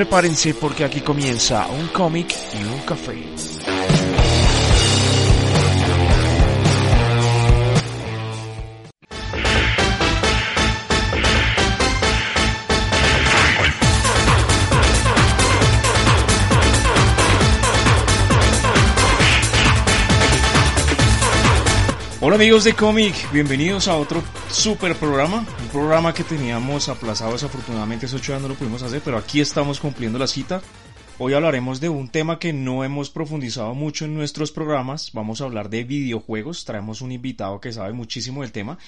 prepárense 0.00 0.54
porque 0.54 0.82
aquí 0.82 1.02
comienza 1.02 1.66
un 1.66 1.88
cómic 1.88 2.34
y 2.58 2.64
un 2.64 2.80
café. 2.86 3.69
Hola 22.30 22.36
amigos 22.36 22.62
de 22.62 22.74
cómic, 22.74 23.32
bienvenidos 23.32 23.88
a 23.88 23.96
otro 23.96 24.22
super 24.48 24.94
programa, 24.94 25.44
un 25.60 25.68
programa 25.72 26.14
que 26.14 26.22
teníamos 26.22 26.88
aplazado 26.88 27.32
desafortunadamente 27.32 28.06
hace 28.06 28.14
ocho 28.14 28.38
no 28.38 28.46
lo 28.46 28.54
pudimos 28.54 28.84
hacer, 28.84 29.02
pero 29.04 29.18
aquí 29.18 29.40
estamos 29.40 29.80
cumpliendo 29.80 30.16
la 30.16 30.28
cita. 30.28 30.62
Hoy 31.18 31.34
hablaremos 31.34 31.80
de 31.80 31.88
un 31.88 32.08
tema 32.08 32.38
que 32.38 32.52
no 32.52 32.84
hemos 32.84 33.10
profundizado 33.10 33.74
mucho 33.74 34.04
en 34.04 34.14
nuestros 34.14 34.52
programas, 34.52 35.10
vamos 35.12 35.40
a 35.40 35.44
hablar 35.44 35.70
de 35.70 35.82
videojuegos, 35.82 36.64
traemos 36.64 37.00
un 37.00 37.10
invitado 37.10 37.60
que 37.60 37.72
sabe 37.72 37.92
muchísimo 37.92 38.42
del 38.42 38.52
tema 38.52 38.78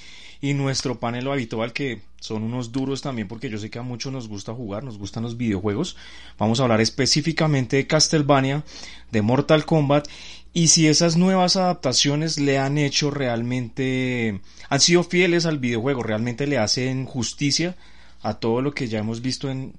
y 0.41 0.55
nuestro 0.55 1.01
panel 1.01 1.29
habitual 1.29 1.73
que 1.73 2.01
son 2.21 2.45
unos 2.45 2.71
duros 2.71 3.03
también 3.03 3.27
porque 3.27 3.51
yo 3.51 3.59
sé 3.59 3.71
que 3.71 3.81
a 3.81 3.83
muchos 3.83 4.13
nos 4.13 4.29
gusta 4.29 4.55
jugar, 4.55 4.85
nos 4.85 4.99
gustan 4.99 5.25
los 5.25 5.37
videojuegos. 5.37 5.97
Vamos 6.39 6.61
a 6.61 6.63
hablar 6.63 6.81
específicamente 6.81 7.77
de 7.77 7.89
Castlevania, 7.89 8.63
de 9.11 9.21
Mortal 9.21 9.67
Kombat 9.67 10.07
y 10.55 10.69
si 10.69 10.89
esas 10.89 11.17
nuevas 11.17 11.57
adaptaciones 11.57 12.39
le 12.39 12.59
han 12.59 12.77
hecho 12.79 13.11
realmente, 13.11 14.41
han 14.69 14.81
sido 14.81 15.03
fieles 15.03 15.47
al 15.47 15.59
videojuego, 15.59 16.03
realmente 16.03 16.47
le 16.47 16.59
hacen 16.59 17.07
justicia 17.07 17.75
a 18.23 18.35
todo 18.35 18.61
lo 18.61 18.73
que 18.73 18.89
ya 18.89 18.99
hemos 18.99 19.23
visto 19.23 19.51
en 19.51 19.73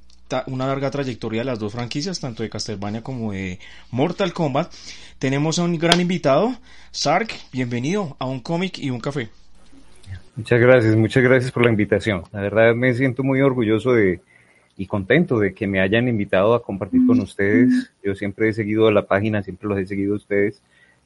una 0.47 0.65
larga 0.65 0.89
trayectoria 0.89 1.41
de 1.41 1.45
las 1.45 1.59
dos 1.59 1.73
franquicias, 1.73 2.19
tanto 2.19 2.41
de 2.41 2.49
Castlevania 2.49 3.03
como 3.03 3.33
de 3.33 3.59
Mortal 3.91 4.33
Kombat. 4.33 4.73
Tenemos 5.19 5.59
a 5.59 5.63
un 5.63 5.77
gran 5.77 6.01
invitado, 6.01 6.55
Sark, 6.91 7.31
bienvenido 7.51 8.15
a 8.19 8.25
un 8.25 8.39
cómic 8.39 8.79
y 8.79 8.89
un 8.89 8.99
café. 8.99 9.29
Muchas 10.35 10.59
gracias, 10.59 10.95
muchas 10.95 11.21
gracias 11.21 11.51
por 11.51 11.63
la 11.63 11.69
invitación. 11.69 12.23
La 12.31 12.41
verdad 12.41 12.73
me 12.73 12.95
siento 12.95 13.23
muy 13.23 13.41
orgulloso 13.41 13.93
de, 13.93 14.21
y 14.77 14.87
contento 14.87 15.39
de 15.39 15.53
que 15.53 15.67
me 15.67 15.79
hayan 15.79 16.07
invitado 16.07 16.55
a 16.55 16.63
compartir 16.63 17.05
con 17.05 17.19
ustedes. 17.19 17.91
Yo 18.03 18.15
siempre 18.15 18.49
he 18.49 18.53
seguido 18.53 18.89
la 18.91 19.05
página, 19.05 19.43
siempre 19.43 19.69
los 19.69 19.77
he 19.77 19.85
seguido 19.85 20.13
a 20.13 20.17
ustedes. 20.17 20.61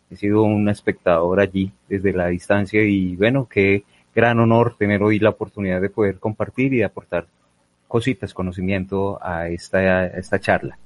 He 0.10 0.16
sido 0.16 0.44
un 0.44 0.70
espectador 0.70 1.40
allí 1.40 1.72
desde 1.90 2.14
la 2.14 2.28
distancia 2.28 2.84
y 2.84 3.16
bueno, 3.16 3.48
qué 3.50 3.84
gran 4.16 4.40
honor 4.40 4.76
tener 4.78 5.04
hoy 5.04 5.20
la 5.20 5.30
oportunidad 5.30 5.82
de 5.82 5.90
poder 5.90 6.18
compartir 6.20 6.74
y 6.74 6.84
aportar 6.84 7.28
cositas, 7.88 8.34
conocimiento 8.34 9.20
a 9.22 9.48
esta, 9.50 9.78
a 9.78 10.06
esta 10.08 10.40
charla. 10.40 10.78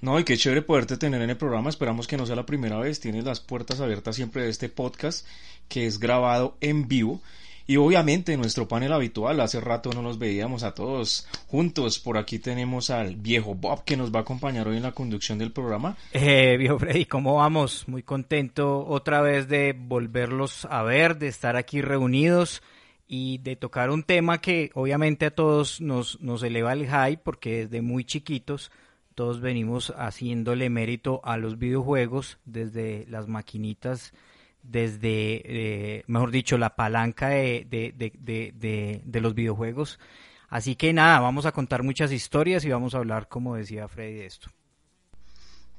No, 0.00 0.18
y 0.18 0.24
qué 0.24 0.36
chévere 0.36 0.62
poderte 0.62 0.96
tener 0.96 1.22
en 1.22 1.30
el 1.30 1.36
programa. 1.36 1.70
Esperamos 1.70 2.08
que 2.08 2.16
no 2.16 2.26
sea 2.26 2.34
la 2.34 2.44
primera 2.44 2.76
vez. 2.78 2.98
Tienes 2.98 3.24
las 3.24 3.38
puertas 3.38 3.80
abiertas 3.80 4.16
siempre 4.16 4.42
de 4.42 4.50
este 4.50 4.68
podcast 4.68 5.26
que 5.68 5.86
es 5.86 6.00
grabado 6.00 6.56
en 6.60 6.88
vivo 6.88 7.20
y 7.72 7.78
obviamente 7.78 8.36
nuestro 8.36 8.68
panel 8.68 8.92
habitual, 8.92 9.40
hace 9.40 9.58
rato 9.58 9.94
no 9.94 10.02
nos 10.02 10.18
veíamos 10.18 10.62
a 10.62 10.74
todos 10.74 11.26
juntos. 11.46 11.98
Por 11.98 12.18
aquí 12.18 12.38
tenemos 12.38 12.90
al 12.90 13.16
viejo 13.16 13.54
Bob 13.54 13.84
que 13.84 13.96
nos 13.96 14.14
va 14.14 14.18
a 14.18 14.22
acompañar 14.24 14.68
hoy 14.68 14.76
en 14.76 14.82
la 14.82 14.92
conducción 14.92 15.38
del 15.38 15.52
programa. 15.52 15.96
Eh, 16.12 16.58
viejo 16.58 16.78
Freddy, 16.78 17.06
¿cómo 17.06 17.36
vamos? 17.36 17.88
Muy 17.88 18.02
contento 18.02 18.86
otra 18.86 19.22
vez 19.22 19.48
de 19.48 19.74
volverlos 19.74 20.66
a 20.66 20.82
ver, 20.82 21.16
de 21.16 21.28
estar 21.28 21.56
aquí 21.56 21.80
reunidos 21.80 22.62
y 23.08 23.38
de 23.38 23.56
tocar 23.56 23.88
un 23.88 24.02
tema 24.02 24.42
que 24.42 24.70
obviamente 24.74 25.24
a 25.24 25.34
todos 25.34 25.80
nos, 25.80 26.20
nos 26.20 26.42
eleva 26.42 26.74
el 26.74 26.86
high 26.86 27.22
porque 27.24 27.64
desde 27.64 27.80
muy 27.80 28.04
chiquitos 28.04 28.70
todos 29.14 29.40
venimos 29.40 29.94
haciéndole 29.96 30.68
mérito 30.68 31.22
a 31.24 31.38
los 31.38 31.58
videojuegos 31.58 32.36
desde 32.44 33.06
las 33.08 33.28
maquinitas 33.28 34.12
desde, 34.62 35.42
eh, 35.44 36.04
mejor 36.06 36.30
dicho, 36.30 36.58
la 36.58 36.76
palanca 36.76 37.28
de, 37.28 37.66
de, 37.68 39.20
los 39.20 39.34
videojuegos. 39.34 39.98
Así 40.48 40.76
que 40.76 40.92
nada, 40.92 41.20
vamos 41.20 41.46
a 41.46 41.52
contar 41.52 41.82
muchas 41.82 42.12
historias 42.12 42.64
y 42.64 42.70
vamos 42.70 42.94
a 42.94 42.98
hablar, 42.98 43.28
como 43.28 43.56
decía 43.56 43.88
Freddy, 43.88 44.14
de 44.14 44.26
esto. 44.26 44.50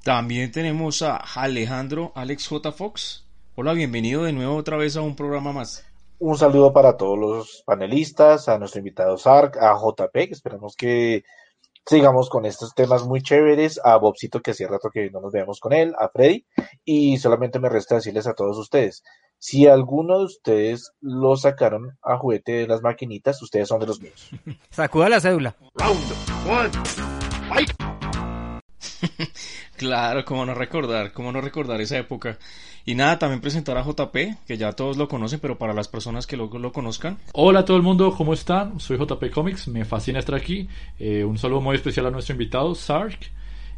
También 0.02 0.52
tenemos 0.52 1.00
a 1.02 1.16
Alejandro 1.16 2.12
Alex 2.14 2.48
J. 2.48 2.72
Fox. 2.72 3.26
Hola, 3.54 3.72
bienvenido 3.72 4.24
de 4.24 4.32
nuevo 4.32 4.56
otra 4.56 4.76
vez 4.76 4.96
a 4.96 5.00
un 5.00 5.16
programa 5.16 5.52
más. 5.52 5.86
Un 6.18 6.36
saludo 6.36 6.72
para 6.72 6.96
todos 6.96 7.18
los 7.18 7.62
panelistas, 7.64 8.48
a 8.48 8.58
nuestro 8.58 8.80
invitado 8.80 9.16
Sark, 9.16 9.58
a 9.58 9.74
JP, 9.74 10.12
que 10.12 10.32
esperamos 10.32 10.76
que 10.76 11.24
sigamos 11.86 12.30
con 12.30 12.46
estos 12.46 12.74
temas 12.74 13.04
muy 13.04 13.22
chéveres, 13.22 13.80
a 13.84 13.96
Bobcito, 13.96 14.40
que 14.40 14.52
hacía 14.52 14.68
rato 14.68 14.90
que 14.90 15.10
no 15.10 15.20
nos 15.20 15.32
veamos 15.32 15.60
con 15.60 15.72
él, 15.72 15.94
a 15.98 16.08
Freddy, 16.08 16.46
y 16.84 17.18
solamente 17.18 17.58
me 17.58 17.68
resta 17.68 17.96
decirles 17.96 18.26
a 18.26 18.34
todos 18.34 18.58
ustedes, 18.58 19.02
si 19.38 19.66
alguno 19.66 20.18
de 20.18 20.24
ustedes 20.24 20.92
lo 21.00 21.36
sacaron 21.36 21.98
a 22.02 22.16
juguete 22.16 22.52
de 22.52 22.66
las 22.66 22.82
maquinitas, 22.82 23.42
ustedes 23.42 23.68
son 23.68 23.80
de 23.80 23.86
los 23.86 24.00
míos. 24.00 24.30
Sacuda 24.70 25.08
la 25.08 25.20
cédula. 25.20 25.56
Claro, 29.76 30.24
cómo 30.24 30.44
no 30.46 30.54
recordar, 30.54 31.12
cómo 31.12 31.32
no 31.32 31.40
recordar 31.40 31.80
esa 31.80 31.98
época. 31.98 32.38
Y 32.86 32.94
nada, 32.94 33.18
también 33.18 33.40
presentar 33.40 33.78
a 33.78 33.82
JP, 33.82 34.16
que 34.46 34.56
ya 34.58 34.72
todos 34.72 34.96
lo 34.96 35.08
conocen, 35.08 35.40
pero 35.40 35.56
para 35.56 35.72
las 35.72 35.88
personas 35.88 36.26
que 36.26 36.36
luego 36.36 36.58
lo 36.58 36.72
conozcan. 36.72 37.16
Hola 37.32 37.60
a 37.60 37.64
todo 37.64 37.76
el 37.76 37.82
mundo, 37.82 38.12
¿cómo 38.16 38.34
están? 38.34 38.78
Soy 38.78 38.98
JP 38.98 39.30
Comics, 39.32 39.68
me 39.68 39.84
fascina 39.84 40.18
estar 40.18 40.34
aquí. 40.34 40.68
Eh, 40.98 41.24
un 41.24 41.38
saludo 41.38 41.62
muy 41.62 41.76
especial 41.76 42.06
a 42.06 42.10
nuestro 42.10 42.34
invitado, 42.34 42.74
Sark. 42.74 43.18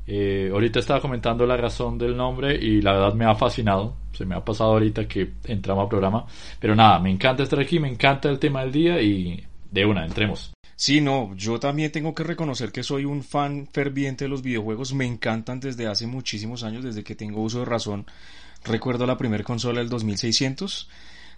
Eh, 0.09 0.51
ahorita 0.53 0.79
estaba 0.79 1.01
comentando 1.01 1.47
la 1.47 1.57
razón 1.57 1.99
del 1.99 2.17
nombre 2.17 2.55
y 2.55 2.81
la 2.81 2.93
verdad 2.93 3.15
me 3.15 3.25
ha 3.25 3.35
fascinado. 3.35 3.95
Se 4.13 4.25
me 4.25 4.35
ha 4.35 4.45
pasado 4.45 4.73
ahorita 4.73 5.07
que 5.07 5.35
entramos 5.45 5.85
al 5.85 5.89
programa. 5.89 6.27
Pero 6.59 6.75
nada, 6.75 6.99
me 6.99 7.11
encanta 7.11 7.43
estar 7.43 7.61
aquí, 7.61 7.79
me 7.79 7.89
encanta 7.89 8.29
el 8.29 8.39
tema 8.39 8.63
del 8.63 8.73
día 8.73 9.01
y 9.01 9.45
de 9.71 9.85
una, 9.85 10.05
entremos. 10.05 10.56
Sí, 10.77 11.01
no, 11.01 11.35
yo 11.37 11.59
también 11.59 11.91
tengo 11.91 12.15
que 12.15 12.23
reconocer 12.23 12.71
que 12.71 12.83
soy 12.83 13.07
un 13.07 13.25
fan 13.25 13.67
ferviente 13.73 14.27
de 14.27 14.29
los 14.29 14.43
videojuegos. 14.43 14.93
Me 14.93 15.07
encantan 15.07 15.59
desde 15.59 15.87
hace 15.87 16.07
muchísimos 16.07 16.63
años, 16.65 16.85
desde 16.85 17.03
que 17.03 17.15
tengo 17.15 17.41
uso 17.43 17.61
de 17.61 17.65
razón. 17.65 18.07
Recuerdo 18.63 19.07
la 19.07 19.17
primera 19.17 19.43
consola 19.43 19.79
del 19.81 19.89
2600, 19.89 20.89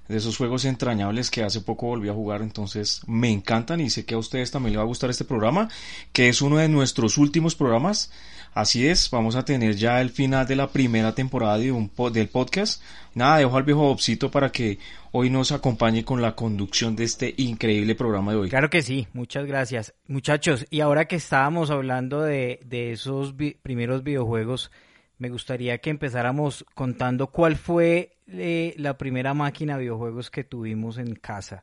de 0.08 0.16
esos 0.16 0.36
juegos 0.36 0.64
entrañables 0.64 1.30
que 1.30 1.44
hace 1.44 1.60
poco 1.60 1.86
volví 1.86 2.08
a 2.08 2.14
jugar, 2.14 2.42
entonces 2.42 3.02
me 3.06 3.30
encantan 3.30 3.80
y 3.80 3.90
sé 3.90 4.04
que 4.04 4.14
a 4.14 4.18
ustedes 4.18 4.50
también 4.50 4.72
les 4.72 4.78
va 4.78 4.84
a 4.84 4.86
gustar 4.86 5.10
este 5.10 5.24
programa, 5.24 5.68
que 6.12 6.28
es 6.28 6.42
uno 6.42 6.56
de 6.56 6.68
nuestros 6.68 7.16
últimos 7.16 7.54
programas. 7.54 8.10
Así 8.54 8.86
es, 8.86 9.10
vamos 9.10 9.36
a 9.36 9.44
tener 9.44 9.76
ya 9.76 10.00
el 10.00 10.10
final 10.10 10.46
de 10.46 10.56
la 10.56 10.68
primera 10.68 11.14
temporada 11.14 11.58
de 11.58 11.70
un 11.70 11.90
del 12.12 12.28
podcast. 12.28 12.82
Nada, 13.14 13.38
dejo 13.38 13.56
al 13.56 13.62
viejo 13.62 13.80
Bobcito 13.80 14.30
para 14.30 14.50
que 14.50 14.78
hoy 15.12 15.30
nos 15.30 15.52
acompañe 15.52 16.04
con 16.04 16.20
la 16.22 16.34
conducción 16.34 16.96
de 16.96 17.04
este 17.04 17.34
increíble 17.36 17.94
programa 17.94 18.32
de 18.32 18.38
hoy. 18.38 18.48
Claro 18.50 18.70
que 18.70 18.82
sí, 18.82 19.06
muchas 19.12 19.46
gracias. 19.46 19.94
Muchachos, 20.06 20.66
y 20.70 20.80
ahora 20.80 21.06
que 21.06 21.16
estábamos 21.16 21.70
hablando 21.70 22.22
de, 22.22 22.60
de 22.64 22.92
esos 22.92 23.34
primeros 23.62 24.02
videojuegos, 24.02 24.70
me 25.18 25.30
gustaría 25.30 25.78
que 25.78 25.90
empezáramos 25.90 26.64
contando 26.74 27.28
cuál 27.28 27.56
fue 27.56 28.18
eh, 28.28 28.74
la 28.76 28.96
primera 28.96 29.34
máquina 29.34 29.74
de 29.74 29.80
videojuegos 29.80 30.30
que 30.30 30.44
tuvimos 30.44 30.98
en 30.98 31.14
casa. 31.14 31.62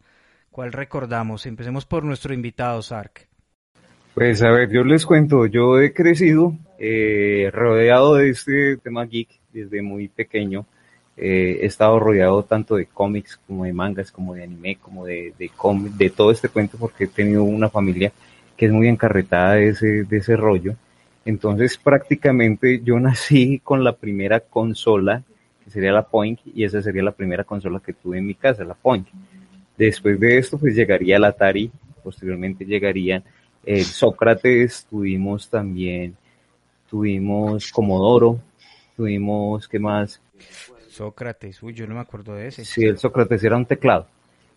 ¿Cuál 0.51 0.71
recordamos? 0.71 1.45
Empecemos 1.45 1.85
por 1.85 2.03
nuestro 2.03 2.33
invitado, 2.33 2.81
Sark. 2.81 3.27
Pues 4.15 4.41
a 4.43 4.49
ver, 4.49 4.71
yo 4.71 4.85
les 4.85 5.05
cuento, 5.05 5.45
yo 5.45 5.77
he 5.81 5.91
crecido 5.91 6.55
eh, 6.79 7.51
rodeado 7.51 8.15
de 8.15 8.29
este 8.29 8.77
tema 8.77 9.05
geek 9.05 9.27
desde 9.51 9.81
muy 9.81 10.07
pequeño. 10.07 10.65
Eh, 11.17 11.59
he 11.61 11.65
estado 11.65 11.99
rodeado 11.99 12.41
tanto 12.43 12.77
de 12.77 12.85
cómics 12.85 13.37
como 13.45 13.65
de 13.65 13.73
mangas, 13.73 14.13
como 14.13 14.33
de 14.33 14.43
anime, 14.43 14.77
como 14.77 15.05
de, 15.05 15.33
de, 15.37 15.51
de 15.97 16.09
todo 16.11 16.31
este 16.31 16.47
cuento 16.47 16.77
porque 16.77 17.03
he 17.03 17.07
tenido 17.07 17.43
una 17.43 17.67
familia 17.67 18.13
que 18.55 18.67
es 18.67 18.71
muy 18.71 18.87
encarretada 18.87 19.55
de 19.55 19.67
ese, 19.67 20.05
de 20.05 20.17
ese 20.17 20.37
rollo. 20.37 20.75
Entonces 21.25 21.77
prácticamente 21.77 22.79
yo 22.85 22.97
nací 23.01 23.59
con 23.59 23.83
la 23.83 23.97
primera 23.97 24.39
consola, 24.39 25.23
que 25.61 25.71
sería 25.71 25.91
la 25.91 26.07
Point, 26.07 26.39
y 26.45 26.63
esa 26.63 26.81
sería 26.81 27.03
la 27.03 27.11
primera 27.11 27.43
consola 27.43 27.81
que 27.85 27.91
tuve 27.91 28.19
en 28.19 28.27
mi 28.27 28.35
casa, 28.35 28.63
la 28.63 28.75
Point. 28.75 29.09
Después 29.77 30.17
de 30.21 30.37
esto 30.37 30.57
pues 30.57 30.73
llegaría 30.73 31.17
el 31.17 31.25
Atari, 31.25 31.69
posteriormente 32.01 32.63
llegaría 32.63 33.21
el 33.65 33.85
Sócrates, 33.85 34.85
tuvimos 34.89 35.49
también, 35.49 36.15
tuvimos 36.89 37.71
Comodoro, 37.71 38.39
tuvimos, 38.95 39.67
¿qué 39.67 39.79
más? 39.79 40.21
Sócrates, 40.89 41.61
uy, 41.63 41.73
yo 41.73 41.87
no 41.87 41.95
me 41.95 42.01
acuerdo 42.01 42.35
de 42.35 42.47
ese. 42.47 42.63
Sí, 42.63 42.85
el 42.85 42.97
Sócrates 42.97 43.43
era 43.43 43.57
un 43.57 43.65
teclado, 43.65 44.07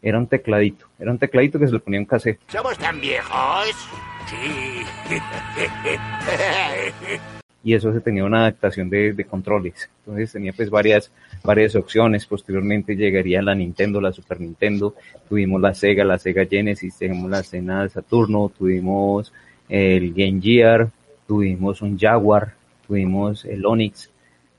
era 0.02 0.18
un 0.18 0.26
tecladito, 0.26 0.86
era 0.98 1.10
un 1.10 1.18
tecladito 1.18 1.58
que 1.58 1.66
se 1.66 1.72
le 1.72 1.80
ponía 1.80 2.00
un 2.00 2.06
cassette. 2.06 2.40
¿Somos 2.48 2.76
tan 2.78 3.00
viejos? 3.00 3.88
y 7.68 7.74
eso 7.74 7.92
se 7.92 8.00
tenía 8.00 8.24
una 8.24 8.40
adaptación 8.46 8.88
de, 8.88 9.26
controles. 9.28 9.90
Entonces 9.98 10.32
tenía 10.32 10.54
pues 10.54 10.70
varias, 10.70 11.12
varias 11.44 11.76
opciones. 11.76 12.24
Posteriormente 12.24 12.96
llegaría 12.96 13.42
la 13.42 13.54
Nintendo, 13.54 14.00
la 14.00 14.10
Super 14.10 14.40
Nintendo, 14.40 14.94
tuvimos 15.28 15.60
la 15.60 15.74
Sega, 15.74 16.02
la 16.02 16.16
Sega 16.16 16.46
Genesis, 16.46 16.96
tuvimos 16.96 17.30
la 17.30 17.42
Sena 17.42 17.82
de 17.82 17.90
Saturno, 17.90 18.50
tuvimos 18.56 19.34
el 19.68 20.14
Game 20.14 20.40
Gear, 20.40 20.88
tuvimos 21.26 21.82
un 21.82 21.98
Jaguar, 21.98 22.54
tuvimos 22.86 23.44
el 23.44 23.66
Onix, 23.66 24.08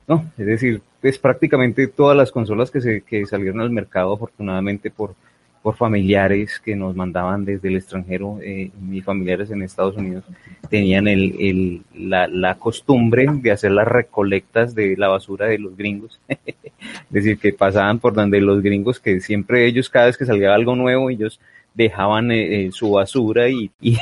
¿no? 0.08 0.32
Es 0.38 0.46
decir, 0.46 0.80
pues 1.02 1.18
prácticamente 1.18 1.88
todas 1.88 2.16
las 2.16 2.32
consolas 2.32 2.70
que, 2.70 2.80
se, 2.80 3.02
que 3.02 3.26
salieron 3.26 3.60
al 3.60 3.72
mercado, 3.72 4.14
afortunadamente 4.14 4.92
por, 4.92 5.16
por 5.62 5.76
familiares 5.76 6.60
que 6.64 6.76
nos 6.76 6.96
mandaban 6.96 7.44
desde 7.44 7.68
el 7.68 7.76
extranjero, 7.78 8.40
eh, 8.42 8.72
mis 8.80 9.04
familiares 9.04 9.52
en 9.52 9.62
Estados 9.62 9.98
Unidos 9.98 10.24
tenían 10.70 11.08
el, 11.08 11.36
el, 11.40 11.82
la, 11.94 12.28
la, 12.28 12.56
costumbre 12.56 13.28
de 13.30 13.52
hacer 13.52 13.72
las 13.72 13.88
recolectas 13.88 14.74
de 14.74 14.96
la 14.96 15.10
basura 15.10 15.48
de 15.48 15.60
los 15.60 15.76
gringos. 15.76 16.20
es 16.30 16.66
decir, 17.10 17.38
que 17.38 17.52
pasaban 17.52 18.00
por 18.00 18.14
donde 18.14 18.40
los 18.40 18.62
gringos, 18.62 19.00
que 19.00 19.20
siempre 19.20 19.66
ellos, 19.66 19.90
cada 19.90 20.06
vez 20.06 20.18
que 20.18 20.26
salía 20.26 20.54
algo 20.54 20.76
nuevo, 20.76 21.10
ellos 21.10 21.40
dejaban 21.74 22.32
eh, 22.32 22.66
eh 22.66 22.72
su 22.72 22.92
basura 22.92 23.50
y, 23.50 23.72
y, 23.82 23.98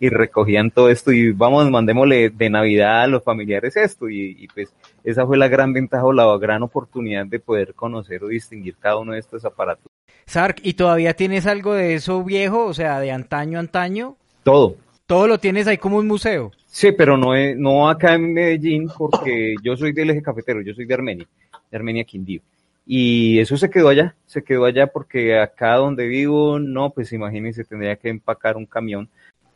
y, 0.00 0.08
recogían 0.08 0.70
todo 0.70 0.88
esto 0.88 1.12
y 1.12 1.32
vamos, 1.32 1.70
mandémosle 1.70 2.30
de 2.30 2.50
Navidad 2.50 3.02
a 3.02 3.06
los 3.06 3.22
familiares 3.22 3.76
esto 3.76 4.08
y, 4.08 4.36
y, 4.38 4.48
pues 4.48 4.72
esa 5.04 5.26
fue 5.26 5.36
la 5.36 5.48
gran 5.48 5.72
ventaja 5.72 6.04
o 6.04 6.12
la 6.12 6.36
gran 6.38 6.62
oportunidad 6.62 7.26
de 7.26 7.40
poder 7.40 7.74
conocer 7.74 8.22
o 8.24 8.28
distinguir 8.28 8.76
cada 8.78 8.98
uno 8.98 9.12
de 9.12 9.18
estos 9.18 9.44
aparatos. 9.44 9.90
Sark, 10.26 10.60
¿y 10.62 10.74
todavía 10.74 11.14
tienes 11.14 11.46
algo 11.46 11.74
de 11.74 11.94
eso 11.94 12.22
viejo, 12.24 12.66
o 12.66 12.74
sea, 12.74 13.00
de 13.00 13.10
antaño, 13.10 13.58
antaño? 13.58 14.16
Todo. 14.42 14.76
¿Todo 15.06 15.26
lo 15.26 15.38
tienes 15.38 15.66
ahí 15.66 15.78
como 15.78 15.98
un 15.98 16.06
museo? 16.06 16.52
Sí, 16.66 16.92
pero 16.92 17.16
no, 17.16 17.34
es, 17.34 17.56
no 17.56 17.88
acá 17.88 18.14
en 18.14 18.32
Medellín 18.32 18.88
porque 18.96 19.54
yo 19.62 19.76
soy 19.76 19.92
del 19.92 20.10
eje 20.10 20.22
cafetero, 20.22 20.62
yo 20.62 20.72
soy 20.74 20.86
de 20.86 20.94
Armenia, 20.94 21.26
de 21.70 21.76
Armenia 21.76 22.04
Quindío. 22.04 22.40
Y 22.86 23.38
eso 23.38 23.56
se 23.56 23.70
quedó 23.70 23.88
allá, 23.88 24.14
se 24.26 24.42
quedó 24.42 24.64
allá 24.64 24.86
porque 24.86 25.38
acá 25.38 25.74
donde 25.74 26.06
vivo, 26.06 26.58
no, 26.58 26.90
pues 26.90 27.12
imagínense, 27.12 27.64
tendría 27.64 27.96
que 27.96 28.08
empacar 28.08 28.56
un 28.56 28.66
camión. 28.66 29.08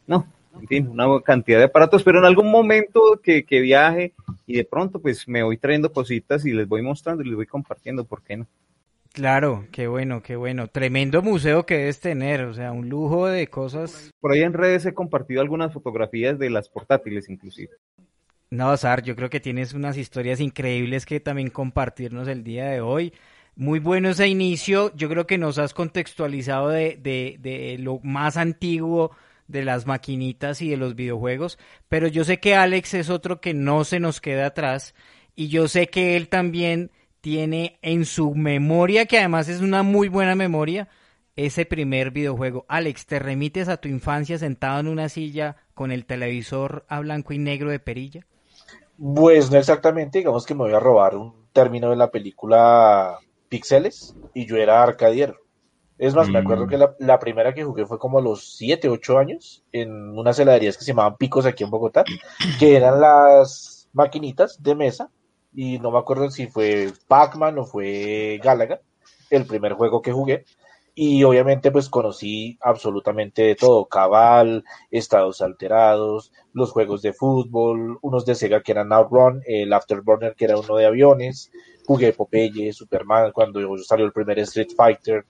No, 0.06 0.26
en 0.60 0.68
fin, 0.68 0.88
una 0.88 1.06
cantidad 1.22 1.58
de 1.58 1.64
aparatos, 1.64 2.02
pero 2.02 2.18
en 2.18 2.26
algún 2.26 2.50
momento 2.50 3.20
que, 3.22 3.44
que 3.44 3.60
viaje 3.60 4.12
y 4.46 4.56
de 4.56 4.64
pronto 4.64 5.00
pues 5.00 5.26
me 5.26 5.42
voy 5.42 5.56
trayendo 5.56 5.92
cositas 5.92 6.44
y 6.44 6.52
les 6.52 6.68
voy 6.68 6.82
mostrando 6.82 7.22
y 7.22 7.26
les 7.26 7.36
voy 7.36 7.46
compartiendo, 7.46 8.04
¿por 8.04 8.22
qué 8.22 8.36
no? 8.36 8.46
Claro, 9.16 9.64
qué 9.72 9.86
bueno, 9.86 10.22
qué 10.22 10.36
bueno. 10.36 10.68
Tremendo 10.68 11.22
museo 11.22 11.64
que 11.64 11.78
debes 11.78 12.00
tener, 12.00 12.42
o 12.42 12.52
sea, 12.52 12.72
un 12.72 12.90
lujo 12.90 13.26
de 13.26 13.46
cosas. 13.46 14.10
Por 14.20 14.32
ahí 14.32 14.42
en 14.42 14.52
redes 14.52 14.84
he 14.84 14.92
compartido 14.92 15.40
algunas 15.40 15.72
fotografías 15.72 16.38
de 16.38 16.50
las 16.50 16.68
portátiles 16.68 17.30
inclusive. 17.30 17.70
No, 18.50 18.76
Sar, 18.76 19.02
yo 19.02 19.16
creo 19.16 19.30
que 19.30 19.40
tienes 19.40 19.72
unas 19.72 19.96
historias 19.96 20.38
increíbles 20.38 21.06
que 21.06 21.18
también 21.18 21.48
compartirnos 21.48 22.28
el 22.28 22.44
día 22.44 22.66
de 22.66 22.82
hoy. 22.82 23.14
Muy 23.54 23.78
bueno 23.78 24.10
ese 24.10 24.28
inicio, 24.28 24.94
yo 24.94 25.08
creo 25.08 25.26
que 25.26 25.38
nos 25.38 25.56
has 25.56 25.72
contextualizado 25.72 26.68
de, 26.68 26.98
de, 27.00 27.38
de 27.40 27.78
lo 27.78 28.00
más 28.02 28.36
antiguo 28.36 29.16
de 29.48 29.64
las 29.64 29.86
maquinitas 29.86 30.60
y 30.60 30.68
de 30.68 30.76
los 30.76 30.94
videojuegos, 30.94 31.58
pero 31.88 32.06
yo 32.06 32.22
sé 32.22 32.38
que 32.38 32.54
Alex 32.54 32.92
es 32.92 33.08
otro 33.08 33.40
que 33.40 33.54
no 33.54 33.84
se 33.84 33.98
nos 33.98 34.20
queda 34.20 34.44
atrás 34.44 34.94
y 35.34 35.48
yo 35.48 35.68
sé 35.68 35.86
que 35.86 36.18
él 36.18 36.28
también 36.28 36.90
tiene 37.26 37.80
en 37.82 38.04
su 38.04 38.36
memoria, 38.36 39.06
que 39.06 39.18
además 39.18 39.48
es 39.48 39.60
una 39.60 39.82
muy 39.82 40.06
buena 40.06 40.36
memoria, 40.36 40.86
ese 41.34 41.66
primer 41.66 42.12
videojuego. 42.12 42.64
Alex, 42.68 43.04
¿te 43.04 43.18
remites 43.18 43.68
a 43.68 43.78
tu 43.78 43.88
infancia 43.88 44.38
sentado 44.38 44.78
en 44.78 44.86
una 44.86 45.08
silla 45.08 45.56
con 45.74 45.90
el 45.90 46.06
televisor 46.06 46.86
a 46.88 47.00
blanco 47.00 47.32
y 47.32 47.38
negro 47.38 47.68
de 47.68 47.80
perilla? 47.80 48.24
Pues 48.96 49.50
no 49.50 49.58
exactamente, 49.58 50.18
digamos 50.18 50.46
que 50.46 50.54
me 50.54 50.60
voy 50.60 50.74
a 50.74 50.78
robar 50.78 51.16
un 51.16 51.48
término 51.52 51.90
de 51.90 51.96
la 51.96 52.12
película 52.12 53.18
Pixeles 53.48 54.14
y 54.32 54.46
yo 54.46 54.56
era 54.58 54.80
arcadiero. 54.80 55.34
Es 55.98 56.14
más, 56.14 56.28
mm. 56.28 56.32
me 56.32 56.38
acuerdo 56.38 56.68
que 56.68 56.78
la, 56.78 56.94
la, 57.00 57.18
primera 57.18 57.52
que 57.54 57.64
jugué 57.64 57.86
fue 57.86 57.98
como 57.98 58.20
a 58.20 58.22
los 58.22 58.56
7, 58.56 58.88
8 58.88 59.18
años 59.18 59.64
en 59.72 60.16
unas 60.16 60.38
heladerías 60.38 60.78
que 60.78 60.84
se 60.84 60.92
llamaban 60.92 61.16
Picos 61.16 61.44
aquí 61.44 61.64
en 61.64 61.70
Bogotá, 61.70 62.04
que 62.60 62.76
eran 62.76 63.00
las 63.00 63.88
maquinitas 63.92 64.62
de 64.62 64.76
mesa 64.76 65.10
y 65.56 65.78
no 65.78 65.90
me 65.90 65.98
acuerdo 65.98 66.30
si 66.30 66.46
fue 66.46 66.92
Pac-Man 67.08 67.58
o 67.58 67.64
fue 67.64 68.38
Galaga, 68.44 68.82
el 69.30 69.46
primer 69.46 69.72
juego 69.72 70.02
que 70.02 70.12
jugué. 70.12 70.44
Y 70.94 71.24
obviamente 71.24 71.70
pues 71.70 71.88
conocí 71.88 72.58
absolutamente 72.60 73.42
de 73.42 73.54
todo, 73.54 73.86
Cabal, 73.86 74.64
Estados 74.90 75.40
Alterados, 75.40 76.32
los 76.52 76.72
juegos 76.72 77.02
de 77.02 77.14
fútbol, 77.14 77.98
unos 78.02 78.24
de 78.26 78.34
Sega 78.34 78.62
que 78.62 78.72
eran 78.72 78.92
Outrun, 78.92 79.42
el 79.46 79.72
Afterburner 79.72 80.34
que 80.34 80.44
era 80.44 80.58
uno 80.58 80.76
de 80.76 80.86
aviones, 80.86 81.50
jugué 81.86 82.12
Popeye, 82.12 82.72
Superman 82.72 83.32
cuando 83.32 83.76
salió 83.78 84.04
el 84.04 84.12
primer 84.12 84.38
Street 84.40 84.70
Fighter, 84.76 85.24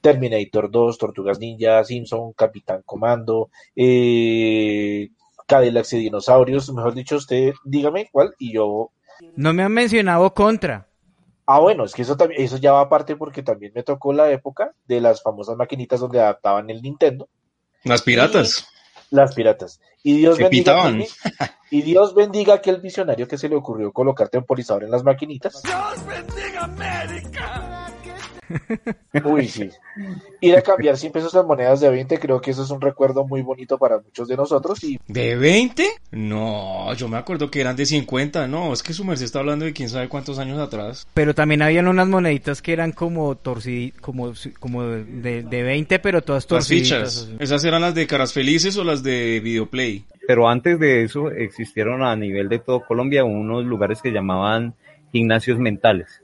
Terminator 0.00 0.70
2, 0.70 0.98
Tortugas 0.98 1.38
Ninja, 1.38 1.84
Simpson, 1.84 2.32
Capitán 2.32 2.82
Comando, 2.84 3.50
eh, 3.74 5.08
Cadillacs 5.46 5.92
y 5.94 5.98
Dinosaurios, 5.98 6.72
mejor 6.72 6.94
dicho 6.94 7.16
usted 7.16 7.54
dígame 7.64 8.08
cuál 8.12 8.34
y 8.38 8.52
yo 8.52 8.90
no 9.36 9.52
me 9.52 9.62
han 9.62 9.72
mencionado 9.72 10.32
contra. 10.34 10.88
Ah, 11.46 11.60
bueno, 11.60 11.84
es 11.84 11.94
que 11.94 12.02
eso 12.02 12.16
también, 12.16 12.42
eso 12.42 12.56
ya 12.56 12.72
va 12.72 12.80
aparte 12.80 13.14
porque 13.14 13.42
también 13.42 13.72
me 13.74 13.84
tocó 13.84 14.12
la 14.12 14.30
época 14.30 14.72
de 14.86 15.00
las 15.00 15.22
famosas 15.22 15.56
maquinitas 15.56 16.00
donde 16.00 16.20
adaptaban 16.20 16.68
el 16.70 16.82
Nintendo. 16.82 17.28
Las 17.84 18.02
piratas. 18.02 18.66
Las 19.10 19.34
piratas. 19.34 19.80
Y 20.02 20.16
Dios, 20.18 20.38
bendiga 20.38 20.92
que, 20.92 21.08
y 21.70 21.82
Dios 21.82 22.14
bendiga 22.14 22.54
a 22.54 22.56
aquel 22.56 22.80
visionario 22.80 23.28
que 23.28 23.38
se 23.38 23.48
le 23.48 23.54
ocurrió 23.54 23.92
colocar 23.92 24.28
temporizador 24.28 24.84
en 24.84 24.90
las 24.90 25.04
maquinitas. 25.04 25.62
Dios 25.62 26.06
bendiga 26.06 26.64
América. 26.64 27.35
Uy, 29.24 29.48
sí. 29.48 29.70
Ir 30.40 30.56
a 30.56 30.62
cambiar 30.62 30.96
100 30.96 31.12
pesos 31.12 31.34
en 31.34 31.46
monedas 31.46 31.80
de 31.80 31.90
20, 31.90 32.18
creo 32.18 32.40
que 32.40 32.50
eso 32.50 32.62
es 32.62 32.70
un 32.70 32.80
recuerdo 32.80 33.26
muy 33.26 33.42
bonito 33.42 33.78
para 33.78 33.98
muchos 33.98 34.28
de 34.28 34.36
nosotros. 34.36 34.82
Y... 34.84 34.98
¿De 35.08 35.36
20? 35.36 35.86
No, 36.12 36.92
yo 36.94 37.08
me 37.08 37.16
acuerdo 37.16 37.50
que 37.50 37.60
eran 37.60 37.76
de 37.76 37.86
50, 37.86 38.46
no, 38.46 38.72
es 38.72 38.82
que 38.82 38.92
su 38.92 39.04
merced 39.04 39.24
está 39.24 39.40
hablando 39.40 39.64
de 39.64 39.72
quién 39.72 39.88
sabe 39.88 40.08
cuántos 40.08 40.38
años 40.38 40.58
atrás. 40.58 41.06
Pero 41.14 41.34
también 41.34 41.62
habían 41.62 41.88
unas 41.88 42.08
moneditas 42.08 42.62
que 42.62 42.72
eran 42.72 42.92
como 42.92 43.34
torciditas, 43.36 44.00
como, 44.00 44.32
como 44.60 44.82
de, 44.84 45.42
de 45.42 45.62
20, 45.62 45.98
pero 45.98 46.22
todas 46.22 46.46
torciditas. 46.46 46.90
Las 46.90 47.26
fichas, 47.26 47.40
¿esas 47.40 47.64
eran 47.64 47.82
las 47.82 47.94
de 47.94 48.06
Caras 48.06 48.32
Felices 48.32 48.76
o 48.76 48.84
las 48.84 49.02
de 49.02 49.40
Videoplay? 49.42 50.04
Pero 50.26 50.48
antes 50.48 50.78
de 50.80 51.04
eso 51.04 51.30
existieron 51.30 52.02
a 52.02 52.14
nivel 52.16 52.48
de 52.48 52.58
todo 52.58 52.84
Colombia 52.84 53.24
unos 53.24 53.64
lugares 53.64 54.02
que 54.02 54.10
llamaban 54.10 54.74
gimnasios 55.12 55.58
mentales 55.58 56.20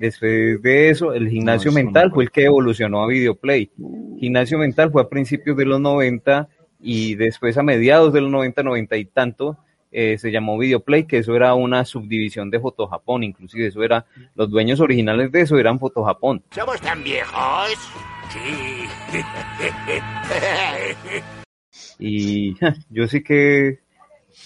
Después 0.00 0.62
de 0.62 0.88
eso, 0.88 1.12
el 1.12 1.28
gimnasio 1.28 1.70
no, 1.70 1.74
mental 1.74 2.08
no 2.08 2.14
fue 2.14 2.24
el 2.24 2.30
que 2.30 2.44
evolucionó 2.44 3.02
a 3.02 3.06
Videoplay. 3.06 3.70
Gimnasio 4.18 4.56
mental 4.56 4.90
fue 4.90 5.02
a 5.02 5.10
principios 5.10 5.58
de 5.58 5.66
los 5.66 5.78
90 5.78 6.48
y 6.80 7.16
después 7.16 7.58
a 7.58 7.62
mediados 7.62 8.10
de 8.14 8.22
los 8.22 8.30
90, 8.30 8.62
90 8.62 8.96
y 8.96 9.04
tanto, 9.04 9.58
eh, 9.92 10.16
se 10.16 10.32
llamó 10.32 10.56
Videoplay, 10.56 11.04
que 11.04 11.18
eso 11.18 11.36
era 11.36 11.52
una 11.52 11.84
subdivisión 11.84 12.48
de 12.48 12.60
Fotojapón, 12.60 13.24
inclusive 13.24 13.66
eso 13.66 13.82
era, 13.82 14.06
los 14.34 14.48
dueños 14.48 14.80
originales 14.80 15.30
de 15.32 15.42
eso 15.42 15.58
eran 15.58 15.78
Fotojapón. 15.78 16.42
¿Somos 16.50 16.80
tan 16.80 17.04
viejos? 17.04 17.68
Sí. 18.30 18.88
y 21.98 22.54
yo 22.88 23.06
sí 23.06 23.22
que 23.22 23.80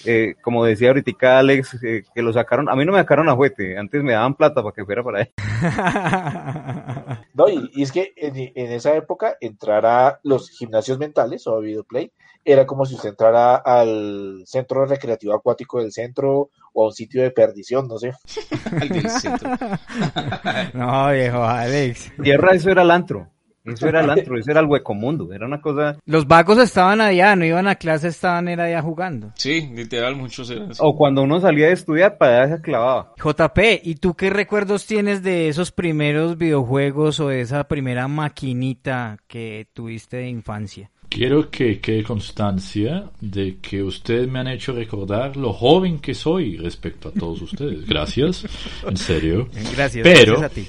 eh, 0.04 0.34
como 0.42 0.64
decía 0.64 0.88
ahorita 0.88 1.38
Alex, 1.38 1.82
eh, 1.82 2.04
que 2.14 2.22
lo 2.22 2.32
sacaron, 2.32 2.68
a 2.68 2.76
mí 2.76 2.84
no 2.84 2.92
me 2.92 2.98
sacaron 2.98 3.28
a 3.28 3.34
juguete, 3.34 3.78
antes 3.78 4.02
me 4.02 4.12
daban 4.12 4.34
plata 4.34 4.62
para 4.62 4.74
que 4.74 4.84
fuera 4.84 5.02
para 5.02 5.22
él. 5.22 5.32
no, 7.34 7.48
y, 7.48 7.70
y, 7.74 7.82
es 7.82 7.92
que 7.92 8.12
en, 8.16 8.36
en, 8.36 8.72
esa 8.72 8.94
época 8.96 9.36
entrar 9.40 9.86
a 9.86 10.20
los 10.22 10.50
gimnasios 10.50 10.98
mentales 10.98 11.46
o 11.46 11.56
a 11.56 11.60
Videoplay 11.60 12.12
era 12.44 12.66
como 12.66 12.84
si 12.84 12.94
usted 12.94 13.10
entrara 13.10 13.56
al 13.56 14.42
centro 14.46 14.84
recreativo 14.84 15.34
acuático 15.34 15.80
del 15.80 15.92
centro 15.92 16.50
o 16.74 16.84
a 16.84 16.86
un 16.86 16.92
sitio 16.92 17.22
de 17.22 17.30
perdición, 17.30 17.88
no 17.88 17.98
sé. 17.98 18.12
no, 20.74 21.12
viejo 21.12 21.42
Alex. 21.42 22.12
Tierra, 22.22 22.52
eso 22.52 22.70
era 22.70 22.82
el 22.82 22.90
antro. 22.90 23.33
Eso 23.64 23.88
era 23.88 24.02
el 24.02 24.10
antro, 24.10 24.38
eso 24.38 24.50
era 24.50 24.60
el 24.60 24.66
hueco 24.66 24.92
mundo, 24.92 25.32
era 25.32 25.46
una 25.46 25.60
cosa... 25.62 25.96
Los 26.04 26.26
vagos 26.26 26.58
estaban 26.58 27.00
allá, 27.00 27.34
no 27.34 27.46
iban 27.46 27.66
a 27.66 27.76
clase, 27.76 28.08
estaban 28.08 28.48
era 28.48 28.64
allá 28.64 28.82
jugando. 28.82 29.32
Sí, 29.36 29.70
literal, 29.74 30.16
muchos 30.16 30.50
eran 30.50 30.70
así. 30.70 30.80
O 30.82 30.94
cuando 30.94 31.22
uno 31.22 31.40
salía 31.40 31.68
de 31.68 31.72
estudiar, 31.72 32.18
para 32.18 32.42
allá 32.42 32.56
se 32.56 32.62
clavaba. 32.62 33.14
JP, 33.16 33.80
¿y 33.82 33.94
tú 33.94 34.14
qué 34.14 34.28
recuerdos 34.28 34.84
tienes 34.86 35.22
de 35.22 35.48
esos 35.48 35.72
primeros 35.72 36.36
videojuegos 36.36 37.20
o 37.20 37.28
de 37.28 37.40
esa 37.40 37.64
primera 37.64 38.06
maquinita 38.06 39.16
que 39.26 39.66
tuviste 39.72 40.18
de 40.18 40.28
infancia? 40.28 40.90
Quiero 41.08 41.48
que 41.50 41.80
quede 41.80 42.02
constancia 42.02 43.04
de 43.20 43.58
que 43.62 43.82
ustedes 43.82 44.28
me 44.28 44.40
han 44.40 44.48
hecho 44.48 44.72
recordar 44.72 45.38
lo 45.38 45.54
joven 45.54 46.00
que 46.00 46.12
soy 46.12 46.58
respecto 46.58 47.08
a 47.08 47.12
todos 47.12 47.40
ustedes. 47.40 47.86
Gracias, 47.86 48.44
en 48.86 48.96
serio. 48.96 49.48
Gracias, 49.74 50.02
Pero, 50.02 50.38
gracias 50.38 50.50
a 50.50 50.54
ti. 50.54 50.68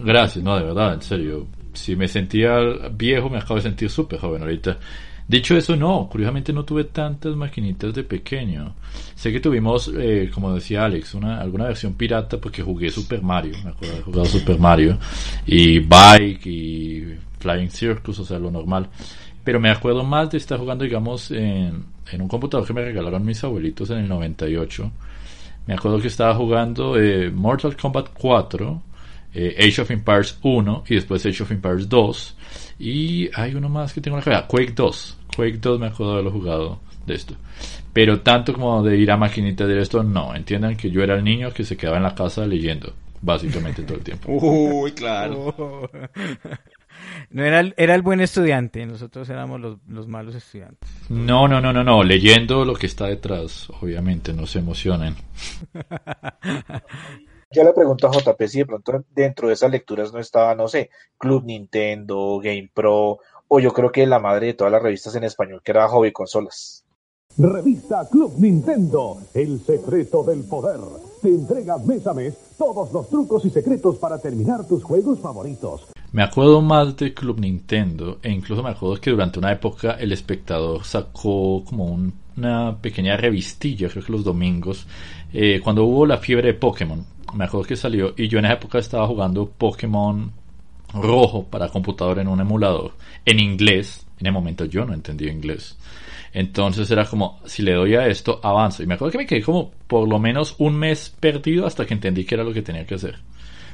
Gracias, 0.00 0.44
no, 0.44 0.56
de 0.56 0.64
verdad, 0.64 0.94
en 0.94 1.02
serio 1.02 1.46
si 1.72 1.96
me 1.96 2.08
sentía 2.08 2.58
viejo, 2.92 3.28
me 3.28 3.38
acabo 3.38 3.56
de 3.56 3.62
sentir 3.62 3.90
súper 3.90 4.18
joven 4.18 4.42
ahorita. 4.42 4.78
Dicho 5.26 5.56
eso, 5.56 5.76
no, 5.76 6.08
curiosamente 6.10 6.52
no 6.52 6.64
tuve 6.64 6.84
tantas 6.84 7.34
maquinitas 7.36 7.94
de 7.94 8.02
pequeño. 8.02 8.74
Sé 9.14 9.32
que 9.32 9.40
tuvimos, 9.40 9.90
eh, 9.96 10.30
como 10.32 10.52
decía 10.52 10.84
Alex, 10.84 11.14
una, 11.14 11.40
alguna 11.40 11.66
versión 11.66 11.94
pirata 11.94 12.38
porque 12.38 12.62
jugué 12.62 12.90
Super 12.90 13.22
Mario, 13.22 13.54
me 13.64 13.70
acuerdo 13.70 13.96
de 13.96 14.02
jugar 14.02 14.26
Super 14.26 14.58
Mario, 14.58 14.98
y 15.46 15.78
Bike 15.78 16.46
y 16.46 17.14
Flying 17.38 17.70
Circus, 17.70 18.18
o 18.18 18.24
sea, 18.24 18.38
lo 18.38 18.50
normal. 18.50 18.88
pero 19.44 19.58
me 19.58 19.70
acuerdo 19.70 20.04
más 20.04 20.30
de 20.30 20.38
estar 20.38 20.58
jugando, 20.58 20.84
digamos, 20.84 21.30
en, 21.30 21.84
un 22.18 22.28
computador 22.28 22.66
que 22.66 22.72
me 22.72 22.84
regalaron 22.84 23.24
mis 23.24 23.42
abuelitos 23.42 23.90
en 23.90 23.98
el 23.98 24.08
98. 24.08 24.90
Me 25.66 25.74
acuerdo 25.74 26.00
que 26.00 26.08
estaba 26.08 26.34
jugando 26.34 27.00
eh, 27.00 27.30
Mortal 27.30 27.76
Kombat 27.76 28.08
4, 28.12 28.82
eh, 29.34 29.56
Age 29.58 29.82
of 29.82 29.90
Empires 29.90 30.38
1 30.42 30.84
y 30.88 30.94
después 30.94 31.24
Age 31.24 31.42
of 31.42 31.50
Empires 31.50 31.88
2. 31.88 32.36
Y 32.78 33.30
hay 33.34 33.54
uno 33.54 33.68
más 33.68 33.92
que 33.92 34.00
tengo 34.00 34.16
en 34.16 34.20
la 34.20 34.24
cabeza, 34.24 34.46
Quake 34.48 34.72
2. 34.72 35.18
Quake 35.36 35.58
2 35.58 35.80
me 35.80 35.86
acuerdo 35.86 36.12
de 36.12 36.18
haberlo 36.20 36.32
jugado 36.32 36.80
de 37.06 37.14
esto. 37.14 37.34
Pero 37.92 38.20
tanto 38.20 38.52
como 38.52 38.82
de 38.82 38.96
ir 38.96 39.10
a 39.10 39.16
maquinita 39.16 39.66
de 39.66 39.80
esto, 39.80 40.02
no. 40.02 40.34
Entiendan 40.34 40.76
que 40.76 40.90
yo 40.90 41.02
era 41.02 41.14
el 41.14 41.24
niño 41.24 41.52
que 41.52 41.64
se 41.64 41.76
quedaba 41.76 41.98
en 41.98 42.04
la 42.04 42.14
casa 42.14 42.46
leyendo, 42.46 42.92
básicamente 43.20 43.82
todo 43.82 43.98
el 43.98 44.04
tiempo. 44.04 44.32
Uy, 44.32 44.92
claro. 44.92 45.54
Oh. 45.58 45.88
No 47.30 47.44
era 47.44 47.60
el, 47.60 47.74
era 47.76 47.94
el 47.94 48.02
buen 48.02 48.20
estudiante, 48.20 48.84
nosotros 48.86 49.28
éramos 49.28 49.60
los, 49.60 49.78
los 49.88 50.06
malos 50.06 50.34
estudiantes. 50.34 50.88
No, 51.08 51.48
no, 51.48 51.60
no, 51.60 51.72
no, 51.72 51.82
no. 51.82 52.02
Leyendo 52.02 52.64
lo 52.64 52.74
que 52.74 52.86
está 52.86 53.06
detrás, 53.06 53.68
obviamente, 53.80 54.32
no 54.32 54.46
se 54.46 54.60
emocionen. 54.60 55.16
Yo 57.54 57.64
le 57.64 57.72
pregunto 57.72 58.06
a 58.08 58.12
JP 58.12 58.48
si 58.48 58.58
de 58.58 58.66
pronto 58.66 59.04
dentro 59.14 59.48
de 59.48 59.54
esas 59.54 59.70
lecturas 59.70 60.12
no 60.12 60.18
estaba, 60.18 60.54
no 60.54 60.68
sé, 60.68 60.90
Club 61.18 61.44
Nintendo, 61.44 62.38
Game 62.42 62.70
Pro, 62.72 63.18
o 63.48 63.60
yo 63.60 63.72
creo 63.72 63.92
que 63.92 64.06
la 64.06 64.18
madre 64.18 64.48
de 64.48 64.54
todas 64.54 64.72
las 64.72 64.82
revistas 64.82 65.14
en 65.16 65.24
español, 65.24 65.60
que 65.62 65.72
era 65.72 65.88
Hobby 65.88 66.12
Consolas. 66.12 66.84
Revista 67.36 68.06
Club 68.10 68.34
Nintendo, 68.38 69.18
el 69.34 69.60
secreto 69.60 70.22
del 70.22 70.44
poder. 70.44 70.80
Te 71.20 71.28
entrega 71.28 71.78
mes 71.78 72.06
a 72.06 72.14
mes 72.14 72.34
todos 72.58 72.92
los 72.92 73.08
trucos 73.08 73.44
y 73.44 73.50
secretos 73.50 73.96
para 73.96 74.18
terminar 74.18 74.66
tus 74.66 74.82
juegos 74.84 75.18
favoritos. 75.20 75.88
Me 76.12 76.22
acuerdo 76.22 76.60
más 76.60 76.94
de 76.96 77.14
Club 77.14 77.40
Nintendo 77.40 78.18
e 78.22 78.30
incluso 78.30 78.62
me 78.62 78.70
acuerdo 78.70 79.00
que 79.00 79.10
durante 79.10 79.38
una 79.38 79.52
época 79.52 79.92
el 79.92 80.12
espectador 80.12 80.84
sacó 80.84 81.64
como 81.64 81.86
un- 81.86 82.12
una 82.36 82.76
pequeña 82.80 83.16
revistilla, 83.16 83.88
creo 83.88 84.04
que 84.04 84.12
los 84.12 84.24
domingos, 84.24 84.86
eh, 85.32 85.60
cuando 85.64 85.84
hubo 85.84 86.04
la 86.06 86.18
fiebre 86.18 86.48
de 86.48 86.54
Pokémon. 86.58 87.04
Me 87.34 87.44
acuerdo 87.44 87.66
que 87.66 87.76
salió 87.76 88.14
y 88.16 88.28
yo 88.28 88.38
en 88.38 88.46
esa 88.46 88.54
época 88.54 88.78
estaba 88.78 89.06
jugando 89.06 89.48
Pokémon 89.48 90.32
rojo 90.94 91.44
para 91.44 91.68
computador 91.68 92.18
en 92.18 92.28
un 92.28 92.40
emulador 92.40 92.92
en 93.24 93.40
inglés. 93.40 94.06
En 94.18 94.26
el 94.26 94.32
momento 94.32 94.64
yo 94.64 94.84
no 94.84 94.94
entendía 94.94 95.32
inglés. 95.32 95.76
Entonces 96.32 96.90
era 96.90 97.04
como, 97.04 97.40
si 97.44 97.62
le 97.62 97.74
doy 97.74 97.94
a 97.94 98.06
esto, 98.06 98.40
avanzo. 98.42 98.82
Y 98.82 98.86
me 98.86 98.94
acuerdo 98.94 99.12
que 99.12 99.18
me 99.18 99.26
quedé 99.26 99.42
como 99.42 99.72
por 99.86 100.08
lo 100.08 100.18
menos 100.18 100.54
un 100.58 100.76
mes 100.76 101.14
perdido 101.20 101.66
hasta 101.66 101.84
que 101.84 101.94
entendí 101.94 102.24
que 102.24 102.34
era 102.34 102.44
lo 102.44 102.52
que 102.52 102.62
tenía 102.62 102.86
que 102.86 102.94
hacer. 102.94 103.18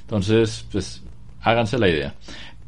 Entonces, 0.00 0.66
pues, 0.72 1.02
háganse 1.42 1.78
la 1.78 1.88
idea. 1.88 2.14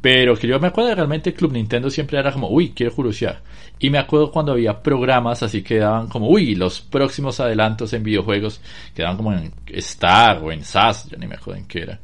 Pero 0.01 0.35
que 0.35 0.47
yo 0.47 0.59
me 0.59 0.67
acuerdo 0.67 0.95
realmente 0.95 1.33
Club 1.33 1.53
Nintendo 1.53 1.89
siempre 1.89 2.17
era 2.17 2.31
como, 2.31 2.49
uy, 2.49 2.71
quiero 2.75 2.93
curiosear. 2.93 3.41
Y 3.79 3.91
me 3.91 3.99
acuerdo 3.99 4.31
cuando 4.31 4.53
había 4.53 4.81
programas 4.81 5.43
así 5.43 5.61
que 5.61 5.77
daban 5.77 6.07
como, 6.07 6.27
uy, 6.27 6.55
los 6.55 6.81
próximos 6.81 7.39
adelantos 7.39 7.93
en 7.93 8.03
videojuegos, 8.03 8.61
que 8.95 9.03
daban 9.03 9.17
como 9.17 9.31
en 9.33 9.53
Star 9.67 10.39
o 10.43 10.51
en 10.51 10.63
SAS, 10.63 11.07
ya 11.09 11.17
ni 11.17 11.27
me 11.27 11.35
acuerdo 11.35 11.59
en 11.59 11.67
qué 11.67 11.81
era. 11.83 11.99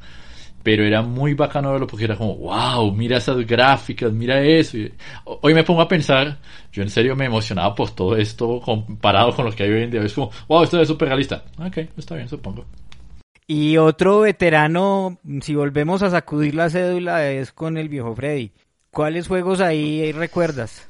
Pero 0.61 0.83
era 0.83 1.01
muy 1.01 1.33
bacano 1.33 1.71
verlo 1.71 1.87
porque 1.87 2.05
era 2.05 2.15
como, 2.15 2.35
wow, 2.35 2.91
mira 2.91 3.17
esas 3.17 3.37
gráficas, 3.47 4.11
mira 4.11 4.41
eso. 4.43 4.77
Hoy 5.23 5.53
me 5.53 5.63
pongo 5.63 5.81
a 5.81 5.87
pensar, 5.87 6.37
yo 6.71 6.83
en 6.83 6.89
serio 6.89 7.15
me 7.15 7.25
emocionaba 7.25 7.73
por 7.73 7.91
todo 7.91 8.15
esto 8.15 8.59
comparado 8.59 9.33
con 9.35 9.45
lo 9.45 9.51
que 9.51 9.63
hay 9.63 9.69
hoy 9.71 9.83
en 9.83 9.91
día. 9.91 10.01
Es 10.03 10.13
como, 10.13 10.29
wow, 10.47 10.63
esto 10.63 10.79
es 10.79 10.87
súper 10.87 11.07
realista. 11.07 11.43
Ok, 11.57 11.77
está 11.97 12.15
bien, 12.15 12.27
supongo. 12.27 12.65
Y 13.49 13.77
otro 13.77 14.19
veterano, 14.19 15.19
si 15.41 15.55
volvemos 15.55 16.03
a 16.03 16.09
sacudir 16.09 16.53
la 16.53 16.69
cédula, 16.69 17.31
es 17.31 17.53
con 17.53 17.77
el 17.77 17.87
viejo 17.87 18.13
Freddy. 18.13 18.51
¿Cuáles 18.91 19.29
juegos 19.29 19.61
ahí 19.61 20.11
recuerdas? 20.11 20.85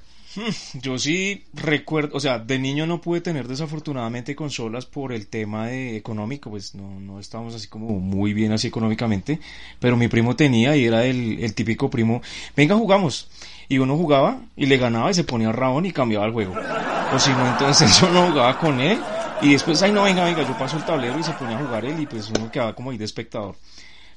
Yo 0.74 0.98
sí 0.98 1.46
recuerdo, 1.54 2.18
o 2.18 2.20
sea, 2.20 2.40
de 2.40 2.58
niño 2.58 2.88
no 2.88 3.00
pude 3.00 3.22
tener 3.22 3.48
desafortunadamente 3.48 4.36
consolas 4.36 4.88
por 4.88 5.14
el 5.14 5.28
tema 5.28 5.68
de 5.68 5.98
económico, 5.98 6.50
pues 6.50 6.74
no, 6.74 7.00
no 7.00 7.20
estábamos 7.20 7.54
así 7.56 7.68
como 7.68 8.00
muy 8.00 8.34
bien 8.34 8.52
así 8.52 8.68
económicamente, 8.68 9.40
pero 9.80 9.98
mi 9.98 10.08
primo 10.08 10.36
tenía 10.36 10.76
y 10.76 10.86
era 10.86 11.06
el, 11.06 11.40
el 11.40 11.54
típico 11.54 11.90
primo, 11.90 12.22
venga 12.56 12.76
jugamos, 12.76 13.30
y 13.68 13.80
uno 13.80 13.98
jugaba 13.98 14.42
y 14.56 14.68
le 14.68 14.78
ganaba 14.78 15.10
y 15.10 15.16
se 15.16 15.24
ponía 15.24 15.52
rabón 15.52 15.86
y 15.86 15.92
cambiaba 15.92 16.26
el 16.26 16.34
juego, 16.34 16.54
o 17.14 17.20
si 17.20 17.32
no 17.32 17.48
entonces 17.48 18.00
yo 18.02 18.10
no 18.12 18.30
jugaba 18.30 18.60
con 18.60 18.80
él 18.80 19.00
y 19.42 19.52
después, 19.52 19.82
ay 19.84 19.92
no, 19.92 20.04
venga, 20.04 20.24
venga, 20.24 20.44
yo 20.44 20.58
paso 20.58 20.78
el 20.78 20.84
tablero 20.84 21.20
y 21.20 21.24
se 21.24 21.34
ponía 21.34 21.58
a 21.58 21.66
jugar 21.66 21.86
él 21.86 22.00
y 22.00 22.06
pues 22.06 22.30
uno 22.30 22.52
quedaba 22.52 22.74
como 22.74 22.92
ahí 22.92 22.98
de 22.98 23.06
espectador. 23.06 23.56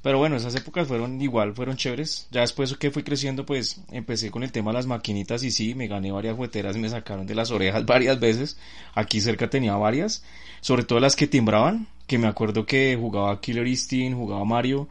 Pero 0.03 0.17
bueno, 0.17 0.37
esas 0.37 0.55
épocas 0.55 0.89
fueron 0.89 1.21
igual, 1.21 1.55
fueron 1.55 1.77
chéveres. 1.77 2.27
Ya 2.31 2.41
después 2.41 2.75
que 2.79 2.91
fui 2.91 3.03
creciendo, 3.03 3.45
pues 3.45 3.83
empecé 3.93 4.31
con 4.31 4.43
el 4.43 4.51
tema 4.51 4.71
de 4.71 4.79
las 4.79 4.87
maquinitas 4.87 5.43
y 5.43 5.51
sí, 5.51 5.75
me 5.75 5.89
gané 5.89 6.11
varias 6.11 6.37
jugueteras 6.37 6.77
me 6.79 6.89
sacaron 6.89 7.27
de 7.27 7.35
las 7.35 7.51
orejas 7.51 7.85
varias 7.87 8.19
veces. 8.19 8.57
Aquí 8.95 9.21
cerca 9.21 9.51
tenía 9.51 9.75
varias, 9.77 10.25
sobre 10.63 10.85
todo 10.85 11.01
las 11.01 11.17
que 11.17 11.27
timbraban, 11.27 11.87
que 12.07 12.17
me 12.17 12.27
acuerdo 12.27 12.65
que 12.65 12.97
jugaba 12.99 13.41
Killer 13.41 13.67
Instinct, 13.67 14.17
jugaba 14.17 14.45
Mario, 14.47 14.89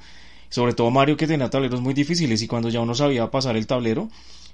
sobre 0.49 0.73
todo 0.73 0.91
Mario 0.91 1.17
que 1.17 1.25
tenía 1.25 1.49
tableros 1.49 1.81
muy 1.81 1.95
difíciles 1.95 2.41
y 2.43 2.47
cuando 2.47 2.69
ya 2.69 2.81
uno 2.81 2.93
sabía 2.93 3.31
pasar 3.31 3.57
el 3.57 3.65
tablero 3.65 4.09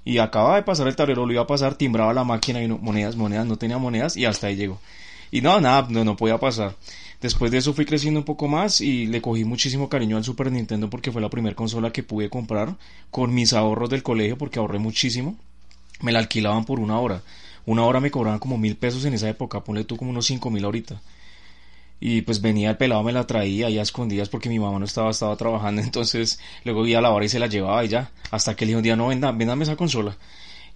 y 0.06 0.18
acababa 0.18 0.56
de 0.56 0.62
pasar 0.62 0.88
el 0.88 0.96
tablero, 0.96 1.26
lo 1.26 1.32
iba 1.32 1.42
a 1.42 1.46
pasar, 1.46 1.74
timbraba 1.74 2.14
la 2.14 2.24
máquina 2.24 2.62
y 2.62 2.68
monedas, 2.68 3.16
monedas, 3.16 3.44
no 3.44 3.58
tenía 3.58 3.76
monedas 3.76 4.16
y 4.16 4.24
hasta 4.24 4.46
ahí 4.46 4.56
llegó. 4.56 4.80
Y 5.30 5.40
no, 5.40 5.60
nada, 5.60 5.86
no, 5.90 6.04
no 6.04 6.16
podía 6.16 6.38
pasar. 6.38 6.76
Después 7.20 7.50
de 7.50 7.58
eso 7.58 7.72
fui 7.72 7.86
creciendo 7.86 8.20
un 8.20 8.24
poco 8.24 8.46
más 8.46 8.80
y 8.80 9.06
le 9.06 9.22
cogí 9.22 9.44
muchísimo 9.44 9.88
cariño 9.88 10.16
al 10.16 10.24
Super 10.24 10.52
Nintendo 10.52 10.90
porque 10.90 11.10
fue 11.10 11.22
la 11.22 11.30
primera 11.30 11.56
consola 11.56 11.92
que 11.92 12.02
pude 12.02 12.28
comprar 12.28 12.76
con 13.10 13.34
mis 13.34 13.52
ahorros 13.52 13.88
del 13.88 14.02
colegio 14.02 14.36
porque 14.36 14.58
ahorré 14.58 14.78
muchísimo. 14.78 15.36
Me 16.02 16.12
la 16.12 16.18
alquilaban 16.18 16.64
por 16.64 16.78
una 16.78 17.00
hora. 17.00 17.22
Una 17.64 17.84
hora 17.84 18.00
me 18.00 18.10
cobraban 18.10 18.38
como 18.38 18.58
mil 18.58 18.76
pesos 18.76 19.04
en 19.06 19.14
esa 19.14 19.28
época, 19.28 19.64
ponle 19.64 19.84
tú 19.84 19.96
como 19.96 20.10
unos 20.10 20.26
cinco 20.26 20.50
mil 20.50 20.64
ahorita. 20.64 21.00
Y 21.98 22.20
pues 22.22 22.42
venía 22.42 22.70
el 22.70 22.76
pelado, 22.76 23.02
me 23.02 23.12
la 23.12 23.26
traía 23.26 23.70
ya 23.70 23.80
escondidas 23.80 24.28
porque 24.28 24.50
mi 24.50 24.58
mamá 24.58 24.78
no 24.78 24.84
estaba, 24.84 25.10
estaba 25.10 25.36
trabajando, 25.36 25.80
entonces 25.82 26.38
luego 26.64 26.86
iba 26.86 26.98
a 26.98 27.02
la 27.02 27.10
hora 27.10 27.24
y 27.24 27.28
se 27.28 27.38
la 27.38 27.46
llevaba 27.46 27.84
y 27.84 27.88
ya. 27.88 28.10
Hasta 28.30 28.54
que 28.54 28.66
le 28.66 28.70
dijo 28.70 28.78
un 28.78 28.84
día, 28.84 28.96
no, 28.96 29.08
venda, 29.08 29.32
véndame 29.32 29.64
esa 29.64 29.76
consola. 29.76 30.16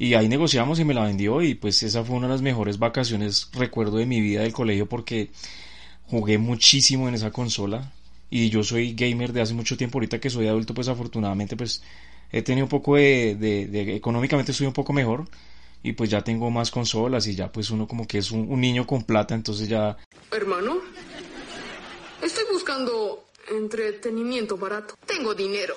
Y 0.00 0.14
ahí 0.14 0.30
negociamos 0.30 0.80
y 0.80 0.84
me 0.86 0.94
la 0.94 1.04
vendió 1.04 1.42
y 1.42 1.54
pues 1.54 1.82
esa 1.82 2.02
fue 2.02 2.16
una 2.16 2.26
de 2.26 2.32
las 2.32 2.40
mejores 2.40 2.78
vacaciones, 2.78 3.50
recuerdo 3.52 3.98
de 3.98 4.06
mi 4.06 4.22
vida 4.22 4.40
del 4.40 4.54
colegio 4.54 4.88
porque 4.88 5.28
jugué 6.06 6.38
muchísimo 6.38 7.06
en 7.06 7.16
esa 7.16 7.30
consola 7.30 7.92
y 8.30 8.48
yo 8.48 8.64
soy 8.64 8.94
gamer 8.94 9.34
de 9.34 9.42
hace 9.42 9.52
mucho 9.52 9.76
tiempo, 9.76 9.98
ahorita 9.98 10.18
que 10.18 10.30
soy 10.30 10.48
adulto 10.48 10.72
pues 10.72 10.88
afortunadamente 10.88 11.54
pues 11.54 11.82
he 12.32 12.40
tenido 12.40 12.64
un 12.64 12.70
poco 12.70 12.96
de, 12.96 13.94
económicamente 13.94 14.52
estoy 14.52 14.68
un 14.68 14.72
poco 14.72 14.94
mejor 14.94 15.28
y 15.82 15.92
pues 15.92 16.08
ya 16.08 16.22
tengo 16.22 16.50
más 16.50 16.70
consolas 16.70 17.26
y 17.26 17.34
ya 17.34 17.52
pues 17.52 17.68
uno 17.68 17.86
como 17.86 18.06
que 18.06 18.16
es 18.16 18.30
un, 18.30 18.50
un 18.50 18.58
niño 18.58 18.86
con 18.86 19.02
plata 19.02 19.34
entonces 19.34 19.68
ya 19.68 19.98
Hermano, 20.32 20.78
estoy 22.22 22.44
buscando 22.50 23.26
entretenimiento 23.50 24.56
barato. 24.56 24.94
Tengo 25.06 25.34
dinero. 25.34 25.74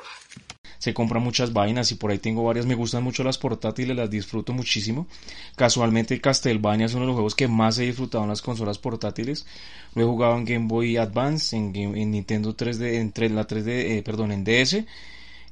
Se 0.83 0.93
compran 0.93 1.23
muchas 1.23 1.53
vainas 1.53 1.89
y 1.93 1.95
por 1.95 2.11
ahí 2.11 2.17
tengo 2.17 2.43
varias. 2.43 2.65
Me 2.65 2.75
gustan 2.75 3.03
mucho 3.05 3.23
las 3.23 3.37
portátiles, 3.37 3.95
las 3.95 4.09
disfruto 4.09 4.51
muchísimo. 4.51 5.07
Casualmente 5.55 6.19
Castlevania 6.19 6.87
es 6.87 6.93
uno 6.93 7.03
de 7.03 7.07
los 7.07 7.13
juegos 7.15 7.35
que 7.35 7.47
más 7.47 7.79
he 7.79 7.83
disfrutado 7.83 8.25
en 8.25 8.29
las 8.31 8.41
consolas 8.41 8.79
portátiles. 8.79 9.45
Lo 9.95 10.01
he 10.01 10.05
jugado 10.05 10.35
en 10.35 10.43
Game 10.43 10.67
Boy 10.67 10.97
Advance, 10.97 11.55
en, 11.55 11.71
Game- 11.71 12.01
en 12.01 12.11
Nintendo 12.11 12.53
3D, 12.53 12.95
entre 12.99 13.29
la 13.29 13.47
3D, 13.47 13.97
eh, 13.97 14.03
perdón, 14.03 14.33
en 14.33 14.43
DS. 14.43 14.85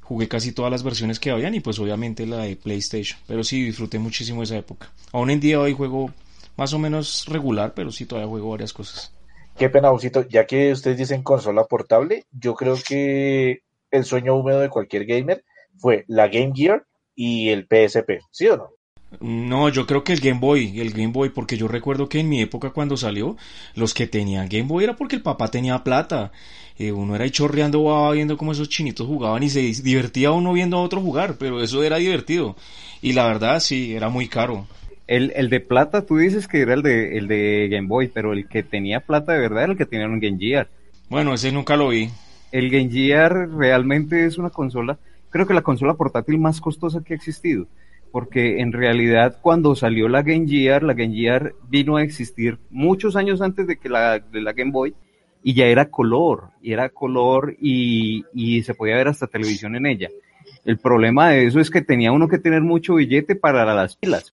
Jugué 0.02 0.28
casi 0.28 0.52
todas 0.52 0.70
las 0.70 0.82
versiones 0.82 1.18
que 1.18 1.30
habían 1.30 1.54
y 1.54 1.60
pues 1.60 1.78
obviamente 1.78 2.26
la 2.26 2.40
de 2.44 2.56
PlayStation. 2.56 3.18
Pero 3.26 3.42
sí, 3.42 3.64
disfruté 3.64 3.98
muchísimo 3.98 4.42
esa 4.42 4.58
época. 4.58 4.92
Aún 5.12 5.30
en 5.30 5.40
día 5.40 5.58
hoy 5.60 5.72
juego 5.72 6.12
más 6.58 6.74
o 6.74 6.78
menos 6.78 7.24
regular, 7.26 7.72
pero 7.74 7.90
sí 7.90 8.04
todavía 8.04 8.28
juego 8.28 8.50
varias 8.50 8.74
cosas. 8.74 9.10
Qué 9.56 9.68
pena, 9.70 9.90
Busito, 9.90 10.26
ya 10.28 10.46
que 10.46 10.72
ustedes 10.72 10.98
dicen 10.98 11.22
consola 11.22 11.64
portable, 11.64 12.26
yo 12.32 12.54
creo 12.54 12.76
que 12.86 13.62
el 13.92 14.04
sueño 14.04 14.34
húmedo 14.34 14.60
de 14.60 14.68
cualquier 14.68 15.04
gamer 15.04 15.44
fue 15.76 16.04
la 16.08 16.28
Game 16.28 16.52
Gear 16.54 16.84
y 17.14 17.50
el 17.50 17.66
PSP, 17.66 18.20
¿sí 18.30 18.48
o 18.48 18.56
no? 18.56 18.70
No, 19.20 19.68
yo 19.68 19.86
creo 19.86 20.02
que 20.04 20.14
el 20.14 20.20
Game 20.20 20.40
Boy, 20.40 20.80
el 20.80 20.92
Game 20.92 21.12
Boy, 21.12 21.28
porque 21.28 21.58
yo 21.58 21.68
recuerdo 21.68 22.08
que 22.08 22.20
en 22.20 22.28
mi 22.28 22.40
época 22.40 22.70
cuando 22.70 22.96
salió, 22.96 23.36
los 23.74 23.92
que 23.92 24.06
tenían 24.06 24.48
Game 24.48 24.66
Boy 24.66 24.84
era 24.84 24.96
porque 24.96 25.16
el 25.16 25.22
papá 25.22 25.48
tenía 25.48 25.84
plata. 25.84 26.32
Eh, 26.78 26.92
uno 26.92 27.14
era 27.14 27.24
ahí 27.24 27.30
chorreando 27.30 27.84
baba 27.84 28.12
viendo 28.12 28.38
cómo 28.38 28.52
esos 28.52 28.70
chinitos 28.70 29.06
jugaban 29.06 29.42
y 29.42 29.50
se 29.50 29.60
divertía 29.60 30.32
uno 30.32 30.54
viendo 30.54 30.78
a 30.78 30.82
otro 30.82 31.02
jugar, 31.02 31.36
pero 31.38 31.62
eso 31.62 31.82
era 31.82 31.98
divertido. 31.98 32.56
Y 33.02 33.12
la 33.12 33.26
verdad 33.26 33.60
sí, 33.60 33.94
era 33.94 34.08
muy 34.08 34.28
caro. 34.28 34.66
El, 35.06 35.32
el 35.36 35.50
de 35.50 35.60
plata, 35.60 36.06
tú 36.06 36.16
dices 36.16 36.48
que 36.48 36.62
era 36.62 36.72
el 36.72 36.82
de, 36.82 37.18
el 37.18 37.28
de 37.28 37.68
Game 37.70 37.88
Boy, 37.88 38.08
pero 38.08 38.32
el 38.32 38.48
que 38.48 38.62
tenía 38.62 39.00
plata 39.00 39.32
de 39.32 39.40
verdad 39.40 39.64
era 39.64 39.72
el 39.72 39.78
que 39.78 39.84
tenía 39.84 40.06
un 40.06 40.20
Game 40.20 40.38
Gear. 40.38 40.68
Bueno, 41.10 41.34
ese 41.34 41.52
nunca 41.52 41.76
lo 41.76 41.88
vi. 41.88 42.08
El 42.52 42.70
Game 42.70 42.90
Gear 42.90 43.48
realmente 43.50 44.26
es 44.26 44.38
una 44.38 44.50
consola, 44.50 44.98
creo 45.30 45.46
que 45.46 45.54
la 45.54 45.62
consola 45.62 45.94
portátil 45.94 46.38
más 46.38 46.60
costosa 46.60 47.02
que 47.02 47.14
ha 47.14 47.16
existido, 47.16 47.66
porque 48.12 48.60
en 48.60 48.72
realidad 48.72 49.38
cuando 49.40 49.74
salió 49.74 50.06
la 50.08 50.22
Game 50.22 50.46
Gear, 50.46 50.82
la 50.82 50.92
Game 50.92 51.14
Gear 51.14 51.54
vino 51.68 51.96
a 51.96 52.02
existir 52.02 52.58
muchos 52.70 53.16
años 53.16 53.40
antes 53.40 53.66
de 53.66 53.78
que 53.78 53.88
la, 53.88 54.18
de 54.18 54.42
la 54.42 54.52
Game 54.52 54.70
Boy 54.70 54.94
y 55.42 55.54
ya 55.54 55.64
era 55.64 55.90
color, 55.90 56.50
y 56.60 56.72
era 56.72 56.90
color 56.90 57.56
y, 57.58 58.24
y 58.34 58.62
se 58.62 58.74
podía 58.74 58.96
ver 58.96 59.08
hasta 59.08 59.26
televisión 59.26 59.74
en 59.74 59.86
ella. 59.86 60.10
El 60.64 60.78
problema 60.78 61.30
de 61.30 61.46
eso 61.46 61.58
es 61.58 61.70
que 61.70 61.82
tenía 61.82 62.12
uno 62.12 62.28
que 62.28 62.38
tener 62.38 62.60
mucho 62.60 62.96
billete 62.96 63.34
para 63.34 63.64
las 63.74 63.96
pilas 63.96 64.34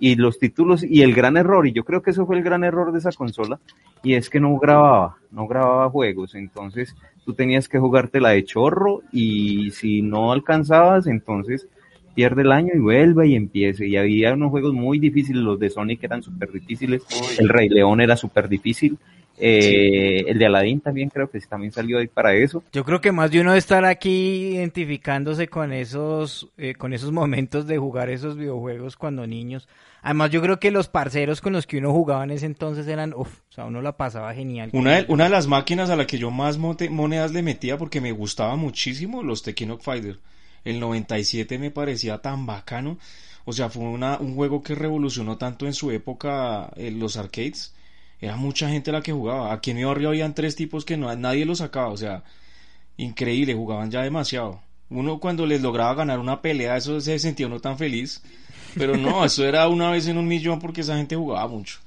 y 0.00 0.16
los 0.16 0.38
títulos 0.38 0.82
y 0.82 1.02
el 1.02 1.14
gran 1.14 1.36
error, 1.36 1.66
y 1.66 1.72
yo 1.72 1.84
creo 1.84 2.02
que 2.02 2.10
eso 2.10 2.26
fue 2.26 2.36
el 2.36 2.42
gran 2.42 2.64
error 2.64 2.90
de 2.90 2.98
esa 2.98 3.12
consola, 3.12 3.60
y 4.02 4.14
es 4.14 4.30
que 4.30 4.40
no 4.40 4.58
grababa, 4.58 5.18
no 5.30 5.46
grababa 5.46 5.90
juegos, 5.90 6.34
entonces 6.34 6.96
tú 7.30 7.36
tenías 7.36 7.68
que 7.68 7.78
jugártela 7.78 8.30
de 8.30 8.44
chorro 8.44 9.02
y 9.12 9.70
si 9.70 10.02
no 10.02 10.32
alcanzabas, 10.32 11.06
entonces 11.06 11.68
pierde 12.12 12.42
el 12.42 12.50
año 12.50 12.72
y 12.74 12.80
vuelve 12.80 13.28
y 13.28 13.36
empiece. 13.36 13.86
Y 13.86 13.96
había 13.96 14.34
unos 14.34 14.50
juegos 14.50 14.74
muy 14.74 14.98
difíciles, 14.98 15.40
los 15.40 15.60
de 15.60 15.70
Sonic 15.70 16.02
eran 16.02 16.24
súper 16.24 16.50
difíciles, 16.50 17.04
el 17.38 17.48
Rey 17.48 17.68
León 17.68 18.00
era 18.00 18.16
súper 18.16 18.48
difícil. 18.48 18.98
Eh, 19.40 20.24
El 20.28 20.38
de 20.38 20.46
Aladdin 20.46 20.80
también 20.80 21.08
creo 21.08 21.30
que 21.30 21.40
también 21.40 21.72
salió 21.72 21.98
ahí 21.98 22.06
para 22.06 22.34
eso. 22.34 22.62
Yo 22.72 22.84
creo 22.84 23.00
que 23.00 23.10
más 23.10 23.30
de 23.30 23.40
uno 23.40 23.52
de 23.52 23.58
estar 23.58 23.84
aquí 23.84 24.50
identificándose 24.54 25.48
con 25.48 25.72
esos, 25.72 26.48
eh, 26.58 26.74
con 26.74 26.92
esos 26.92 27.10
momentos 27.10 27.66
de 27.66 27.78
jugar 27.78 28.10
esos 28.10 28.36
videojuegos 28.36 28.96
cuando 28.96 29.26
niños. 29.26 29.66
Además, 30.02 30.30
yo 30.30 30.40
creo 30.40 30.60
que 30.60 30.70
los 30.70 30.88
parceros 30.88 31.40
con 31.40 31.52
los 31.52 31.66
que 31.66 31.78
uno 31.78 31.92
jugaba 31.92 32.24
en 32.24 32.30
ese 32.30 32.46
entonces 32.46 32.86
eran, 32.86 33.12
uff, 33.14 33.40
o 33.50 33.52
sea, 33.52 33.64
uno 33.64 33.82
la 33.82 33.96
pasaba 33.96 34.32
genial. 34.34 34.70
Una 34.72 34.96
de, 34.96 35.04
una 35.08 35.24
de 35.24 35.30
las 35.30 35.46
máquinas 35.46 35.90
a 35.90 35.96
la 35.96 36.06
que 36.06 36.18
yo 36.18 36.30
más 36.30 36.58
monedas 36.58 37.32
le 37.32 37.42
metía 37.42 37.76
porque 37.76 38.00
me 38.00 38.12
gustaba 38.12 38.56
muchísimo, 38.56 39.22
los 39.22 39.42
Tekken 39.42 39.78
Fighter. 39.80 40.18
El 40.64 40.80
97 40.80 41.58
me 41.58 41.70
parecía 41.70 42.18
tan 42.18 42.46
bacano. 42.46 42.98
O 43.44 43.52
sea, 43.52 43.68
fue 43.70 43.84
una, 43.84 44.18
un 44.18 44.34
juego 44.34 44.62
que 44.62 44.74
revolucionó 44.74 45.38
tanto 45.38 45.66
en 45.66 45.72
su 45.72 45.90
época 45.90 46.70
en 46.76 46.98
los 46.98 47.16
arcades. 47.16 47.74
Era 48.20 48.36
mucha 48.36 48.68
gente 48.68 48.92
la 48.92 49.00
que 49.00 49.12
jugaba. 49.12 49.52
Aquí 49.52 49.70
en 49.70 49.78
mi 49.78 49.84
barrio 49.84 50.10
habían 50.10 50.34
tres 50.34 50.54
tipos 50.54 50.84
que 50.84 50.96
no, 50.96 51.14
nadie 51.16 51.44
los 51.44 51.58
sacaba. 51.58 51.88
O 51.88 51.96
sea, 51.96 52.22
increíble, 52.96 53.54
jugaban 53.54 53.90
ya 53.90 54.02
demasiado. 54.02 54.60
Uno 54.90 55.20
cuando 55.20 55.46
les 55.46 55.62
lograba 55.62 55.94
ganar 55.94 56.18
una 56.18 56.42
pelea, 56.42 56.76
eso 56.76 57.00
se 57.00 57.18
sentía 57.18 57.46
uno 57.46 57.60
tan 57.60 57.78
feliz. 57.78 58.22
Pero 58.76 58.96
no, 58.96 59.24
eso 59.24 59.46
era 59.46 59.68
una 59.68 59.90
vez 59.90 60.06
en 60.08 60.18
un 60.18 60.28
millón 60.28 60.58
porque 60.60 60.82
esa 60.82 60.96
gente 60.96 61.16
jugaba 61.16 61.48
mucho. 61.48 61.78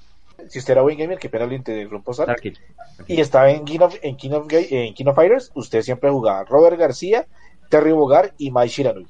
Si 0.50 0.60
usted 0.60 0.74
era 0.74 0.82
buen 0.82 0.98
gamer, 0.98 1.20
que 1.20 1.30
pena 1.30 1.46
el 1.46 1.54
interrumpo 1.54 2.14
y 3.08 3.20
estaba 3.22 3.50
en 3.52 3.66
King, 3.66 3.80
of, 3.80 3.96
en, 4.02 4.16
King 4.18 4.32
of, 4.32 4.48
en 4.52 4.94
King 4.94 5.06
of 5.06 5.16
Fighters, 5.16 5.52
usted 5.56 5.82
siempre 5.82 6.10
jugaba 6.10 6.44
Robert 6.44 6.78
García, 6.78 7.26
Terry 7.70 7.92
Bogar 7.92 8.34
y 8.38 8.52
Mai 8.52 8.68
Shiranui. 8.68 9.08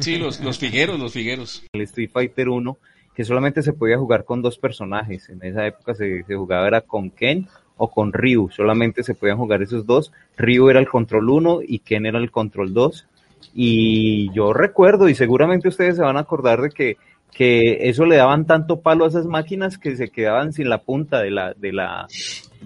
Sí, 0.00 0.16
los, 0.16 0.40
los 0.40 0.58
figueros, 0.58 0.98
los 0.98 1.12
figueros. 1.12 1.64
El 1.72 1.82
Street 1.82 2.10
Fighter 2.10 2.48
1, 2.48 2.78
que 3.18 3.24
solamente 3.24 3.62
se 3.62 3.72
podía 3.72 3.98
jugar 3.98 4.24
con 4.24 4.42
dos 4.42 4.58
personajes. 4.58 5.28
En 5.28 5.42
esa 5.42 5.66
época 5.66 5.92
se, 5.92 6.22
se 6.22 6.36
jugaba 6.36 6.68
era 6.68 6.82
con 6.82 7.10
Ken 7.10 7.48
o 7.76 7.90
con 7.90 8.12
Ryu. 8.12 8.48
Solamente 8.48 9.02
se 9.02 9.16
podían 9.16 9.38
jugar 9.38 9.60
esos 9.60 9.84
dos. 9.84 10.12
Ryu 10.36 10.70
era 10.70 10.78
el 10.78 10.86
control 10.86 11.28
1 11.28 11.62
y 11.66 11.80
Ken 11.80 12.06
era 12.06 12.20
el 12.20 12.30
control 12.30 12.72
2. 12.72 13.08
Y 13.54 14.32
yo 14.32 14.52
recuerdo, 14.52 15.08
y 15.08 15.16
seguramente 15.16 15.66
ustedes 15.66 15.96
se 15.96 16.02
van 16.02 16.16
a 16.16 16.20
acordar 16.20 16.62
de 16.62 16.70
que, 16.70 16.96
que 17.32 17.88
eso 17.88 18.04
le 18.04 18.14
daban 18.14 18.46
tanto 18.46 18.82
palo 18.82 19.04
a 19.04 19.08
esas 19.08 19.26
máquinas 19.26 19.78
que 19.78 19.96
se 19.96 20.10
quedaban 20.10 20.52
sin 20.52 20.68
la 20.68 20.78
punta 20.78 21.20
de 21.20 21.32
la, 21.32 21.54
de 21.54 21.72
la, 21.72 22.06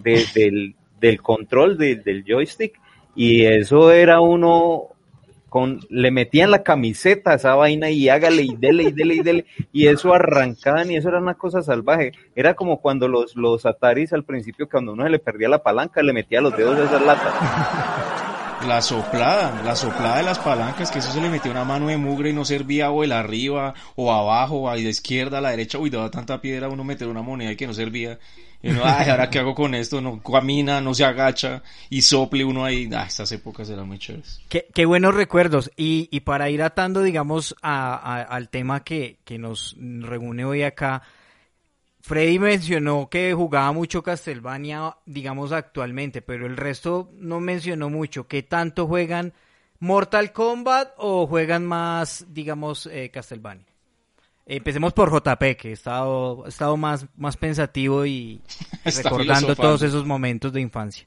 de, 0.04 0.22
del, 0.34 0.74
del 1.00 1.22
control 1.22 1.78
de, 1.78 1.96
del 1.96 2.24
joystick. 2.28 2.78
Y 3.16 3.46
eso 3.46 3.90
era 3.90 4.20
uno, 4.20 4.88
con, 5.52 5.80
le 5.90 6.10
metían 6.10 6.50
la 6.50 6.62
camiseta 6.62 7.32
a 7.32 7.34
esa 7.34 7.54
vaina 7.54 7.90
y 7.90 8.08
hágale 8.08 8.42
y 8.42 8.56
dele 8.56 8.84
y 8.84 8.92
dele 8.92 9.14
y 9.16 9.20
dele, 9.20 9.44
y 9.70 9.86
eso 9.88 10.14
arrancaban 10.14 10.90
y 10.90 10.96
eso 10.96 11.10
era 11.10 11.18
una 11.18 11.34
cosa 11.34 11.60
salvaje. 11.60 12.12
Era 12.34 12.54
como 12.54 12.80
cuando 12.80 13.06
los, 13.06 13.36
los 13.36 13.66
Ataris 13.66 14.14
al 14.14 14.24
principio, 14.24 14.66
cuando 14.66 14.94
uno 14.94 15.04
se 15.04 15.10
le 15.10 15.18
perdía 15.18 15.50
la 15.50 15.62
palanca, 15.62 16.02
le 16.02 16.14
metía 16.14 16.40
los 16.40 16.56
dedos 16.56 16.78
a 16.78 16.84
esas 16.84 17.02
latas. 17.02 18.21
La 18.66 18.80
soplada, 18.80 19.60
la 19.64 19.74
soplada 19.74 20.18
de 20.18 20.22
las 20.22 20.38
palancas, 20.38 20.90
que 20.90 21.00
eso 21.00 21.10
se 21.12 21.20
le 21.20 21.28
metía 21.28 21.50
una 21.50 21.64
mano 21.64 21.88
de 21.88 21.96
mugre 21.96 22.30
y 22.30 22.32
no 22.32 22.44
servía 22.44 22.90
o 22.90 23.02
el 23.02 23.12
arriba 23.12 23.74
o 23.96 24.12
abajo, 24.12 24.56
o 24.56 24.68
a 24.68 24.76
la 24.76 24.80
izquierda, 24.80 25.38
a 25.38 25.40
la 25.40 25.50
derecha, 25.50 25.78
uy, 25.78 25.90
daba 25.90 26.10
tanta 26.10 26.40
piedra 26.40 26.68
uno 26.68 26.84
meter 26.84 27.08
una 27.08 27.22
moneda 27.22 27.52
y 27.52 27.56
que 27.56 27.66
no 27.66 27.74
servía. 27.74 28.18
Y 28.62 28.70
uno, 28.70 28.82
ay, 28.84 29.10
ahora 29.10 29.28
qué 29.28 29.40
hago 29.40 29.54
con 29.54 29.74
esto, 29.74 30.00
no 30.00 30.22
camina, 30.22 30.80
no 30.80 30.94
se 30.94 31.04
agacha 31.04 31.62
y 31.90 32.02
sople 32.02 32.44
uno 32.44 32.64
ahí. 32.64 32.88
Ah, 32.94 33.04
estas 33.06 33.32
épocas 33.32 33.68
eran 33.68 33.88
muy 33.88 33.98
chéveres. 33.98 34.40
Qué, 34.48 34.68
qué 34.72 34.86
buenos 34.86 35.14
recuerdos. 35.14 35.70
Y, 35.76 36.08
y 36.12 36.20
para 36.20 36.48
ir 36.48 36.62
atando, 36.62 37.02
digamos, 37.02 37.56
a, 37.60 37.94
a, 37.94 38.22
al 38.22 38.48
tema 38.48 38.84
que, 38.84 39.18
que 39.24 39.38
nos 39.38 39.76
reúne 39.78 40.44
hoy 40.44 40.62
acá, 40.62 41.02
Freddy 42.02 42.40
mencionó 42.40 43.08
que 43.08 43.32
jugaba 43.32 43.70
mucho 43.70 44.02
Castlevania, 44.02 44.96
digamos, 45.06 45.52
actualmente, 45.52 46.20
pero 46.20 46.46
el 46.46 46.56
resto 46.56 47.08
no 47.16 47.38
mencionó 47.38 47.90
mucho. 47.90 48.26
¿Qué 48.26 48.42
tanto 48.42 48.88
juegan 48.88 49.32
Mortal 49.78 50.32
Kombat 50.32 50.94
o 50.96 51.28
juegan 51.28 51.64
más, 51.64 52.26
digamos, 52.28 52.86
eh, 52.86 53.10
Castlevania? 53.10 53.64
Empecemos 54.46 54.92
por 54.92 55.12
JP, 55.12 55.56
que 55.56 55.70
he 55.70 55.72
estado, 55.72 56.44
he 56.44 56.48
estado 56.48 56.76
más, 56.76 57.06
más 57.16 57.36
pensativo 57.36 58.04
y 58.04 58.40
recordando 58.84 59.54
todos 59.54 59.82
esos 59.82 60.04
momentos 60.04 60.52
de 60.52 60.60
infancia. 60.60 61.06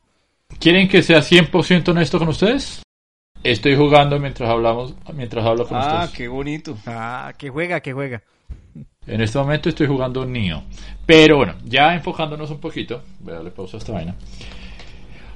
¿Quieren 0.59 0.87
que 0.87 1.03
sea 1.03 1.19
100% 1.19 1.89
honesto 1.89 2.17
con 2.17 2.29
ustedes? 2.29 2.81
Estoy 3.43 3.75
jugando 3.75 4.17
mientras 4.17 4.49
hablamos, 4.49 4.95
mientras 5.13 5.45
hablo 5.45 5.67
con 5.67 5.77
ustedes. 5.77 5.99
Ah, 5.99 6.09
qué 6.15 6.29
bonito. 6.29 6.77
Ah, 6.85 7.33
que 7.37 7.49
juega, 7.49 7.81
que 7.81 7.91
juega. 7.91 8.23
En 9.07 9.21
este 9.21 9.37
momento 9.37 9.69
estoy 9.69 9.87
jugando 9.87 10.25
Nio. 10.25 10.63
Pero 11.05 11.37
bueno, 11.37 11.55
ya 11.63 11.93
enfocándonos 11.93 12.49
un 12.49 12.59
poquito. 12.59 13.01
Voy 13.19 13.33
a 13.33 13.35
darle 13.37 13.51
pausa 13.51 13.77
a 13.77 13.79
esta 13.79 13.91
vaina. 13.91 14.15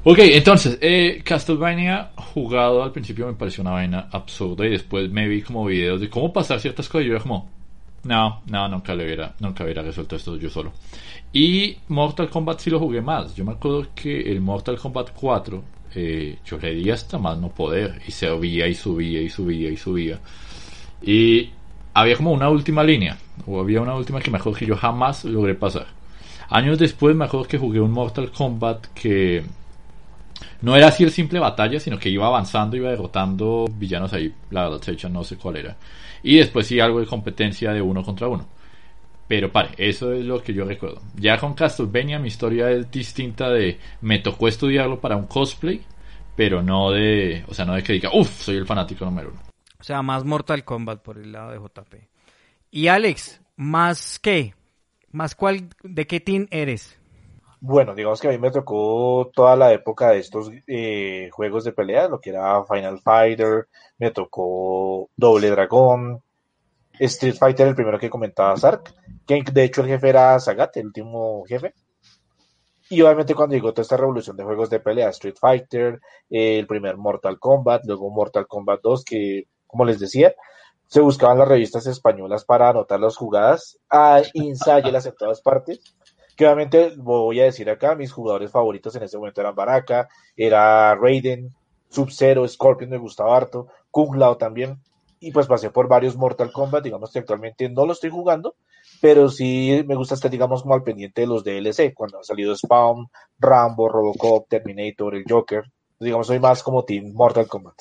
Ok, 0.04 0.20
entonces, 0.20 0.78
eh, 0.82 1.22
Castlevania 1.26 2.12
jugado 2.16 2.82
al 2.82 2.92
principio 2.92 3.28
me 3.28 3.34
pareció 3.34 3.62
una 3.62 3.72
vaina 3.72 4.08
absurda 4.12 4.66
y 4.66 4.70
después 4.70 5.12
me 5.12 5.28
vi 5.28 5.42
como 5.42 5.66
videos 5.66 6.00
de 6.00 6.10
cómo 6.10 6.32
pasar 6.32 6.60
ciertas 6.62 6.88
cosas 6.88 7.06
y 7.06 7.10
yo 7.10 7.16
era 7.16 7.22
como, 7.22 7.50
no, 8.04 8.42
no, 8.46 8.68
nunca 8.70 8.96
le 8.96 9.04
hubiera, 9.04 9.36
nunca 9.40 9.66
hubiera 9.66 9.82
resuelto 9.82 10.16
esto 10.16 10.38
yo 10.38 10.50
solo. 10.50 10.72
Y 11.34 11.78
Mortal 11.90 12.30
Kombat 12.30 12.60
sí 12.60 12.70
lo 12.70 12.80
jugué 12.80 13.02
más. 13.02 13.36
Yo 13.36 13.44
me 13.44 13.52
acuerdo 13.52 13.88
que 13.94 14.32
el 14.32 14.40
Mortal 14.40 14.78
Kombat 14.80 15.12
4 15.14 15.64
eh, 15.96 16.38
yo 16.46 16.58
le 16.58 16.76
di 16.76 16.90
hasta 16.92 17.18
más 17.18 17.38
no 17.38 17.50
poder 17.50 18.02
y 18.08 18.12
se 18.12 18.28
subía 18.28 18.68
y 18.68 18.76
subía 18.76 19.22
y 19.22 19.30
subía 19.30 19.70
y 19.70 19.78
subía. 19.78 20.20
Y 21.02 21.50
había 22.00 22.16
como 22.16 22.32
una 22.32 22.50
última 22.50 22.84
línea, 22.84 23.18
o 23.46 23.60
había 23.60 23.82
una 23.82 23.96
última 23.96 24.22
que 24.22 24.32
me 24.32 24.38
acuerdo 24.38 24.60
que 24.60 24.66
yo 24.66 24.76
jamás 24.76 25.26
logré 25.26 25.56
pasar. 25.56 25.88
Años 26.50 26.80
después 26.80 27.16
me 27.16 27.26
acuerdo 27.26 27.48
que 27.48 27.58
jugué 27.58 27.80
un 27.80 27.92
Mortal 27.92 28.32
Kombat 28.32 28.88
que 28.94 29.44
no 30.62 30.76
era 30.76 30.88
así 30.88 31.04
el 31.04 31.12
simple 31.12 31.40
batalla, 31.40 31.80
sino 31.80 32.00
que 32.00 32.10
iba 32.10 32.26
avanzando, 32.26 32.76
iba 32.78 32.90
derrotando 32.90 33.66
villanos 33.72 34.14
ahí, 34.14 34.34
la 34.50 34.70
verdad, 34.70 34.90
hecho 34.90 35.10
no 35.10 35.24
sé 35.24 35.38
cuál 35.38 35.58
era. 35.58 35.78
Y 36.24 36.38
después 36.38 36.68
sí 36.68 36.80
algo 36.80 37.00
de 37.00 37.06
competencia 37.06 37.72
de 37.72 37.82
uno 37.82 38.04
contra 38.04 38.28
uno. 38.28 38.48
Pero 39.28 39.52
pare, 39.52 39.70
eso 39.78 40.12
es 40.14 40.26
lo 40.26 40.42
que 40.42 40.54
yo 40.54 40.66
recuerdo. 40.66 41.02
Ya 41.16 41.38
con 41.38 41.54
Castlevania 41.54 42.18
mi 42.18 42.30
historia 42.30 42.72
es 42.72 42.90
distinta 42.90 43.50
de 43.50 43.78
me 44.02 44.20
tocó 44.20 44.48
estudiarlo 44.48 45.00
para 45.00 45.16
un 45.16 45.28
cosplay, 45.28 45.82
pero 46.36 46.64
no 46.64 46.92
de, 46.92 47.44
o 47.48 47.54
sea, 47.54 47.66
no 47.66 47.76
de 47.76 47.84
que 47.84 47.94
diga, 47.94 48.10
uff, 48.14 48.42
soy 48.42 48.58
el 48.58 48.66
fanático 48.66 49.06
número 49.06 49.30
uno. 49.30 49.49
O 49.80 49.84
sea, 49.84 50.02
más 50.02 50.26
Mortal 50.26 50.66
Kombat 50.66 51.02
por 51.02 51.18
el 51.18 51.32
lado 51.32 51.52
de 51.52 51.58
JP. 51.58 51.96
Y 52.72 52.88
Alex, 52.88 53.42
¿más 53.56 54.20
qué? 54.20 54.54
¿Más 55.12 55.36
cuál? 55.36 55.70
¿De 55.84 56.06
qué 56.06 56.20
team 56.20 56.48
eres? 56.52 57.00
Bueno, 57.62 57.96
digamos 57.96 58.22
que 58.22 58.28
a 58.28 58.32
mí 58.32 58.38
me 58.38 58.52
tocó 58.52 59.32
toda 59.34 59.56
la 59.56 59.74
época 59.74 60.12
de 60.12 60.20
estos 60.20 60.52
eh, 60.68 61.30
juegos 61.32 61.64
de 61.64 61.72
pelea, 61.72 62.08
lo 62.08 62.20
que 62.20 62.30
era 62.30 62.64
Final 62.66 63.00
Fighter, 63.00 63.68
me 63.98 64.12
tocó 64.12 65.10
Doble 65.16 65.50
Dragón, 65.50 66.22
Street 67.00 67.36
Fighter, 67.36 67.68
el 67.68 67.76
primero 67.76 68.00
que 68.00 68.10
comentaba 68.10 68.56
Sark, 68.58 68.94
que 69.26 69.44
de 69.44 69.64
hecho 69.64 69.82
el 69.82 69.88
jefe 69.88 70.10
era 70.10 70.40
Sagat, 70.40 70.76
el 70.78 70.88
último 70.88 71.44
jefe. 71.46 71.74
Y 72.90 73.02
obviamente 73.02 73.36
cuando 73.36 73.56
llegó 73.56 73.72
toda 73.72 73.84
esta 73.84 73.98
revolución 73.98 74.36
de 74.36 74.44
juegos 74.44 74.70
de 74.70 74.80
pelea, 74.80 75.10
Street 75.10 75.36
Fighter, 75.40 76.00
eh, 76.30 76.60
el 76.60 76.68
primer 76.68 76.98
Mortal 76.98 77.40
Kombat, 77.40 77.86
luego 77.86 78.10
Mortal 78.10 78.48
Kombat 78.48 78.82
2, 78.82 79.04
que 79.04 79.44
como 79.70 79.86
les 79.86 80.00
decía, 80.00 80.34
se 80.88 81.00
buscaban 81.02 81.38
las 81.38 81.48
revistas 81.48 81.86
españolas 81.86 82.44
para 82.44 82.70
anotar 82.70 83.00
las 83.00 83.16
jugadas, 83.16 83.78
a 83.90 84.22
ensayarlas 84.34 85.06
en 85.06 85.16
todas 85.16 85.40
partes. 85.42 85.80
Que 86.36 86.46
obviamente 86.46 86.94
voy 86.98 87.40
a 87.42 87.44
decir 87.44 87.70
acá, 87.70 87.96
mis 87.96 88.12
jugadores 88.12 88.52
favoritos 88.52 88.96
en 88.96 89.04
ese 89.04 89.18
momento 89.18 89.42
eran 89.42 89.56
Baraka, 89.56 90.10
era 90.36 90.96
Raiden, 90.96 91.54
Sub-Zero, 91.90 92.48
Scorpion 92.48 92.90
me 92.90 92.98
gustaba 92.98 93.38
harto, 93.38 93.68
Kung 93.92 94.16
Lao 94.16 94.38
también, 94.38 94.80
y 95.20 95.32
pues 95.32 95.46
pasé 95.46 95.70
por 95.70 95.88
varios 95.88 96.16
Mortal 96.16 96.52
Kombat, 96.52 96.84
digamos 96.84 97.12
que 97.12 97.20
actualmente 97.20 97.70
no 97.70 97.86
lo 97.86 97.94
estoy 97.94 98.10
jugando, 98.10 98.56
pero 99.02 99.30
sí 99.30 99.84
me 99.86 99.96
gusta 99.96 100.16
estar, 100.16 100.32
digamos, 100.32 100.64
como 100.64 100.74
al 100.74 100.84
pendiente 100.84 101.22
de 101.22 101.28
los 101.28 101.44
DLC, 101.44 101.94
cuando 101.94 102.18
han 102.18 102.24
salido 102.24 102.56
Spawn, 102.56 103.10
Rambo, 103.38 103.90
Robocop, 103.90 104.48
Terminator, 104.48 105.16
el 105.16 105.26
Joker, 105.30 105.66
digamos, 106.00 106.26
soy 106.26 106.40
más 106.40 106.64
como 106.64 106.84
Team 106.84 107.14
Mortal 107.14 107.48
Kombat. 107.48 107.76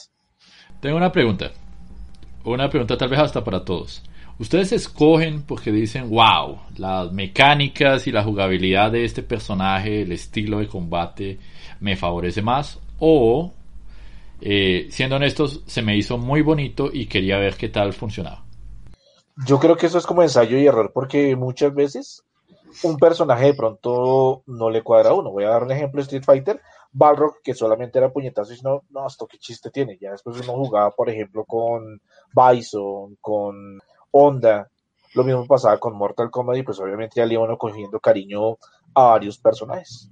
Tengo 0.81 0.97
una 0.97 1.13
pregunta, 1.13 1.53
una 2.45 2.69
pregunta 2.69 2.97
tal 2.97 3.09
vez 3.09 3.21
hasta 3.21 3.45
para 3.45 3.65
todos. 3.65 4.03
¿Ustedes 4.39 4.73
escogen 4.73 5.43
porque 5.43 5.73
dicen, 5.73 6.11
wow, 6.11 6.59
las 6.77 7.13
mecánicas 7.13 8.07
y 8.07 8.13
la 8.13 8.23
jugabilidad 8.23 8.93
de 8.93 9.05
este 9.05 9.23
personaje, 9.23 10.03
el 10.03 10.13
estilo 10.13 10.59
de 10.59 10.69
combate 10.69 11.39
me 11.81 11.97
favorece 11.97 12.41
más? 12.41 12.79
¿O 13.01 13.53
eh, 14.41 14.87
siendo 14.91 15.17
honestos, 15.17 15.63
se 15.67 15.83
me 15.83 15.97
hizo 15.97 16.17
muy 16.17 16.43
bonito 16.43 16.91
y 16.93 17.07
quería 17.07 17.39
ver 17.39 17.57
qué 17.57 17.69
tal 17.69 17.93
funcionaba. 17.93 18.45
Yo 19.47 19.59
creo 19.59 19.77
que 19.77 19.87
eso 19.87 19.99
es 19.99 20.07
como 20.07 20.23
ensayo 20.23 20.59
y 20.59 20.67
error, 20.67 20.93
porque 20.93 21.35
muchas 21.37 21.75
veces 21.75 22.25
un 22.83 22.97
personaje 22.97 23.47
de 23.47 23.55
pronto 23.55 24.43
no 24.47 24.71
le 24.71 24.83
cuadra 24.83 25.11
a 25.11 25.15
uno. 25.15 25.31
Voy 25.31 25.45
a 25.45 25.51
dar 25.51 25.65
un 25.65 25.73
ejemplo: 25.73 26.01
Street 26.03 26.25
Fighter, 26.25 26.61
Balrog, 26.93 27.43
que 27.43 27.55
solamente 27.55 27.99
era 27.99 28.13
puñetazo, 28.13 28.55
y 28.55 28.61
no, 28.63 28.83
no, 28.91 29.07
esto 29.07 29.27
qué 29.27 29.39
chiste 29.39 29.71
tiene. 29.71 29.99
Ya 30.01 30.13
después 30.13 30.41
uno 30.41 30.53
jugaba, 30.65 30.91
por 30.91 31.11
ejemplo, 31.11 31.45
con 31.45 32.01
Bison, 32.33 33.17
con 33.21 33.79
Honda. 34.11 34.71
Lo 35.15 35.25
mismo 35.25 35.47
pasaba 35.47 35.79
con 35.79 35.97
Mortal 35.97 36.31
Kombat, 36.31 36.59
y 36.59 36.63
pues 36.63 36.81
obviamente 36.81 37.15
ya 37.17 37.27
le 37.27 37.35
iban 37.35 37.57
cogiendo 37.57 38.01
cariño 38.01 38.59
a 38.95 39.03
varios 39.03 39.39
personajes. 39.39 40.11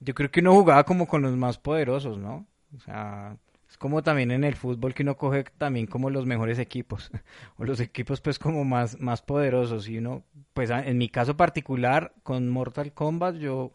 Yo 0.00 0.14
creo 0.14 0.30
que 0.30 0.40
uno 0.40 0.52
jugaba 0.52 0.84
como 0.84 1.06
con 1.06 1.22
los 1.22 1.36
más 1.36 1.58
poderosos, 1.58 2.18
¿no? 2.18 2.46
O 2.76 2.80
sea, 2.80 3.36
es 3.68 3.76
como 3.76 4.02
también 4.02 4.30
en 4.30 4.44
el 4.44 4.54
fútbol 4.54 4.94
que 4.94 5.02
uno 5.02 5.16
coge 5.16 5.44
también 5.58 5.86
como 5.86 6.10
los 6.10 6.26
mejores 6.26 6.58
equipos, 6.58 7.10
o 7.58 7.64
los 7.64 7.80
equipos 7.80 8.20
pues 8.20 8.38
como 8.38 8.64
más, 8.64 9.00
más 9.00 9.22
poderosos. 9.22 9.88
Y 9.88 9.98
uno, 9.98 10.22
pues 10.52 10.70
en 10.70 10.98
mi 10.98 11.08
caso 11.08 11.36
particular, 11.36 12.12
con 12.22 12.48
Mortal 12.48 12.92
Kombat, 12.92 13.36
yo 13.36 13.72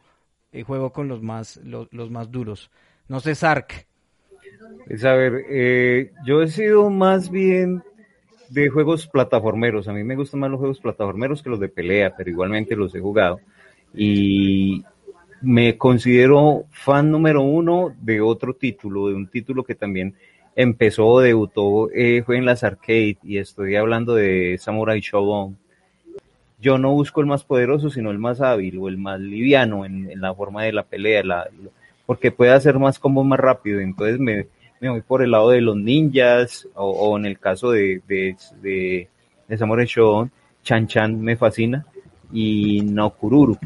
eh, 0.52 0.64
juego 0.64 0.92
con 0.92 1.08
los 1.08 1.22
más, 1.22 1.60
los, 1.64 2.12
más 2.12 2.32
duros. 2.32 2.72
No 3.08 3.20
sé, 3.20 3.36
Sark. 3.36 3.88
Es 4.88 5.06
a 5.06 5.14
ver, 5.14 5.46
eh, 5.50 6.12
yo 6.26 6.42
he 6.42 6.48
sido 6.48 6.90
más 6.90 7.30
bien 7.30 7.84
de 8.50 8.70
juegos 8.70 9.08
plataformeros. 9.08 9.88
A 9.88 9.94
mí 9.94 10.04
me 10.04 10.16
gustan 10.16 10.42
más 10.42 10.52
los 10.52 10.60
juegos 10.60 10.80
plataformeros 10.80 11.42
que 11.42 11.50
los 11.50 11.60
de 11.60 11.70
pelea, 11.70 12.16
pero 12.16 12.30
igualmente 12.30 12.76
los 12.76 12.94
he 12.96 13.00
jugado. 13.00 13.40
Y 13.94 14.84
me 15.42 15.78
considero 15.78 16.66
fan 16.72 17.12
número 17.12 17.42
uno 17.42 17.96
de 18.02 18.22
otro 18.22 18.54
título, 18.54 19.08
de 19.08 19.16
un 19.16 19.28
título 19.28 19.64
que 19.64 19.76
también 19.76 20.16
empezó, 20.56 21.20
debutó, 21.20 21.90
eh, 21.92 22.24
fue 22.26 22.38
en 22.38 22.46
las 22.46 22.64
arcade 22.64 23.18
y 23.24 23.38
estoy 23.38 23.76
hablando 23.76 24.16
de 24.16 24.58
Samurai 24.60 25.00
Shodown. 25.00 25.58
Yo 26.62 26.78
no 26.78 26.92
busco 26.92 27.22
el 27.22 27.28
más 27.28 27.44
poderoso, 27.44 27.90
sino 27.90 28.12
el 28.12 28.20
más 28.20 28.40
hábil 28.40 28.78
o 28.78 28.88
el 28.88 28.98
más 28.98 29.20
liviano 29.20 29.84
en, 29.86 30.22
la 30.22 30.34
forma 30.34 30.64
de 30.64 30.74
la 30.74 30.84
pelea, 30.84 31.24
la, 31.24 31.50
porque 32.06 32.32
puede 32.32 32.52
hacer 32.52 32.78
más 32.78 33.00
combos 33.00 33.26
más 33.26 33.40
rápido. 33.40 33.80
Entonces 33.80 34.20
me, 34.20 34.48
me, 34.80 34.90
voy 34.90 35.02
por 35.02 35.24
el 35.24 35.32
lado 35.32 35.50
de 35.50 35.62
los 35.62 35.76
ninjas 35.76 36.68
o, 36.76 37.18
en 37.18 37.26
el 37.26 37.40
caso 37.40 37.72
de, 37.72 38.02
de, 38.08 38.36
de, 38.62 39.10
de 39.48 39.58
Samurai 39.58 39.88
Chan 40.64 40.88
Chan 40.88 41.20
me 41.20 41.36
fascina 41.36 41.86
y 42.32 42.82
Nokururu 42.82 43.58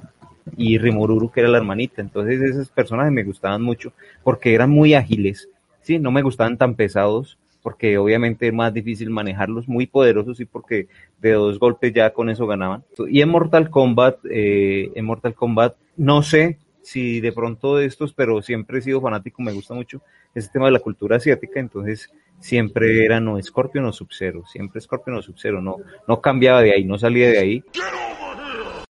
y 0.55 0.77
Rimururu, 0.77 1.29
que 1.29 1.41
era 1.41 1.49
la 1.49 1.57
hermanita. 1.57 2.01
Entonces 2.01 2.41
esos 2.41 2.69
personajes 2.69 3.11
me 3.11 3.23
gustaban 3.23 3.61
mucho 3.61 3.91
porque 4.23 4.53
eran 4.53 4.69
muy 4.69 4.93
ágiles, 4.93 5.49
¿sí? 5.81 5.99
No 5.99 6.11
me 6.11 6.21
gustaban 6.21 6.57
tan 6.57 6.75
pesados 6.75 7.37
porque 7.65 7.97
obviamente 7.97 8.47
es 8.47 8.53
más 8.53 8.71
difícil 8.71 9.09
manejarlos, 9.09 9.67
muy 9.67 9.87
poderosos 9.87 10.39
y 10.39 10.45
porque 10.45 10.87
de 11.19 11.31
dos 11.31 11.57
golpes 11.57 11.91
ya 11.93 12.13
con 12.13 12.29
eso 12.29 12.45
ganaban. 12.45 12.83
Y 13.09 13.21
en 13.21 13.29
Mortal 13.29 13.71
Kombat, 13.71 14.19
eh, 14.29 14.91
en 14.93 15.03
Mortal 15.03 15.33
Kombat, 15.33 15.75
no 15.97 16.21
sé 16.21 16.59
si 16.83 17.21
de 17.21 17.31
pronto 17.31 17.77
de 17.77 17.87
estos, 17.87 18.13
pero 18.13 18.43
siempre 18.43 18.77
he 18.77 18.81
sido 18.83 19.01
fanático, 19.01 19.41
me 19.41 19.51
gusta 19.51 19.73
mucho 19.73 20.03
ese 20.35 20.47
tema 20.49 20.67
de 20.67 20.73
la 20.73 20.79
cultura 20.79 21.17
asiática, 21.17 21.59
entonces 21.59 22.11
siempre 22.39 23.03
era 23.03 23.19
no 23.19 23.41
Scorpion 23.41 23.85
o 23.85 23.91
Sub-Zero, 23.91 24.45
siempre 24.45 24.79
Scorpion 24.79 25.17
o 25.17 25.23
Sub-Zero, 25.23 25.59
no, 25.59 25.77
no 26.07 26.21
cambiaba 26.21 26.61
de 26.61 26.71
ahí, 26.71 26.85
no 26.85 26.99
salía 26.99 27.31
de 27.31 27.39
ahí. 27.39 27.63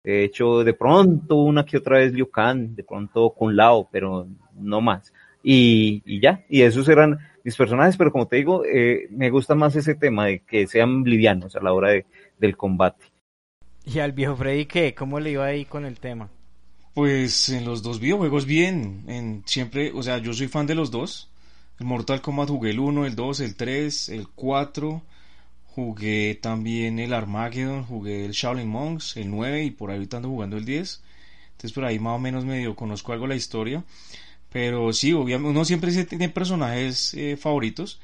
De 0.03 0.25
hecho, 0.25 0.65
de 0.65 0.73
pronto 0.73 1.37
una 1.37 1.63
que 1.63 1.77
otra 1.77 1.99
vez 1.99 2.11
Liu 2.11 2.29
Kang, 2.29 2.75
de 2.75 2.83
pronto 2.83 3.29
Kun 3.29 3.55
Lao, 3.55 3.87
pero 3.89 4.27
no 4.53 4.81
más. 4.81 5.13
Y, 5.47 6.01
y, 6.05 6.19
ya, 6.19 6.43
y 6.49 6.63
esos 6.63 6.89
eran 6.89 7.19
mis 7.43 7.55
personajes, 7.55 7.97
pero 7.97 8.11
como 8.11 8.27
te 8.27 8.37
digo, 8.37 8.65
eh, 8.65 9.07
me 9.11 9.29
gusta 9.29 9.53
más 9.53 9.75
ese 9.75 9.93
tema 9.93 10.25
de 10.25 10.39
que 10.39 10.65
sean 10.65 11.03
livianos 11.03 11.55
a 11.55 11.61
la 11.61 11.71
hora 11.71 11.91
de, 11.91 12.05
del 12.39 12.57
combate. 12.57 13.05
¿Y 13.85 13.99
al 13.99 14.13
viejo 14.13 14.35
Freddy 14.35 14.65
qué? 14.65 14.95
¿Cómo 14.95 15.19
le 15.19 15.31
iba 15.31 15.45
ahí 15.45 15.65
con 15.65 15.85
el 15.85 15.99
tema? 15.99 16.29
Pues 16.95 17.49
en 17.49 17.65
los 17.65 17.83
dos 17.83 17.99
videojuegos 17.99 18.47
bien, 18.47 19.03
en 19.07 19.43
siempre, 19.45 19.91
o 19.93 20.01
sea, 20.01 20.17
yo 20.17 20.33
soy 20.33 20.47
fan 20.47 20.65
de 20.65 20.73
los 20.73 20.89
dos. 20.89 21.29
El 21.79 21.85
Mortal 21.85 22.21
Kombat 22.21 22.49
jugué 22.49 22.71
el 22.71 22.79
1, 22.79 23.05
el 23.05 23.15
2, 23.15 23.39
el 23.41 23.55
3, 23.55 24.09
el 24.09 24.27
4, 24.29 25.03
Jugué 25.75 26.35
también 26.35 26.99
el 26.99 27.13
Armageddon, 27.13 27.83
jugué 27.83 28.23
el 28.23 28.31
Shaolin 28.31 28.65
Monks, 28.65 29.17
el 29.17 29.29
9 29.29 29.65
y 29.65 29.71
por 29.71 29.89
ahí 29.89 29.97
ahorita 29.97 30.15
ando 30.17 30.29
jugando 30.29 30.55
el 30.55 30.63
10. 30.63 31.03
Entonces 31.51 31.73
por 31.73 31.83
ahí 31.83 31.99
más 31.99 32.15
o 32.15 32.19
menos 32.19 32.45
medio 32.45 32.77
conozco 32.77 33.11
algo 33.11 33.27
la 33.27 33.35
historia. 33.35 33.83
Pero 34.55 34.93
sí, 34.93 35.11
obviamente 35.11 35.49
uno 35.49 35.65
siempre 35.65 35.91
tiene 36.05 36.29
personajes 36.29 37.13
eh, 37.13 37.35
favoritos. 37.35 37.99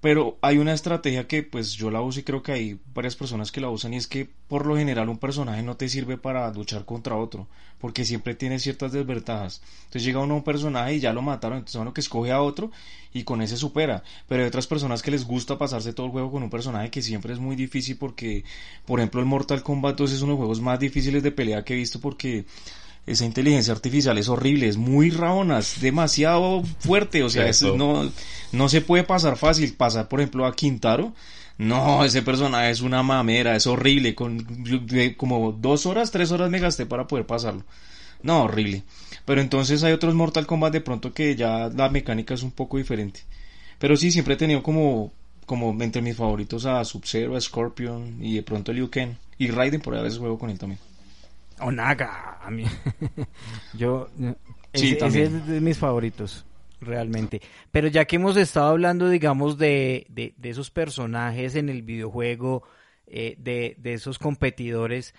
Pero 0.00 0.38
hay 0.40 0.56
una 0.56 0.72
estrategia 0.72 1.26
que 1.28 1.42
pues 1.42 1.74
yo 1.74 1.90
la 1.90 2.00
uso 2.00 2.20
y 2.20 2.22
creo 2.22 2.42
que 2.42 2.52
hay 2.52 2.78
varias 2.94 3.16
personas 3.16 3.52
que 3.52 3.60
la 3.60 3.68
usan 3.68 3.92
y 3.92 3.98
es 3.98 4.06
que 4.06 4.26
por 4.48 4.64
lo 4.64 4.78
general 4.78 5.10
un 5.10 5.18
personaje 5.18 5.62
no 5.62 5.76
te 5.76 5.90
sirve 5.90 6.16
para 6.16 6.50
luchar 6.54 6.86
contra 6.86 7.16
otro, 7.16 7.48
porque 7.80 8.06
siempre 8.06 8.34
tiene 8.34 8.58
ciertas 8.58 8.92
desventajas. 8.92 9.60
Entonces 9.84 10.04
llega 10.04 10.20
uno 10.20 10.32
a 10.32 10.36
un 10.38 10.42
personaje 10.42 10.94
y 10.94 11.00
ya 11.00 11.12
lo 11.12 11.20
mataron, 11.20 11.58
entonces 11.58 11.78
uno 11.78 11.92
que 11.92 12.00
escoge 12.00 12.32
a 12.32 12.40
otro 12.40 12.70
y 13.12 13.24
con 13.24 13.42
ese 13.42 13.58
supera. 13.58 14.04
Pero 14.26 14.42
hay 14.42 14.48
otras 14.48 14.66
personas 14.66 15.02
que 15.02 15.10
les 15.10 15.26
gusta 15.26 15.58
pasarse 15.58 15.92
todo 15.92 16.06
el 16.06 16.12
juego 16.12 16.30
con 16.30 16.42
un 16.42 16.50
personaje 16.50 16.90
que 16.90 17.02
siempre 17.02 17.34
es 17.34 17.38
muy 17.40 17.56
difícil 17.56 17.98
porque, 17.98 18.44
por 18.86 19.00
ejemplo, 19.00 19.20
el 19.20 19.26
Mortal 19.26 19.62
Kombat 19.62 19.98
2 19.98 20.12
es 20.12 20.22
uno 20.22 20.28
de 20.28 20.32
los 20.32 20.38
juegos 20.38 20.60
más 20.62 20.80
difíciles 20.80 21.22
de 21.22 21.30
pelea 21.30 21.62
que 21.62 21.74
he 21.74 21.76
visto 21.76 22.00
porque 22.00 22.46
esa 23.06 23.24
inteligencia 23.24 23.72
artificial 23.72 24.16
es 24.16 24.28
horrible, 24.28 24.68
es 24.68 24.76
muy 24.76 25.10
rabona, 25.10 25.58
es 25.58 25.80
demasiado 25.80 26.62
fuerte, 26.78 27.22
o 27.22 27.28
sea, 27.28 27.50
no, 27.76 28.10
no 28.52 28.68
se 28.68 28.80
puede 28.80 29.04
pasar 29.04 29.36
fácil. 29.36 29.74
Pasar, 29.74 30.08
por 30.08 30.20
ejemplo, 30.20 30.46
a 30.46 30.54
Quintaro, 30.54 31.12
no, 31.58 32.04
ese 32.04 32.22
personaje 32.22 32.70
es 32.70 32.80
una 32.80 33.02
mamera, 33.02 33.54
es 33.56 33.66
horrible, 33.66 34.14
con 34.14 34.46
como 35.16 35.52
dos 35.52 35.86
horas, 35.86 36.10
tres 36.10 36.32
horas 36.32 36.50
me 36.50 36.58
gasté 36.58 36.86
para 36.86 37.06
poder 37.06 37.26
pasarlo. 37.26 37.64
No, 38.22 38.44
horrible. 38.44 38.82
Pero 39.26 39.40
entonces 39.40 39.82
hay 39.84 39.92
otros 39.92 40.14
Mortal 40.14 40.46
Kombat 40.46 40.72
de 40.72 40.80
pronto 40.80 41.12
que 41.12 41.36
ya 41.36 41.68
la 41.68 41.90
mecánica 41.90 42.34
es 42.34 42.42
un 42.42 42.52
poco 42.52 42.78
diferente. 42.78 43.20
Pero 43.78 43.96
sí, 43.96 44.10
siempre 44.10 44.34
he 44.34 44.38
tenido 44.38 44.62
como, 44.62 45.12
como 45.44 45.70
entre 45.82 46.00
mis 46.00 46.16
favoritos 46.16 46.64
a 46.64 46.84
Sub-Zero, 46.84 47.36
a 47.36 47.40
Scorpion 47.40 48.24
y 48.24 48.36
de 48.36 48.42
pronto 48.42 48.72
Liu 48.72 48.88
Kang. 48.88 49.16
Y 49.36 49.48
Raiden, 49.48 49.80
por 49.80 49.94
ahí 49.94 50.00
a 50.00 50.04
veces 50.04 50.18
juego 50.18 50.38
con 50.38 50.48
él 50.48 50.58
también. 50.58 50.80
Onaga. 51.60 52.38
A 52.42 52.50
mí. 52.50 52.64
Yo. 53.74 54.08
Sí, 54.72 54.98
ese, 55.00 55.22
es 55.22 55.46
de 55.46 55.60
mis 55.60 55.78
favoritos, 55.78 56.44
realmente. 56.80 57.40
Pero 57.70 57.88
ya 57.88 58.04
que 58.06 58.16
hemos 58.16 58.36
estado 58.36 58.70
hablando, 58.70 59.08
digamos, 59.08 59.56
de, 59.56 60.06
de, 60.08 60.34
esos 60.42 60.70
personajes 60.70 61.54
en 61.54 61.68
el 61.68 61.82
videojuego, 61.82 62.64
eh, 63.06 63.36
de, 63.38 63.76
de, 63.78 63.94
esos 63.94 64.18
competidores, 64.18 65.14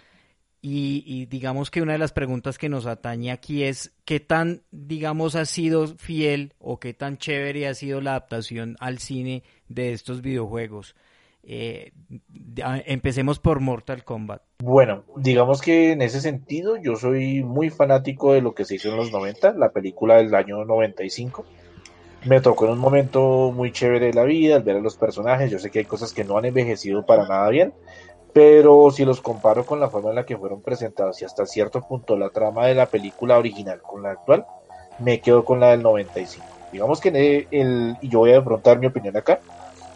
y, 0.61 1.03
y, 1.05 1.25
digamos 1.27 1.69
que 1.69 1.81
una 1.81 1.93
de 1.93 1.99
las 1.99 2.11
preguntas 2.11 2.57
que 2.57 2.69
nos 2.69 2.85
atañe 2.85 3.31
aquí 3.31 3.63
es 3.63 3.93
qué 4.03 4.19
tan, 4.19 4.63
digamos, 4.71 5.35
ha 5.35 5.45
sido 5.45 5.87
fiel 5.95 6.53
o 6.59 6.79
qué 6.79 6.93
tan 6.93 7.17
chévere 7.17 7.67
ha 7.67 7.75
sido 7.75 8.01
la 8.01 8.11
adaptación 8.11 8.75
al 8.79 8.97
cine 8.97 9.43
de 9.69 9.93
estos 9.93 10.21
videojuegos. 10.21 10.95
Eh, 11.47 11.91
empecemos 12.85 13.39
por 13.39 13.59
Mortal 13.59 14.03
Kombat. 14.03 14.41
Bueno, 14.63 15.03
digamos 15.15 15.61
que 15.61 15.91
en 15.91 16.01
ese 16.01 16.19
sentido 16.19 16.75
yo 16.77 16.95
soy 16.95 17.43
muy 17.43 17.69
fanático 17.69 18.33
de 18.33 18.41
lo 18.41 18.55
que 18.55 18.65
se 18.65 18.75
hizo 18.75 18.89
en 18.89 18.97
los 18.97 19.11
90, 19.11 19.53
la 19.53 19.69
película 19.69 20.17
del 20.17 20.33
año 20.33 20.65
95. 20.65 21.45
Me 22.25 22.41
tocó 22.41 22.65
en 22.65 22.71
un 22.71 22.79
momento 22.79 23.51
muy 23.55 23.71
chévere 23.71 24.07
de 24.07 24.13
la 24.13 24.23
vida, 24.23 24.55
al 24.55 24.63
ver 24.63 24.77
a 24.77 24.79
los 24.79 24.95
personajes, 24.95 25.51
yo 25.51 25.59
sé 25.59 25.69
que 25.69 25.79
hay 25.79 25.85
cosas 25.85 26.13
que 26.13 26.23
no 26.23 26.37
han 26.37 26.45
envejecido 26.45 27.05
para 27.05 27.27
nada 27.27 27.47
bien, 27.49 27.73
pero 28.33 28.89
si 28.89 29.05
los 29.05 29.21
comparo 29.21 29.65
con 29.65 29.79
la 29.79 29.89
forma 29.89 30.09
en 30.09 30.15
la 30.15 30.25
que 30.25 30.37
fueron 30.37 30.61
presentados 30.61 31.21
y 31.21 31.25
hasta 31.25 31.45
cierto 31.45 31.81
punto 31.81 32.17
la 32.17 32.31
trama 32.31 32.65
de 32.65 32.73
la 32.73 32.87
película 32.87 33.37
original 33.37 33.81
con 33.83 34.01
la 34.01 34.11
actual, 34.11 34.47
me 34.97 35.21
quedo 35.21 35.45
con 35.45 35.59
la 35.59 35.71
del 35.71 35.83
95. 35.83 36.45
Digamos 36.71 36.99
que 36.99 37.47
el, 37.51 37.95
y 38.01 38.09
yo 38.09 38.19
voy 38.19 38.33
a 38.33 38.39
afrontar 38.39 38.79
mi 38.79 38.87
opinión 38.87 39.15
acá, 39.15 39.39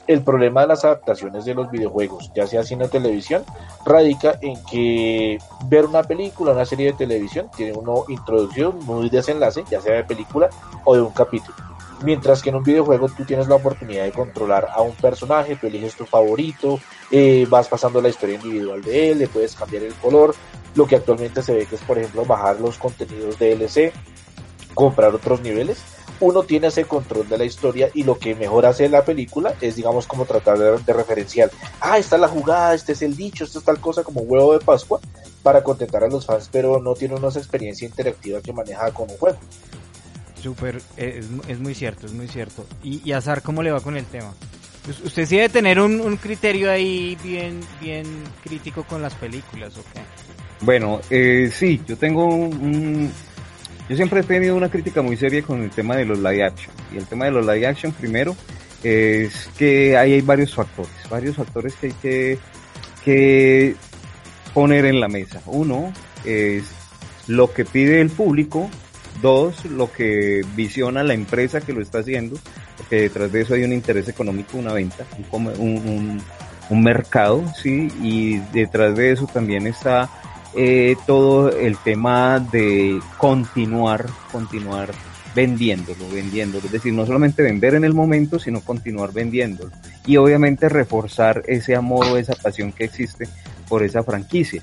el 0.09 0.23
problema 0.23 0.61
de 0.61 0.67
las 0.67 0.83
adaptaciones 0.83 1.45
de 1.45 1.53
los 1.53 1.69
videojuegos, 1.69 2.31
ya 2.33 2.47
sea 2.47 2.63
cine 2.63 2.85
o 2.85 2.89
televisión, 2.89 3.43
radica 3.85 4.39
en 4.41 4.57
que 4.65 5.37
ver 5.65 5.85
una 5.85 6.01
película, 6.01 6.51
una 6.51 6.65
serie 6.65 6.87
de 6.87 6.93
televisión, 6.93 7.47
tiene 7.55 7.73
una 7.73 7.93
introducción, 8.07 8.79
muy 8.85 9.07
desenlace, 9.11 9.63
ya 9.69 9.79
sea 9.79 9.97
de 9.97 10.03
película 10.03 10.49
o 10.83 10.95
de 10.95 11.03
un 11.03 11.11
capítulo. 11.11 11.55
Mientras 12.03 12.41
que 12.41 12.49
en 12.49 12.55
un 12.55 12.63
videojuego 12.63 13.07
tú 13.09 13.23
tienes 13.23 13.47
la 13.47 13.55
oportunidad 13.55 14.05
de 14.05 14.11
controlar 14.11 14.69
a 14.73 14.81
un 14.81 14.93
personaje, 14.93 15.57
tú 15.57 15.67
eliges 15.67 15.95
tu 15.95 16.07
favorito, 16.07 16.79
eh, 17.11 17.45
vas 17.47 17.67
pasando 17.67 18.01
la 18.01 18.09
historia 18.09 18.33
individual 18.33 18.81
de 18.81 19.11
él, 19.11 19.19
le 19.19 19.27
puedes 19.27 19.55
cambiar 19.55 19.83
el 19.83 19.93
color. 19.93 20.33
Lo 20.73 20.87
que 20.87 20.95
actualmente 20.95 21.43
se 21.43 21.53
ve 21.53 21.67
que 21.67 21.75
es, 21.75 21.81
por 21.81 21.99
ejemplo, 21.99 22.25
bajar 22.25 22.59
los 22.59 22.79
contenidos 22.79 23.37
DLC, 23.37 23.93
comprar 24.73 25.13
otros 25.13 25.41
niveles 25.41 25.98
uno 26.21 26.43
tiene 26.43 26.67
ese 26.67 26.85
control 26.85 27.27
de 27.29 27.37
la 27.37 27.45
historia 27.45 27.89
y 27.93 28.03
lo 28.03 28.17
que 28.19 28.35
mejor 28.35 28.65
hace 28.65 28.89
la 28.89 29.03
película 29.05 29.53
es, 29.61 29.75
digamos, 29.75 30.05
como 30.07 30.25
tratar 30.25 30.57
de, 30.57 30.93
referenciar, 30.93 31.49
ah, 31.81 31.97
esta 31.97 32.15
es 32.15 32.21
la 32.21 32.27
jugada, 32.27 32.73
este 32.73 32.91
es 32.93 33.01
el 33.01 33.15
dicho, 33.15 33.43
esto 33.43 33.59
es 33.59 33.65
tal 33.65 33.79
cosa 33.79 34.03
como 34.03 34.21
huevo 34.21 34.53
de 34.53 34.59
Pascua, 34.59 34.99
para 35.43 35.63
contentar 35.63 36.03
a 36.03 36.07
los 36.07 36.25
fans, 36.25 36.49
pero 36.51 36.81
no 36.81 36.93
tiene 36.95 37.15
una 37.15 37.29
experiencia 37.29 37.87
interactiva 37.87 38.41
que 38.41 38.51
maneja 38.51 38.91
con 38.91 39.09
un 39.09 39.17
juego. 39.17 39.37
Súper, 40.41 40.81
eh, 40.97 41.19
es, 41.19 41.25
es 41.49 41.59
muy 41.59 41.75
cierto, 41.75 42.05
es 42.05 42.13
muy 42.13 42.27
cierto. 42.27 42.65
Y, 42.83 43.01
y 43.07 43.11
Azar, 43.13 43.41
¿cómo 43.41 43.61
le 43.61 43.71
va 43.71 43.81
con 43.81 43.97
el 43.97 44.05
tema? 44.05 44.33
Us- 44.89 45.01
Usted 45.05 45.25
sí 45.25 45.35
debe 45.35 45.49
tener 45.49 45.79
un, 45.81 45.99
un 45.99 46.15
criterio 46.17 46.71
ahí 46.71 47.17
bien, 47.23 47.59
bien 47.81 48.05
crítico 48.43 48.83
con 48.83 49.01
las 49.01 49.13
películas, 49.15 49.77
¿o 49.77 49.81
qué? 49.93 49.99
Bueno, 50.61 50.99
eh, 51.09 51.49
sí, 51.53 51.81
yo 51.85 51.97
tengo 51.97 52.25
un- 52.25 53.11
Yo 53.89 53.95
siempre 53.95 54.19
he 54.19 54.23
tenido 54.23 54.55
una 54.55 54.69
crítica 54.69 55.01
muy 55.01 55.17
seria 55.17 55.41
con 55.41 55.63
el 55.63 55.71
tema 55.71 55.95
de 55.95 56.05
los 56.05 56.19
live 56.19 56.43
action. 56.43 56.71
Y 56.93 56.97
el 56.97 57.05
tema 57.07 57.25
de 57.25 57.31
los 57.31 57.43
live 57.45 57.65
action, 57.65 57.91
primero, 57.91 58.35
es 58.83 59.49
que 59.57 59.97
hay 59.97 60.21
varios 60.21 60.53
factores. 60.53 60.91
Varios 61.09 61.35
factores 61.35 61.73
que 61.75 61.87
hay 61.87 62.37
que, 63.03 63.75
poner 64.53 64.85
en 64.85 64.99
la 64.99 65.07
mesa. 65.07 65.41
Uno 65.47 65.91
es 66.23 66.65
lo 67.27 67.51
que 67.51 67.65
pide 67.65 67.99
el 68.01 68.09
público. 68.11 68.69
Dos, 69.23 69.65
lo 69.65 69.91
que 69.91 70.41
visiona 70.55 71.03
la 71.03 71.13
empresa 71.15 71.59
que 71.61 71.73
lo 71.73 71.81
está 71.81 71.99
haciendo. 71.99 72.37
Porque 72.77 73.01
detrás 73.01 73.31
de 73.31 73.41
eso 73.41 73.55
hay 73.55 73.63
un 73.63 73.73
interés 73.73 74.07
económico, 74.07 74.57
una 74.57 74.71
venta, 74.73 75.03
un, 75.31 75.47
un- 75.47 76.21
un 76.69 76.83
mercado, 76.83 77.43
sí. 77.59 77.87
Y 78.03 78.37
detrás 78.53 78.95
de 78.95 79.11
eso 79.13 79.27
también 79.33 79.65
está 79.65 80.07
eh, 80.55 80.95
todo 81.05 81.51
el 81.51 81.77
tema 81.77 82.39
de 82.39 82.99
continuar, 83.17 84.05
continuar 84.31 84.91
vendiéndolo, 85.35 86.09
vendiéndolo. 86.11 86.65
Es 86.65 86.71
decir, 86.71 86.93
no 86.93 87.05
solamente 87.05 87.43
vender 87.43 87.75
en 87.75 87.83
el 87.83 87.93
momento, 87.93 88.39
sino 88.39 88.61
continuar 88.61 89.13
vendiéndolo. 89.13 89.71
Y 90.05 90.17
obviamente 90.17 90.69
reforzar 90.69 91.43
ese 91.47 91.75
amor 91.75 92.05
o 92.07 92.17
esa 92.17 92.33
pasión 92.33 92.71
que 92.71 92.85
existe 92.85 93.27
por 93.67 93.83
esa 93.83 94.03
franquicia. 94.03 94.61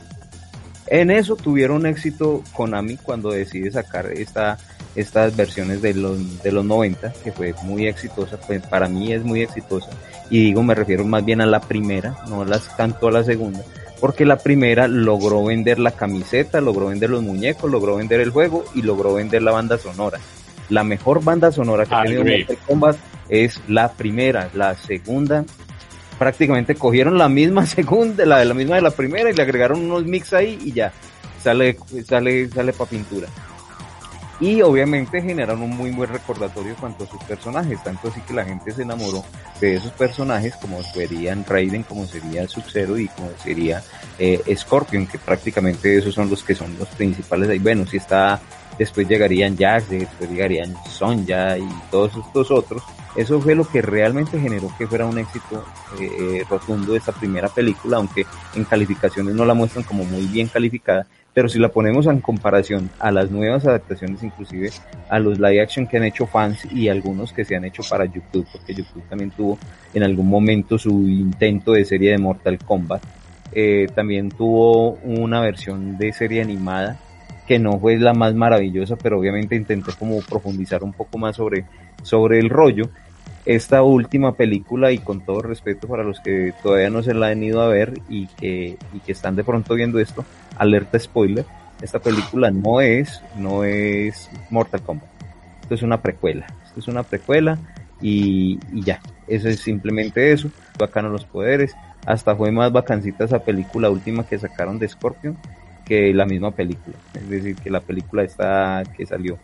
En 0.89 1.11
eso 1.11 1.37
tuvieron 1.37 1.87
éxito 1.87 2.43
Konami 2.53 2.97
cuando 2.97 3.31
decide 3.31 3.71
sacar 3.71 4.07
esta, 4.13 4.59
estas 4.95 5.37
versiones 5.37 5.83
de 5.83 5.95
los, 5.95 6.43
de 6.43 6.53
los 6.53 6.65
90, 6.65 7.13
que 7.25 7.33
fue 7.33 7.55
muy 7.65 7.87
exitosa, 7.87 8.39
pues 8.39 8.63
para 8.67 8.89
mí 8.89 9.13
es 9.13 9.25
muy 9.25 9.43
exitosa. 9.43 9.91
Y 10.31 10.45
digo, 10.45 10.63
me 10.63 10.75
refiero 10.75 11.05
más 11.05 11.25
bien 11.25 11.41
a 11.41 11.47
la 11.47 11.61
primera, 11.61 12.17
no 12.29 12.45
las, 12.45 12.77
tanto 12.77 13.09
a 13.09 13.13
la 13.13 13.25
segunda, 13.25 13.61
porque 14.01 14.25
la 14.25 14.39
primera 14.39 14.89
logró 14.89 15.45
vender 15.45 15.79
la 15.79 15.93
camiseta, 15.93 16.61
logró 16.61 16.89
vender 16.89 17.11
los 17.11 17.23
muñecos, 17.23 17.71
logró 17.71 17.97
vender 17.97 18.21
el 18.21 18.31
juego 18.31 18.65
y 18.75 18.83
logró 18.83 19.15
vender 19.15 19.43
la 19.43 19.53
banda 19.53 19.79
sonora. 19.79 20.19
La 20.69 20.85
mejor 20.85 21.23
banda 21.23 21.53
sonora 21.53 21.87
que 21.87 21.95
ha 21.95 22.03
tenido 22.03 22.23
Agree. 22.23 22.39
Mortal 22.39 22.59
Kombat 22.67 22.97
es 23.29 23.61
la 23.69 23.93
primera, 23.93 24.51
la 24.55 24.75
segunda 24.75 25.45
prácticamente 26.19 26.75
cogieron 26.75 27.19
la 27.19 27.29
misma 27.29 27.67
segunda, 27.67 28.25
la 28.25 28.39
de 28.39 28.45
la 28.45 28.55
misma 28.55 28.77
de 28.77 28.83
la 28.83 28.91
primera 28.91 29.31
y 29.31 29.35
le 29.35 29.43
agregaron 29.43 29.81
unos 29.81 30.05
mix 30.05 30.33
ahí 30.33 30.59
y 30.65 30.73
ya 30.73 30.93
sale 31.43 31.77
sale 32.07 32.49
sale 32.49 32.73
para 32.73 32.91
pintura. 32.91 33.29
Y 34.39 34.61
obviamente 34.61 35.23
generaron 35.23 35.63
un 35.63 35.77
muy 35.77 35.93
buen 35.93 36.11
recordatorio 36.11 36.77
cuanto 36.79 37.05
a 37.05 37.07
sus 37.07 37.23
personajes, 37.25 37.83
tanto 37.83 38.09
así 38.09 38.21
que 38.21 38.35
la 38.35 38.45
gente 38.45 38.71
se 38.71 38.83
enamoró 38.83 39.25
de 39.61 39.77
esos 39.77 39.93
personajes 39.93 40.55
como 40.57 40.83
serían 40.83 41.45
Raiden, 41.47 41.85
como 41.85 42.05
sería 42.07 42.47
Sub-Zero 42.47 42.99
y 42.99 43.09
como 43.09 43.31
sería 43.43 43.83
eh, 44.19 44.43
Scorpion, 44.55 45.07
que 45.07 45.19
prácticamente 45.19 45.97
esos 45.97 46.15
son 46.15 46.29
los 46.29 46.45
que 46.45 46.55
son 46.55 46.77
los 46.79 46.89
principales 46.89 47.49
ahí. 47.49 47.59
Bueno, 47.59 47.87
si 47.87 47.97
está, 47.97 48.39
después 48.79 49.09
llegarían 49.09 49.57
Jax, 49.57 49.89
después 49.89 50.31
llegarían 50.31 50.75
Sonja 50.87 51.57
y 51.57 51.69
todos 51.91 52.13
estos 52.17 52.51
otros. 52.51 52.83
Eso 53.17 53.41
fue 53.41 53.55
lo 53.55 53.67
que 53.67 53.81
realmente 53.81 54.39
generó 54.39 54.71
que 54.77 54.87
fuera 54.87 55.07
un 55.07 55.19
éxito 55.19 55.65
eh, 55.99 56.11
eh, 56.21 56.45
rotundo 56.51 56.93
de 56.93 56.99
esta 56.99 57.13
primera 57.13 57.49
película, 57.49 57.97
aunque 57.97 58.27
en 58.55 58.65
calificaciones 58.65 59.35
no 59.35 59.47
la 59.47 59.55
muestran 59.55 59.85
como 59.85 60.05
muy 60.05 60.27
bien 60.27 60.49
calificada, 60.49 61.07
pero 61.37 61.51
si 61.51 61.59
la 61.59 61.69
ponemos 61.69 62.07
en 62.07 62.23
comparación 62.23 62.89
a 62.99 63.13
las 63.13 63.31
nuevas 63.31 63.67
adaptaciones, 63.67 64.23
inclusive 64.23 64.71
a 65.11 65.19
los 65.19 65.39
live 65.39 65.61
action 65.61 65.87
que 65.87 65.99
han 65.99 66.05
hecho 66.05 66.27
fans 66.27 66.67
y 66.73 66.89
algunos 66.89 67.31
que 67.31 67.45
se 67.45 67.55
han 67.55 67.67
hecho 67.67 67.83
para 67.91 68.07
YouTube, 68.07 68.47
porque 68.51 68.73
YouTube 68.73 69.03
también 69.11 69.31
tuvo 69.33 69.59
en 69.93 70.03
algún 70.03 70.31
momento 70.31 70.79
su 70.79 71.07
intento 71.07 71.73
de 71.73 71.85
serie 71.85 72.13
de 72.13 72.17
Mortal 72.17 72.57
Kombat, 72.57 73.03
eh, 73.53 73.87
también 73.95 74.31
tuvo 74.31 74.93
una 75.05 75.43
versión 75.43 75.99
de 75.99 76.11
serie 76.15 76.41
animada 76.41 76.99
que 77.47 77.59
no 77.59 77.79
fue 77.79 77.99
la 77.99 78.15
más 78.15 78.35
maravillosa, 78.35 78.97
pero 78.97 79.19
obviamente 79.19 79.57
intentó 79.57 79.93
como 79.99 80.19
profundizar 80.23 80.83
un 80.83 80.95
poco 80.95 81.19
más 81.19 81.37
sobre, 81.37 81.67
sobre 82.03 82.39
el 82.39 82.49
rollo. 82.49 82.89
Esta 83.45 83.83
última 83.83 84.33
película, 84.33 84.91
y 84.91 84.99
con 84.99 85.21
todo 85.21 85.43
respeto 85.43 85.87
para 85.87 86.03
los 86.03 86.19
que 86.19 86.55
todavía 86.63 86.89
no 86.89 87.03
se 87.03 87.13
la 87.13 87.29
han 87.29 87.43
ido 87.43 87.61
a 87.61 87.69
ver 87.69 88.01
y 88.09 88.27
que, 88.27 88.79
y 88.95 88.99
que 89.05 89.13
están 89.13 89.37
de 89.37 89.45
pronto 89.45 89.75
viendo 89.75 90.01
esto, 90.01 90.25
alerta 90.57 90.99
spoiler, 90.99 91.45
esta 91.83 91.99
película 91.99 92.51
no 92.51 92.81
es, 92.81 93.23
no 93.37 93.65
es 93.65 94.31
Mortal 94.51 94.81
Kombat. 94.83 95.09
Esto 95.63 95.75
es 95.75 95.83
una 95.83 96.01
precuela. 96.01 96.47
Esto 96.65 96.81
es 96.81 96.89
una 96.89 97.03
precuela 97.03 97.59
y, 98.01 98.59
ya. 98.73 99.01
Eso 99.27 99.49
es 99.49 99.61
simplemente 99.61 100.33
eso. 100.33 100.51
Bacano 100.79 101.09
los 101.09 101.25
poderes. 101.25 101.75
Hasta 102.07 102.37
fue 102.37 102.51
más 102.53 102.73
bacancita 102.73 103.25
esa 103.25 103.41
película 103.41 103.91
última 103.91 104.27
que 104.27 104.39
sacaron 104.39 104.79
de 104.79 104.89
Scorpion 104.89 105.37
que 105.85 106.15
la 106.15 106.25
misma 106.25 106.53
película. 106.53 106.97
Es 107.15 107.29
decir, 107.29 107.57
que 107.57 107.71
la 107.71 107.81
película 107.81 108.23
está 108.23 108.83
que 108.97 109.07
salió. 109.07 109.39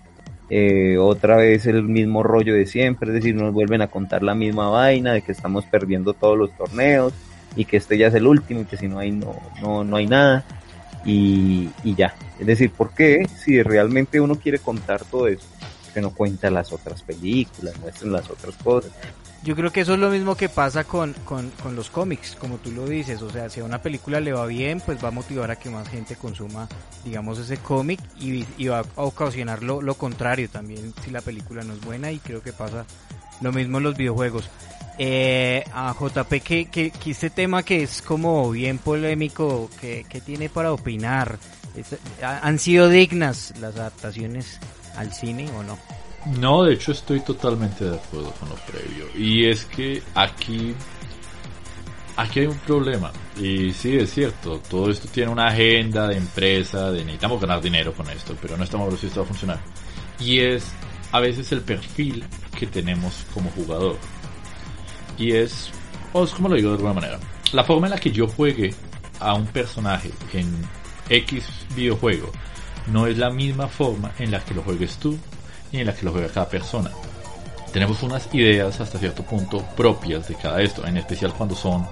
Eh, 0.49 0.97
otra 0.99 1.37
vez 1.37 1.67
el 1.67 1.83
mismo 1.83 2.23
rollo 2.23 2.55
de 2.55 2.67
siempre, 2.67 3.09
es 3.09 3.15
decir, 3.15 3.35
nos 3.35 3.53
vuelven 3.53 3.81
a 3.81 3.87
contar 3.87 4.23
la 4.23 4.35
misma 4.35 4.69
vaina 4.69 5.13
de 5.13 5.23
que 5.23 5.33
estamos 5.33 5.65
perdiendo 5.65 6.15
todos 6.15 6.37
los 6.37 6.55
torneos 6.57 7.15
y 7.57 7.65
que 7.65 7.79
este 7.79 7.97
ya 7.97 8.09
es 8.09 8.15
el 8.15 8.27
último 8.27 8.61
y 8.61 8.65
que 8.65 8.77
si 8.77 8.89
no 8.89 8.99
hay 8.99 9.13
no, 9.13 9.35
no, 9.63 9.83
no 9.85 9.97
hay 9.97 10.07
nada 10.07 10.45
y, 11.05 11.71
y 11.85 11.95
ya. 11.95 12.15
Es 12.39 12.47
decir, 12.47 12.71
¿por 12.71 12.91
qué 12.93 13.27
si 13.43 13.63
realmente 13.63 14.21
uno 14.21 14.37
quiere 14.37 14.59
contar 14.59 15.05
todo 15.05 15.29
eso? 15.29 15.47
Que 15.95 16.01
no 16.01 16.11
cuenta 16.11 16.51
las 16.51 16.73
otras 16.73 17.03
películas, 17.03 17.79
muestren 17.81 18.13
las 18.13 18.29
otras 18.31 18.57
cosas. 18.57 18.91
Yo 19.45 19.57
creo 19.57 19.73
que 19.73 19.81
eso 19.81 19.95
es 19.95 19.99
lo 19.99 20.09
mismo 20.09 20.37
que 20.37 20.49
pasa 20.49 20.85
con, 20.85 21.15
con, 21.25 21.51
con 21.63 21.75
los 21.75 21.91
cómics, 21.91 22.37
como 22.39 22.59
tú 22.59 22.71
lo 22.71 22.87
dices. 22.87 23.21
O 23.23 23.31
sea, 23.31 23.51
si 23.51 23.59
a 23.59 23.65
una 23.65 23.83
película 23.83 24.21
le 24.21 24.33
va 24.33 24.47
bien, 24.47 24.81
pues 24.81 25.03
va 25.03 25.09
a 25.09 25.11
motivar 25.11 25.51
a 25.51 25.57
que 25.57 25.69
más 25.69 25.89
gente 25.89 26.15
consuma, 26.15 26.69
digamos, 27.05 27.41
ese 27.41 27.57
cómic 27.57 27.99
y, 28.21 28.47
y 28.57 28.69
va 28.69 28.79
a 28.79 29.03
ocasionar 29.03 29.65
lo, 29.65 29.83
lo 29.83 29.95
contrario 29.95 30.49
también 30.49 30.95
si 31.05 31.11
la 31.11 31.21
película 31.21 31.65
no 31.65 31.73
es 31.73 31.81
buena. 31.81 32.13
Y 32.13 32.21
creo 32.21 32.41
que 32.41 32.53
pasa 32.53 32.87
lo 33.41 33.53
mismo 33.53 33.79
en 33.79 33.85
los 33.85 33.97
videojuegos. 33.97 34.49
Eh, 34.99 35.65
a 35.73 35.95
JP, 35.99 36.43
que, 36.43 36.67
que, 36.67 36.91
que 36.91 37.11
este 37.11 37.31
tema 37.31 37.63
que 37.63 37.83
es 37.83 38.03
como 38.03 38.51
bien 38.51 38.79
polémico, 38.79 39.71
que, 39.81 40.05
que 40.09 40.21
tiene 40.21 40.49
para 40.49 40.73
opinar? 40.73 41.39
¿Han 42.23 42.59
sido 42.59 42.89
dignas 42.89 43.55
las 43.59 43.75
adaptaciones 43.77 44.61
al 44.97 45.13
cine 45.13 45.51
o 45.57 45.63
no? 45.63 45.79
No, 46.39 46.63
de 46.63 46.75
hecho 46.75 46.93
estoy 46.93 47.21
totalmente 47.21 47.85
de 47.85 47.97
acuerdo 47.97 48.33
con 48.33 48.49
lo 48.51 48.55
previo. 48.57 49.07
Y 49.17 49.47
es 49.47 49.65
que 49.65 50.03
aquí, 50.15 50.75
aquí 52.17 52.41
hay 52.41 52.47
un 52.47 52.59
problema. 52.59 53.11
Y 53.41 53.73
sí, 53.73 53.97
es 53.97 54.13
cierto, 54.13 54.61
todo 54.69 54.91
esto 54.91 55.09
tiene 55.09 55.33
una 55.33 55.49
agenda 55.49 56.07
de 56.07 56.17
empresa, 56.17 56.91
de 56.91 57.01
necesitamos 57.01 57.41
ganar 57.41 57.61
dinero 57.61 57.93
con 57.93 58.09
esto, 58.11 58.37
pero 58.41 58.57
no 58.57 58.65
estamos 58.65 59.01
si 59.01 59.07
esto 59.07 59.21
va 59.21 59.25
a 59.25 59.29
funcionar. 59.29 59.61
Y 60.21 60.41
es 60.41 60.65
a 61.11 61.21
veces 61.21 61.51
el 61.53 61.63
perfil 61.63 62.25
que 62.59 62.67
tenemos 62.67 63.25
como 63.35 63.51
jugador. 63.51 63.97
Y 65.19 65.33
es, 65.33 65.71
o 66.13 66.25
es 66.25 66.31
como 66.31 66.49
lo 66.49 66.57
digo 66.57 66.71
de 66.71 66.77
alguna 66.77 66.95
manera, 66.95 67.19
la 67.53 67.65
forma 67.65 67.87
en 67.87 67.93
la 67.93 67.99
que 67.99 68.11
yo 68.11 68.27
juegue 68.27 68.75
a 69.21 69.35
un 69.35 69.47
personaje 69.47 70.11
en 70.33 70.51
X 71.09 71.45
videojuego 71.75 72.31
no 72.89 73.07
es 73.07 73.19
la 73.19 73.31
misma 73.31 73.69
forma 73.69 74.13
en 74.19 74.31
la 74.31 74.41
que 74.41 74.55
lo 74.55 74.63
juegues 74.63 74.97
tú 74.97 75.17
y 75.71 75.79
en 75.79 75.87
la 75.87 75.95
que 75.95 76.05
lo 76.05 76.13
juega 76.13 76.29
cada 76.29 76.49
persona. 76.49 76.91
Tenemos 77.73 78.03
unas 78.03 78.33
ideas 78.35 78.81
hasta 78.81 78.99
cierto 78.99 79.23
punto 79.23 79.65
propias 79.77 80.29
de 80.29 80.35
cada 80.35 80.61
esto, 80.61 80.87
en 80.87 80.97
especial 80.97 81.33
cuando 81.33 81.55
son 81.55 81.87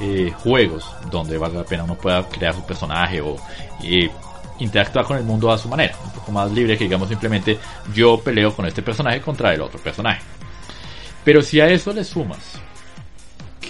eh, 0.00 0.32
juegos 0.42 0.90
donde 1.10 1.38
valga 1.38 1.60
la 1.60 1.64
pena 1.64 1.84
uno 1.84 1.94
pueda 1.96 2.26
crear 2.28 2.54
su 2.54 2.64
personaje 2.64 3.20
o 3.20 3.36
eh, 3.82 4.10
interactuar 4.58 5.04
con 5.04 5.16
el 5.16 5.24
mundo 5.24 5.50
a 5.50 5.58
su 5.58 5.68
manera, 5.68 5.94
un 6.04 6.10
poco 6.12 6.32
más 6.32 6.50
libre 6.50 6.76
que 6.76 6.84
digamos 6.84 7.08
simplemente 7.08 7.58
yo 7.94 8.18
peleo 8.20 8.54
con 8.54 8.66
este 8.66 8.82
personaje 8.82 9.20
contra 9.20 9.54
el 9.54 9.60
otro 9.60 9.78
personaje. 9.80 10.22
Pero 11.24 11.40
si 11.42 11.60
a 11.60 11.68
eso 11.68 11.92
le 11.92 12.04
sumas 12.04 12.60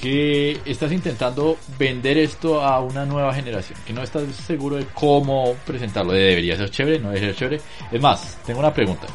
que 0.02 0.60
estás 0.64 0.90
intentando 0.90 1.56
vender 1.78 2.18
esto 2.18 2.60
a 2.60 2.80
una 2.80 3.06
nueva 3.06 3.32
generación, 3.32 3.78
que 3.86 3.92
no 3.92 4.02
estás 4.02 4.24
seguro 4.34 4.74
de 4.74 4.86
cómo 4.86 5.54
presentarlo, 5.64 6.12
de 6.12 6.22
debería 6.22 6.56
ser 6.56 6.70
chévere, 6.72 6.98
no 6.98 7.10
debería 7.10 7.28
ser 7.28 7.36
chévere. 7.36 7.62
Es 7.92 8.02
más, 8.02 8.36
tengo 8.44 8.58
una 8.58 8.74
pregunta. 8.74 9.06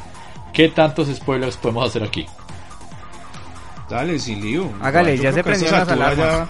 ¿Qué 0.53 0.69
tantos 0.69 1.09
spoilers 1.13 1.57
podemos 1.57 1.89
hacer 1.89 2.03
aquí? 2.03 2.25
Dale, 3.89 4.17
sin 4.17 4.41
lío. 4.41 4.71
Hágale, 4.81 5.17
Yo 5.17 5.23
ya 5.23 5.33
se 5.33 5.43
prendieron 5.43 5.79
las 5.79 5.89
alarmas. 5.89 6.49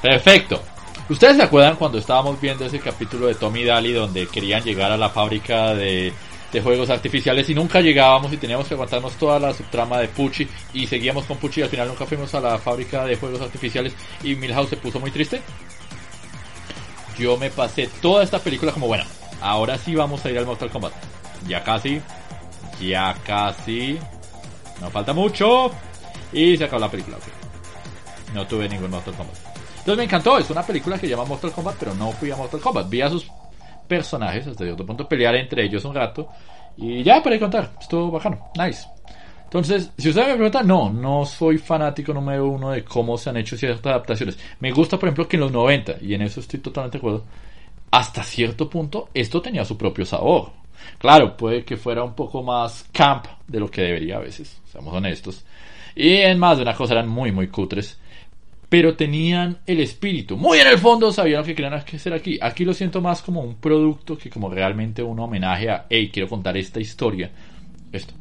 Perfecto. 0.00 0.62
¿Ustedes 1.08 1.36
se 1.36 1.42
acuerdan 1.42 1.74
cuando 1.74 1.98
estábamos 1.98 2.40
viendo 2.40 2.64
ese 2.64 2.78
capítulo 2.78 3.26
de 3.26 3.34
Tommy 3.34 3.64
Daly 3.64 3.92
donde 3.92 4.28
querían 4.28 4.62
llegar 4.62 4.92
a 4.92 4.96
la 4.96 5.10
fábrica 5.10 5.74
de, 5.74 6.12
de 6.52 6.60
juegos 6.60 6.90
artificiales 6.90 7.48
y 7.48 7.54
nunca 7.54 7.80
llegábamos 7.80 8.32
y 8.32 8.36
teníamos 8.36 8.68
que 8.68 8.74
aguantarnos 8.74 9.14
toda 9.14 9.38
la 9.38 9.54
subtrama 9.54 9.98
de 9.98 10.08
Pucci 10.08 10.46
y 10.74 10.86
seguíamos 10.86 11.24
con 11.24 11.38
Pucci 11.38 11.60
y 11.60 11.62
al 11.62 11.70
final 11.70 11.88
nunca 11.88 12.04
fuimos 12.04 12.34
a 12.34 12.40
la 12.40 12.58
fábrica 12.58 13.04
de 13.06 13.16
juegos 13.16 13.40
artificiales 13.40 13.94
y 14.22 14.34
Milhouse 14.36 14.68
se 14.68 14.76
puso 14.76 15.00
muy 15.00 15.10
triste? 15.10 15.40
Yo 17.18 17.36
me 17.36 17.50
pasé 17.50 17.88
toda 18.00 18.22
esta 18.22 18.38
película 18.38 18.72
como, 18.72 18.86
bueno, 18.86 19.04
ahora 19.40 19.78
sí 19.78 19.94
vamos 19.94 20.24
a 20.24 20.30
ir 20.30 20.38
al 20.38 20.46
Mortal 20.46 20.70
Kombat. 20.70 20.92
Ya 21.46 21.62
casi, 21.62 22.00
Ya 22.80 23.14
casi. 23.24 23.98
No 24.80 24.90
falta 24.90 25.12
mucho. 25.12 25.70
Y 26.32 26.56
se 26.56 26.64
acabó 26.64 26.80
la 26.80 26.90
película. 26.90 27.16
ok. 27.16 27.24
No 28.34 28.46
tuve 28.46 28.68
ningún 28.68 28.90
Mortal 28.90 29.14
Kombat. 29.14 29.36
Entonces 29.78 29.96
me 29.96 30.04
encantó. 30.04 30.38
Es 30.38 30.50
una 30.50 30.62
película 30.62 30.98
que 30.98 31.08
llama 31.08 31.24
Mortal 31.24 31.52
Kombat, 31.52 31.76
pero 31.78 31.94
no 31.94 32.12
fui 32.12 32.30
a 32.30 32.36
Mortal 32.36 32.60
Kombat. 32.60 32.88
Vi 32.88 33.02
a 33.02 33.10
sus 33.10 33.26
personajes 33.92 34.46
hasta 34.46 34.64
cierto 34.64 34.86
punto 34.86 35.06
pelear 35.06 35.34
entre 35.34 35.64
ellos 35.64 35.84
un 35.84 35.94
rato. 35.94 36.26
Y 36.78 37.02
ya 37.02 37.22
para 37.22 37.38
contar. 37.38 37.72
Estuvo 37.78 38.10
bacano. 38.10 38.50
Nice. 38.56 38.88
Entonces, 39.44 39.90
si 39.98 40.08
usted 40.08 40.26
me 40.28 40.34
pregunta, 40.34 40.62
no, 40.62 40.90
no 40.90 41.26
soy 41.26 41.58
fanático 41.58 42.14
número 42.14 42.48
uno 42.48 42.70
de 42.70 42.82
cómo 42.82 43.18
se 43.18 43.28
han 43.28 43.36
hecho 43.36 43.54
ciertas 43.54 43.84
adaptaciones. 43.84 44.38
Me 44.60 44.72
gusta, 44.72 44.98
por 44.98 45.08
ejemplo, 45.08 45.28
que 45.28 45.36
en 45.36 45.40
los 45.40 45.52
90, 45.52 45.96
y 46.00 46.14
en 46.14 46.22
eso 46.22 46.40
estoy 46.40 46.60
totalmente 46.60 46.96
de 46.96 47.00
acuerdo, 47.00 47.24
hasta 47.90 48.22
cierto 48.22 48.70
punto 48.70 49.10
esto 49.12 49.42
tenía 49.42 49.66
su 49.66 49.76
propio 49.76 50.06
sabor. 50.06 50.52
Claro, 50.96 51.36
puede 51.36 51.66
que 51.66 51.76
fuera 51.76 52.02
un 52.02 52.14
poco 52.14 52.42
más 52.42 52.86
camp 52.92 53.26
de 53.46 53.60
lo 53.60 53.70
que 53.70 53.82
debería 53.82 54.16
a 54.16 54.20
veces, 54.20 54.58
seamos 54.64 54.94
honestos. 54.94 55.44
Y 55.94 56.14
en 56.14 56.38
más 56.38 56.56
de 56.56 56.62
una 56.62 56.74
cosa 56.74 56.94
eran 56.94 57.08
muy, 57.08 57.30
muy 57.30 57.48
cutres. 57.48 57.98
Pero 58.72 58.96
tenían 58.96 59.58
el 59.66 59.80
espíritu. 59.80 60.38
Muy 60.38 60.58
en 60.58 60.66
el 60.66 60.78
fondo 60.78 61.12
sabían 61.12 61.40
lo 61.40 61.44
que 61.44 61.54
querían 61.54 61.74
hacer 61.74 62.14
aquí. 62.14 62.38
Aquí 62.40 62.64
lo 62.64 62.72
siento 62.72 63.02
más 63.02 63.20
como 63.20 63.42
un 63.42 63.56
producto 63.56 64.16
que 64.16 64.30
como 64.30 64.48
realmente 64.48 65.02
un 65.02 65.20
homenaje 65.20 65.68
a, 65.68 65.84
hey, 65.90 66.08
quiero 66.10 66.26
contar 66.26 66.56
esta 66.56 66.80
historia. 66.80 67.30
Esto. 67.92 68.14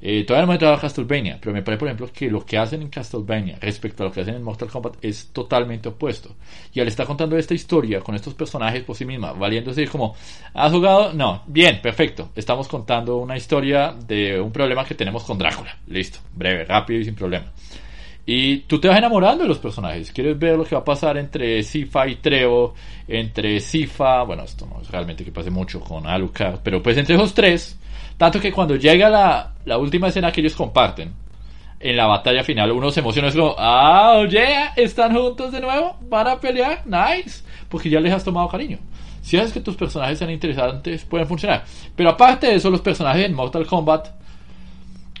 Eh, 0.00 0.24
todavía 0.24 0.46
no 0.46 0.52
me 0.52 0.54
he 0.54 0.58
trabajado 0.58 0.88
Castlevania, 0.88 1.36
pero 1.38 1.52
me 1.52 1.60
parece, 1.60 1.78
por 1.78 1.88
ejemplo, 1.88 2.10
que 2.10 2.30
lo 2.30 2.42
que 2.42 2.56
hacen 2.56 2.80
en 2.80 2.88
Castlevania 2.88 3.58
respecto 3.60 4.02
a 4.02 4.06
lo 4.06 4.12
que 4.12 4.22
hacen 4.22 4.34
en 4.34 4.42
Mortal 4.42 4.70
Kombat 4.70 4.96
es 5.04 5.26
totalmente 5.26 5.90
opuesto. 5.90 6.36
Y 6.72 6.80
al 6.80 6.88
estar 6.88 7.06
contando 7.06 7.36
esta 7.36 7.52
historia 7.52 8.00
con 8.00 8.14
estos 8.14 8.32
personajes 8.32 8.82
por 8.84 8.96
sí 8.96 9.04
misma, 9.04 9.34
valiéndose 9.34 9.86
como, 9.88 10.16
¿has 10.54 10.72
jugado? 10.72 11.12
No, 11.12 11.42
bien, 11.46 11.82
perfecto. 11.82 12.30
Estamos 12.34 12.66
contando 12.66 13.18
una 13.18 13.36
historia 13.36 13.92
de 13.92 14.40
un 14.40 14.52
problema 14.52 14.86
que 14.86 14.94
tenemos 14.94 15.22
con 15.24 15.36
Drácula. 15.36 15.76
Listo, 15.86 16.20
breve, 16.34 16.64
rápido 16.64 16.98
y 16.98 17.04
sin 17.04 17.14
problema. 17.14 17.52
Y 18.24 18.58
tú 18.58 18.78
te 18.80 18.88
vas 18.88 18.98
enamorando 18.98 19.42
de 19.42 19.48
los 19.48 19.58
personajes. 19.58 20.12
Quieres 20.12 20.38
ver 20.38 20.56
lo 20.56 20.64
que 20.64 20.74
va 20.74 20.82
a 20.82 20.84
pasar 20.84 21.16
entre 21.18 21.62
Sifa 21.62 22.06
y 22.06 22.16
Trevo, 22.16 22.74
entre 23.08 23.58
Sifa, 23.58 24.22
bueno, 24.22 24.44
esto 24.44 24.66
no 24.66 24.80
es 24.80 24.88
realmente 24.90 25.24
que 25.24 25.32
pase 25.32 25.50
mucho 25.50 25.80
con 25.80 26.06
Alucard, 26.06 26.60
pero 26.62 26.80
pues 26.82 26.96
entre 26.96 27.16
esos 27.16 27.34
tres 27.34 27.78
tanto 28.16 28.38
que 28.38 28.52
cuando 28.52 28.76
llega 28.76 29.08
la, 29.08 29.52
la 29.64 29.78
última 29.78 30.06
escena 30.06 30.30
que 30.30 30.40
ellos 30.40 30.54
comparten, 30.54 31.12
en 31.80 31.96
la 31.96 32.06
batalla 32.06 32.44
final, 32.44 32.70
uno 32.70 32.92
se 32.92 33.00
emociona, 33.00 33.26
es 33.26 33.34
como, 33.34 33.56
ah, 33.58 34.12
oye, 34.18 34.46
están 34.76 35.12
juntos 35.12 35.50
de 35.50 35.60
nuevo, 35.60 35.96
van 36.02 36.28
a 36.28 36.38
pelear, 36.38 36.84
nice, 36.86 37.42
porque 37.68 37.90
ya 37.90 37.98
les 37.98 38.12
has 38.12 38.22
tomado 38.22 38.46
cariño. 38.48 38.78
Si 39.20 39.36
haces 39.36 39.52
que 39.52 39.60
tus 39.60 39.74
personajes 39.74 40.20
sean 40.20 40.30
interesantes, 40.30 41.04
pueden 41.04 41.26
funcionar. 41.26 41.64
Pero 41.96 42.10
aparte 42.10 42.46
de 42.46 42.54
eso, 42.54 42.70
los 42.70 42.80
personajes 42.80 43.26
en 43.26 43.34
Mortal 43.34 43.66
Kombat, 43.66 44.10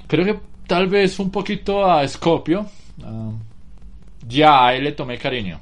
creo 0.06 0.24
que 0.24 0.38
tal 0.68 0.86
vez 0.86 1.18
un 1.18 1.32
poquito 1.32 1.84
a 1.84 2.06
Scorpio, 2.06 2.66
ah, 3.04 3.32
ya 4.26 4.66
a 4.66 4.74
él 4.74 4.84
le 4.84 4.92
tomé 4.92 5.18
cariño. 5.18 5.60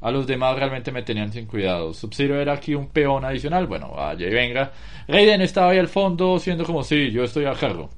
A 0.00 0.10
los 0.12 0.26
demás 0.26 0.56
realmente 0.56 0.92
me 0.92 1.02
tenían 1.02 1.32
sin 1.32 1.46
cuidado. 1.46 1.92
Sub-Zero 1.92 2.40
era 2.40 2.52
aquí 2.52 2.74
un 2.74 2.88
peón 2.88 3.24
adicional. 3.24 3.66
Bueno, 3.66 3.90
vaya 3.90 4.26
y 4.26 4.30
venga. 4.30 4.72
Raiden 5.08 5.40
estaba 5.40 5.70
ahí 5.70 5.78
al 5.78 5.88
fondo, 5.88 6.38
siendo 6.38 6.64
como 6.64 6.84
si 6.84 7.10
yo 7.10 7.24
estoy 7.24 7.46
a 7.46 7.54
cargo. 7.54 7.90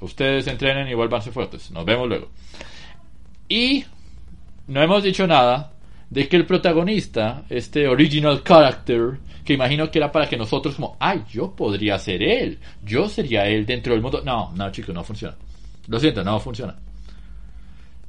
Ustedes 0.00 0.48
entrenen 0.48 0.88
y 0.88 0.94
vuélvanse 0.94 1.30
fuertes. 1.30 1.70
Nos 1.70 1.84
vemos 1.84 2.08
luego. 2.08 2.28
Y 3.48 3.84
no 4.66 4.82
hemos 4.82 5.02
dicho 5.02 5.26
nada 5.26 5.72
de 6.10 6.28
que 6.28 6.36
el 6.36 6.44
protagonista, 6.44 7.44
este 7.48 7.86
original 7.86 8.42
character, 8.42 9.18
que 9.44 9.54
imagino 9.54 9.90
que 9.90 9.98
era 9.98 10.10
para 10.10 10.28
que 10.28 10.36
nosotros 10.36 10.74
como, 10.74 10.96
ay, 10.98 11.22
yo 11.30 11.54
podría 11.54 11.98
ser 11.98 12.22
él, 12.22 12.58
yo 12.84 13.08
sería 13.08 13.46
él 13.46 13.64
dentro 13.64 13.92
del 13.92 14.02
mundo. 14.02 14.22
No, 14.24 14.52
no, 14.54 14.70
chicos, 14.72 14.94
no 14.94 15.04
funciona. 15.04 15.36
Lo 15.86 16.00
siento, 16.00 16.24
no 16.24 16.40
funciona. 16.40 16.76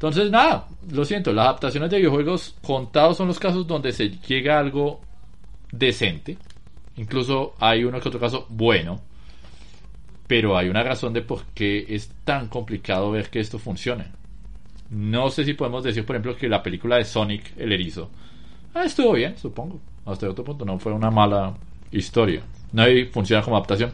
Entonces, 0.03 0.31
nada, 0.31 0.67
lo 0.91 1.05
siento, 1.05 1.31
las 1.31 1.45
adaptaciones 1.45 1.89
de 1.89 1.95
videojuegos 1.95 2.57
contados 2.61 3.15
son 3.15 3.29
los 3.29 3.39
casos 3.39 3.65
donde 3.65 3.93
se 3.93 4.09
llega 4.09 4.57
a 4.57 4.59
algo 4.59 4.99
decente. 5.71 6.37
Incluso 6.97 7.53
hay 7.57 7.85
uno 7.85 8.01
que 8.01 8.09
otro 8.09 8.19
caso 8.19 8.45
bueno. 8.49 8.99
Pero 10.27 10.57
hay 10.57 10.67
una 10.67 10.83
razón 10.83 11.13
de 11.13 11.21
por 11.21 11.45
qué 11.53 11.85
es 11.87 12.11
tan 12.25 12.49
complicado 12.49 13.11
ver 13.11 13.29
que 13.29 13.39
esto 13.39 13.59
funcione. 13.59 14.07
No 14.89 15.29
sé 15.29 15.45
si 15.45 15.53
podemos 15.53 15.85
decir, 15.85 16.05
por 16.05 16.17
ejemplo, 16.17 16.35
que 16.35 16.49
la 16.49 16.61
película 16.61 16.97
de 16.97 17.05
Sonic, 17.05 17.53
el 17.57 17.71
erizo, 17.71 18.09
ah, 18.73 18.83
estuvo 18.83 19.13
bien, 19.13 19.37
supongo. 19.37 19.79
Hasta 20.05 20.29
otro 20.29 20.43
punto, 20.43 20.65
no 20.65 20.79
fue 20.79 20.91
una 20.91 21.11
mala 21.11 21.53
historia. 21.93 22.41
No 22.73 22.83
funciona 23.09 23.41
como 23.41 23.55
adaptación. 23.55 23.93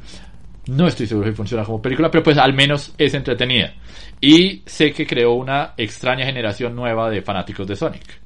No 0.69 0.85
estoy 0.85 1.07
seguro 1.07 1.27
si 1.27 1.35
funciona 1.35 1.63
como 1.63 1.81
película, 1.81 2.11
pero 2.11 2.23
pues 2.23 2.37
al 2.37 2.53
menos 2.53 2.93
es 2.95 3.15
entretenida. 3.15 3.73
Y 4.21 4.61
sé 4.67 4.93
que 4.93 5.07
creó 5.07 5.33
una 5.33 5.73
extraña 5.77 6.25
generación 6.25 6.75
nueva 6.75 7.09
de 7.09 7.23
fanáticos 7.23 7.65
de 7.67 7.75
Sonic. 7.75 8.21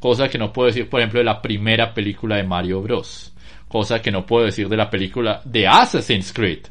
Cosa 0.00 0.28
que 0.28 0.38
no 0.38 0.50
puedo 0.50 0.68
decir, 0.68 0.88
por 0.88 1.00
ejemplo, 1.00 1.18
de 1.20 1.26
la 1.26 1.42
primera 1.42 1.92
película 1.92 2.36
de 2.36 2.44
Mario 2.44 2.80
Bros. 2.80 3.34
Cosa 3.68 4.00
que 4.00 4.10
no 4.10 4.24
puedo 4.24 4.46
decir 4.46 4.66
de 4.66 4.78
la 4.78 4.88
película 4.88 5.42
de 5.44 5.66
Assassin's 5.66 6.32
Creed. 6.32 6.66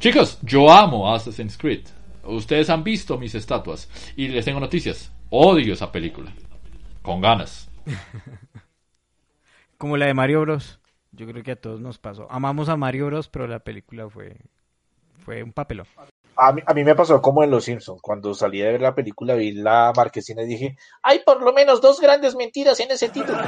Chicos, 0.00 0.38
yo 0.42 0.70
amo 0.70 1.14
Assassin's 1.14 1.56
Creed. 1.56 1.86
Ustedes 2.24 2.68
han 2.68 2.84
visto 2.84 3.16
mis 3.16 3.34
estatuas. 3.34 3.88
Y 4.16 4.28
les 4.28 4.44
tengo 4.44 4.60
noticias. 4.60 5.10
Odio 5.30 5.72
esa 5.72 5.90
película. 5.90 6.30
Con 7.00 7.22
ganas. 7.22 7.70
Como 9.78 9.96
la 9.96 10.06
de 10.06 10.14
Mario 10.14 10.42
Bros. 10.42 10.78
Yo 11.12 11.26
creo 11.26 11.42
que 11.42 11.52
a 11.52 11.56
todos 11.56 11.80
nos 11.80 11.98
pasó. 11.98 12.30
Amamos 12.30 12.68
a 12.68 12.76
Mario 12.76 13.06
Bros, 13.06 13.30
pero 13.30 13.46
la 13.46 13.60
película 13.60 14.10
fue 14.10 14.36
fue 15.18 15.42
un 15.42 15.52
papelón. 15.52 15.86
A 16.36 16.52
mí, 16.52 16.62
a 16.64 16.72
mí 16.72 16.84
me 16.84 16.94
pasó 16.94 17.20
como 17.20 17.42
en 17.42 17.50
Los 17.50 17.64
Simpsons, 17.64 18.00
cuando 18.00 18.32
salí 18.32 18.60
de 18.60 18.72
ver 18.72 18.80
la 18.80 18.94
película, 18.94 19.34
vi 19.34 19.52
la 19.52 19.92
marquesina 19.96 20.42
y 20.42 20.46
dije, 20.46 20.76
hay 21.02 21.20
por 21.26 21.42
lo 21.42 21.52
menos 21.52 21.80
dos 21.80 22.00
grandes 22.00 22.36
mentiras 22.36 22.78
en 22.78 22.92
ese 22.92 23.08
título. 23.08 23.38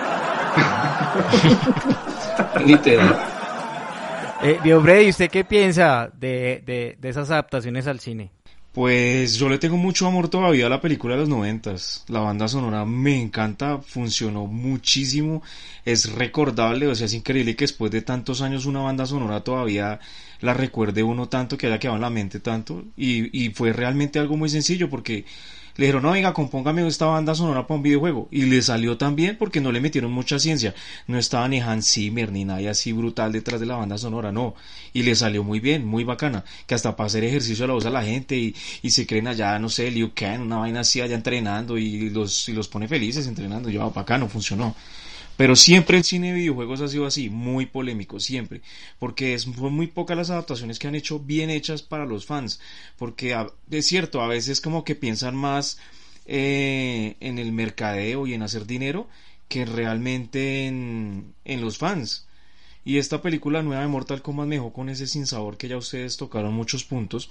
Literal. 2.66 3.16
Eh, 4.42 4.58
Freddy, 4.82 5.10
¿usted 5.10 5.30
qué 5.30 5.44
piensa 5.44 6.10
de, 6.14 6.62
de, 6.64 6.96
de 6.98 7.08
esas 7.08 7.30
adaptaciones 7.30 7.86
al 7.86 8.00
cine? 8.00 8.32
Pues 8.72 9.34
yo 9.34 9.48
le 9.48 9.58
tengo 9.58 9.76
mucho 9.76 10.06
amor 10.06 10.28
todavía 10.28 10.66
a 10.66 10.68
la 10.68 10.80
película 10.80 11.14
de 11.14 11.20
los 11.22 11.28
noventas. 11.28 12.04
La 12.06 12.20
banda 12.20 12.46
sonora 12.46 12.84
me 12.84 13.20
encanta, 13.20 13.78
funcionó 13.78 14.46
muchísimo, 14.46 15.42
es 15.84 16.12
recordable, 16.12 16.86
o 16.86 16.94
sea, 16.94 17.06
es 17.06 17.14
increíble 17.14 17.56
que 17.56 17.64
después 17.64 17.90
de 17.90 18.02
tantos 18.02 18.42
años 18.42 18.66
una 18.66 18.80
banda 18.80 19.06
sonora 19.06 19.42
todavía 19.42 19.98
la 20.40 20.54
recuerde 20.54 21.02
uno 21.02 21.28
tanto, 21.28 21.56
que 21.58 21.66
haya 21.66 21.78
quedado 21.78 21.96
en 21.96 22.02
la 22.02 22.10
mente 22.10 22.40
tanto. 22.40 22.84
Y, 22.96 23.46
y 23.46 23.50
fue 23.50 23.72
realmente 23.72 24.18
algo 24.18 24.36
muy 24.36 24.48
sencillo 24.48 24.88
porque 24.90 25.24
le 25.76 25.86
dijeron, 25.86 26.02
no, 26.02 26.12
venga, 26.12 26.34
compóngame 26.34 26.86
esta 26.86 27.06
banda 27.06 27.34
sonora 27.34 27.66
para 27.66 27.76
un 27.76 27.82
videojuego. 27.82 28.28
Y 28.30 28.42
le 28.42 28.60
salió 28.60 28.98
tan 28.98 29.16
bien 29.16 29.36
porque 29.38 29.60
no 29.60 29.72
le 29.72 29.80
metieron 29.80 30.12
mucha 30.12 30.38
ciencia. 30.38 30.74
No 31.06 31.18
estaba 31.18 31.48
ni 31.48 31.60
Hans 31.60 31.90
Zimmer 31.90 32.30
ni 32.32 32.44
nadie 32.44 32.68
así 32.68 32.92
brutal 32.92 33.32
detrás 33.32 33.60
de 33.60 33.66
la 33.66 33.76
banda 33.76 33.96
sonora, 33.96 34.32
no. 34.32 34.54
Y 34.92 35.04
le 35.04 35.14
salió 35.14 35.42
muy 35.44 35.60
bien, 35.60 35.86
muy 35.86 36.04
bacana. 36.04 36.44
Que 36.66 36.74
hasta 36.74 36.96
para 36.96 37.06
hacer 37.06 37.24
ejercicio 37.24 37.66
la 37.66 37.74
usa 37.74 37.90
la 37.90 38.02
gente 38.02 38.36
y, 38.36 38.54
y 38.82 38.90
se 38.90 39.06
creen 39.06 39.28
allá, 39.28 39.58
no 39.58 39.68
sé, 39.68 39.90
Liu 39.90 40.12
Kang, 40.14 40.42
una 40.42 40.58
vaina 40.58 40.80
así 40.80 41.00
allá 41.00 41.14
entrenando 41.14 41.78
y 41.78 42.10
los, 42.10 42.48
y 42.48 42.52
los 42.52 42.68
pone 42.68 42.88
felices 42.88 43.26
entrenando. 43.26 43.70
Yo, 43.70 43.92
ah, 43.94 44.18
no 44.18 44.28
funcionó. 44.28 44.74
Pero 45.40 45.56
siempre 45.56 45.96
el 45.96 46.04
cine 46.04 46.26
de 46.26 46.34
videojuegos 46.34 46.82
ha 46.82 46.88
sido 46.88 47.06
así, 47.06 47.30
muy 47.30 47.64
polémico, 47.64 48.20
siempre. 48.20 48.60
Porque 48.98 49.32
es, 49.32 49.44
son 49.44 49.72
muy 49.72 49.86
pocas 49.86 50.14
las 50.14 50.28
adaptaciones 50.28 50.78
que 50.78 50.86
han 50.86 50.94
hecho 50.94 51.18
bien 51.18 51.48
hechas 51.48 51.80
para 51.80 52.04
los 52.04 52.26
fans. 52.26 52.60
Porque 52.98 53.34
es 53.70 53.86
cierto, 53.86 54.20
a 54.20 54.26
veces 54.26 54.60
como 54.60 54.84
que 54.84 54.96
piensan 54.96 55.34
más 55.34 55.78
eh, 56.26 57.16
en 57.20 57.38
el 57.38 57.52
mercadeo 57.52 58.26
y 58.26 58.34
en 58.34 58.42
hacer 58.42 58.66
dinero 58.66 59.08
que 59.48 59.64
realmente 59.64 60.66
en, 60.66 61.32
en 61.46 61.62
los 61.62 61.78
fans. 61.78 62.26
Y 62.84 62.98
esta 62.98 63.22
película 63.22 63.62
nueva 63.62 63.80
de 63.80 63.88
Mortal 63.88 64.20
Kombat 64.20 64.46
me 64.46 64.56
dejó 64.56 64.74
con 64.74 64.90
ese 64.90 65.06
sinsabor 65.06 65.56
que 65.56 65.68
ya 65.68 65.78
ustedes 65.78 66.18
tocaron 66.18 66.52
muchos 66.52 66.84
puntos. 66.84 67.30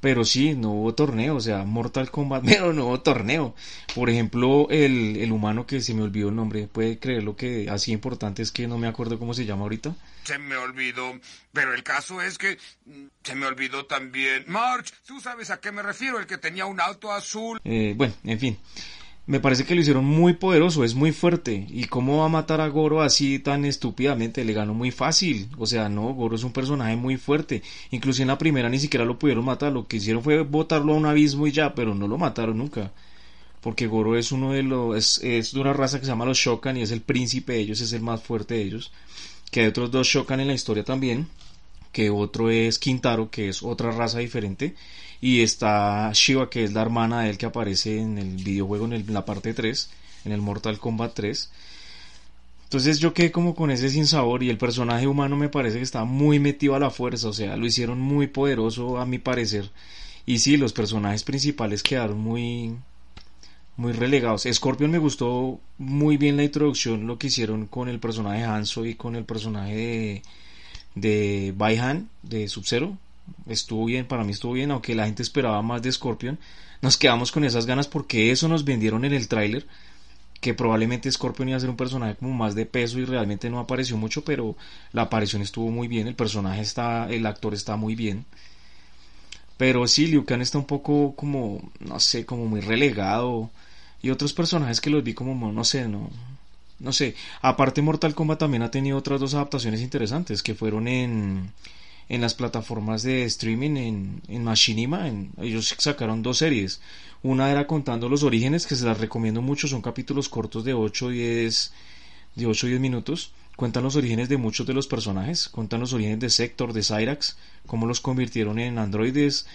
Pero 0.00 0.24
sí, 0.24 0.54
no 0.54 0.70
hubo 0.72 0.94
torneo, 0.94 1.36
o 1.36 1.40
sea, 1.40 1.64
Mortal 1.64 2.10
Kombat, 2.10 2.44
pero 2.46 2.72
no 2.72 2.86
hubo 2.86 3.00
torneo. 3.00 3.54
Por 3.94 4.10
ejemplo, 4.10 4.68
el, 4.70 5.16
el 5.16 5.32
humano 5.32 5.66
que 5.66 5.80
se 5.80 5.94
me 5.94 6.02
olvidó 6.02 6.28
el 6.30 6.36
nombre, 6.36 6.66
puede 6.66 6.98
creer 6.98 7.22
lo 7.22 7.36
que 7.36 7.68
así 7.70 7.92
importante 7.92 8.42
es 8.42 8.52
que 8.52 8.66
no 8.66 8.78
me 8.78 8.88
acuerdo 8.88 9.18
cómo 9.18 9.34
se 9.34 9.44
llama 9.44 9.62
ahorita. 9.62 9.94
Se 10.24 10.38
me 10.38 10.56
olvidó, 10.56 11.18
pero 11.52 11.74
el 11.74 11.82
caso 11.82 12.20
es 12.20 12.38
que 12.38 12.58
mm, 12.86 13.06
se 13.22 13.34
me 13.34 13.46
olvidó 13.46 13.86
también. 13.86 14.44
March, 14.46 14.92
tú 15.06 15.20
sabes 15.20 15.50
a 15.50 15.60
qué 15.60 15.72
me 15.72 15.82
refiero, 15.82 16.18
el 16.18 16.26
que 16.26 16.38
tenía 16.38 16.66
un 16.66 16.80
auto 16.80 17.12
azul. 17.12 17.60
Eh, 17.64 17.94
bueno, 17.96 18.14
en 18.24 18.38
fin 18.38 18.58
me 19.30 19.38
parece 19.38 19.64
que 19.64 19.76
lo 19.76 19.80
hicieron 19.80 20.04
muy 20.04 20.32
poderoso, 20.32 20.82
es 20.82 20.96
muy 20.96 21.12
fuerte. 21.12 21.64
¿Y 21.70 21.84
cómo 21.84 22.18
va 22.18 22.24
a 22.24 22.28
matar 22.28 22.60
a 22.60 22.66
Goro 22.66 23.00
así 23.00 23.38
tan 23.38 23.64
estúpidamente? 23.64 24.44
Le 24.44 24.52
ganó 24.52 24.74
muy 24.74 24.90
fácil. 24.90 25.48
O 25.56 25.66
sea, 25.66 25.88
no, 25.88 26.12
Goro 26.14 26.34
es 26.34 26.42
un 26.42 26.52
personaje 26.52 26.96
muy 26.96 27.16
fuerte. 27.16 27.62
Incluso 27.92 28.22
en 28.22 28.28
la 28.28 28.38
primera 28.38 28.68
ni 28.68 28.80
siquiera 28.80 29.04
lo 29.04 29.20
pudieron 29.20 29.44
matar. 29.44 29.72
Lo 29.72 29.86
que 29.86 29.98
hicieron 29.98 30.24
fue 30.24 30.42
botarlo 30.42 30.94
a 30.94 30.96
un 30.96 31.06
abismo 31.06 31.46
y 31.46 31.52
ya, 31.52 31.76
pero 31.76 31.94
no 31.94 32.08
lo 32.08 32.18
mataron 32.18 32.58
nunca. 32.58 32.90
Porque 33.60 33.86
Goro 33.86 34.18
es 34.18 34.32
uno 34.32 34.50
de 34.52 34.64
los. 34.64 35.22
Es, 35.22 35.52
de 35.52 35.60
una 35.60 35.74
raza 35.74 36.00
que 36.00 36.06
se 36.06 36.10
llama 36.10 36.24
los 36.24 36.36
Shokan 36.36 36.78
y 36.78 36.82
es 36.82 36.90
el 36.90 37.00
príncipe 37.00 37.52
de 37.52 37.60
ellos, 37.60 37.80
es 37.80 37.92
el 37.92 38.02
más 38.02 38.20
fuerte 38.20 38.54
de 38.54 38.62
ellos. 38.62 38.90
Que 39.52 39.60
hay 39.60 39.66
otros 39.68 39.92
dos 39.92 40.08
Shokan 40.08 40.40
en 40.40 40.48
la 40.48 40.54
historia 40.54 40.82
también. 40.82 41.28
que 41.92 42.10
otro 42.10 42.50
es 42.50 42.80
Quintaro, 42.80 43.30
que 43.30 43.48
es 43.48 43.62
otra 43.62 43.92
raza 43.92 44.18
diferente, 44.18 44.74
y 45.20 45.42
está 45.42 46.10
Shiva, 46.14 46.48
que 46.48 46.64
es 46.64 46.72
la 46.72 46.82
hermana 46.82 47.22
de 47.22 47.30
él 47.30 47.38
que 47.38 47.46
aparece 47.46 47.98
en 47.98 48.18
el 48.18 48.36
videojuego 48.36 48.86
en, 48.86 49.12
la 49.12 49.24
parte 49.24 49.52
3, 49.52 49.90
en 50.24 50.32
el 50.32 50.40
Mortal 50.40 50.78
Kombat 50.78 51.14
3. 51.14 51.50
Entonces 52.64 53.00
yo 53.00 53.12
quedé 53.12 53.32
como 53.32 53.54
con 53.54 53.70
ese 53.70 53.90
sinsabor 53.90 54.42
y 54.42 54.50
el 54.50 54.58
personaje 54.58 55.06
humano 55.06 55.36
me 55.36 55.48
parece 55.48 55.78
que 55.78 55.82
está 55.82 56.04
muy 56.04 56.38
metido 56.38 56.74
a 56.74 56.78
la 56.78 56.90
fuerza, 56.90 57.28
o 57.28 57.32
sea, 57.32 57.56
lo 57.56 57.66
hicieron 57.66 58.00
muy 58.00 58.28
poderoso 58.28 58.98
a 58.98 59.06
mi 59.06 59.18
parecer. 59.18 59.70
Y 60.24 60.38
sí, 60.38 60.56
los 60.56 60.72
personajes 60.72 61.24
principales 61.24 61.82
quedaron 61.82 62.18
muy 62.18 62.76
muy 63.76 63.92
relegados. 63.92 64.46
Scorpion 64.50 64.90
me 64.90 64.98
gustó 64.98 65.58
muy 65.78 66.16
bien 66.18 66.36
la 66.36 66.44
introducción, 66.44 67.06
lo 67.06 67.18
que 67.18 67.28
hicieron 67.28 67.66
con 67.66 67.88
el 67.88 67.98
personaje 67.98 68.44
Hanzo 68.44 68.84
y 68.84 68.94
con 68.94 69.16
el 69.16 69.24
personaje 69.24 69.74
de, 69.74 70.22
de 70.94 71.54
Baihan 71.56 72.10
de 72.22 72.46
Sub-Zero. 72.46 72.98
Estuvo 73.46 73.84
bien, 73.86 74.06
para 74.06 74.24
mí 74.24 74.32
estuvo 74.32 74.52
bien, 74.52 74.70
aunque 74.70 74.94
la 74.94 75.06
gente 75.06 75.22
esperaba 75.22 75.60
más 75.62 75.82
de 75.82 75.92
Scorpion. 75.92 76.38
Nos 76.82 76.96
quedamos 76.96 77.32
con 77.32 77.44
esas 77.44 77.66
ganas 77.66 77.88
porque 77.88 78.30
eso 78.30 78.48
nos 78.48 78.64
vendieron 78.64 79.04
en 79.04 79.12
el 79.12 79.28
tráiler. 79.28 79.66
Que 80.40 80.54
probablemente 80.54 81.10
Scorpion 81.12 81.48
iba 81.48 81.58
a 81.58 81.60
ser 81.60 81.68
un 81.68 81.76
personaje 81.76 82.16
como 82.16 82.32
más 82.32 82.54
de 82.54 82.64
peso 82.64 82.98
y 82.98 83.04
realmente 83.04 83.50
no 83.50 83.58
apareció 83.58 83.96
mucho, 83.98 84.24
pero 84.24 84.56
la 84.92 85.02
aparición 85.02 85.42
estuvo 85.42 85.70
muy 85.70 85.86
bien, 85.86 86.06
el 86.06 86.14
personaje 86.14 86.62
está, 86.62 87.08
el 87.10 87.26
actor 87.26 87.52
está 87.52 87.76
muy 87.76 87.94
bien. 87.94 88.24
Pero 89.58 89.86
sí, 89.86 90.06
Liu 90.06 90.24
Kang 90.24 90.40
está 90.40 90.56
un 90.56 90.64
poco 90.64 91.14
como, 91.14 91.70
no 91.80 92.00
sé, 92.00 92.24
como 92.24 92.46
muy 92.46 92.60
relegado. 92.60 93.50
Y 94.00 94.08
otros 94.08 94.32
personajes 94.32 94.80
que 94.80 94.88
los 94.88 95.04
vi 95.04 95.12
como, 95.12 95.52
no 95.52 95.64
sé, 95.64 95.86
no, 95.86 96.08
no 96.78 96.92
sé. 96.92 97.14
Aparte 97.42 97.82
Mortal 97.82 98.14
Kombat 98.14 98.38
también 98.38 98.62
ha 98.62 98.70
tenido 98.70 98.96
otras 98.96 99.20
dos 99.20 99.34
adaptaciones 99.34 99.82
interesantes 99.82 100.42
que 100.42 100.54
fueron 100.54 100.88
en, 100.88 101.52
en 102.10 102.20
las 102.20 102.34
plataformas 102.34 103.04
de 103.04 103.22
streaming 103.24 103.76
en, 103.76 104.22
en 104.28 104.44
Machinima. 104.44 105.08
En, 105.08 105.30
ellos 105.40 105.74
sacaron 105.78 106.22
dos 106.22 106.38
series. 106.38 106.80
Una 107.22 107.50
era 107.50 107.66
contando 107.66 108.08
los 108.08 108.24
orígenes, 108.24 108.66
que 108.66 108.74
se 108.74 108.84
las 108.84 108.98
recomiendo 108.98 109.40
mucho, 109.40 109.68
son 109.68 109.80
capítulos 109.80 110.28
cortos 110.28 110.64
de 110.64 110.74
8 110.74 111.08
10, 111.08 111.72
de 112.34 112.46
8 112.46 112.66
10 112.66 112.80
minutos. 112.80 113.32
Cuentan 113.54 113.84
los 113.84 113.94
orígenes 113.94 114.28
de 114.28 114.38
muchos 114.38 114.66
de 114.66 114.74
los 114.74 114.88
personajes, 114.88 115.48
cuentan 115.48 115.80
los 115.80 115.92
orígenes 115.92 116.18
de 116.18 116.30
Sector, 116.30 116.72
de 116.72 116.82
Cyrax, 116.82 117.36
cómo 117.66 117.86
los 117.86 118.00
convirtieron 118.00 118.58
en 118.58 118.78
androides. 118.78 119.46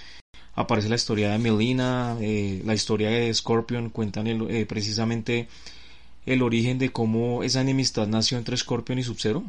Aparece 0.54 0.88
la 0.88 0.96
historia 0.96 1.32
de 1.32 1.40
Melina, 1.40 2.16
eh, 2.22 2.62
la 2.64 2.74
historia 2.74 3.10
de 3.10 3.34
Scorpion, 3.34 3.90
cuentan 3.90 4.28
eh, 4.28 4.66
precisamente 4.66 5.50
el 6.26 6.42
origen 6.42 6.80
de 6.80 6.92
cómo 6.92 7.44
esa 7.44 7.62
enemistad 7.62 8.08
nació 8.08 8.38
entre 8.38 8.56
Scorpion 8.56 9.00
y 9.00 9.04
Sub-Zero. 9.04 9.44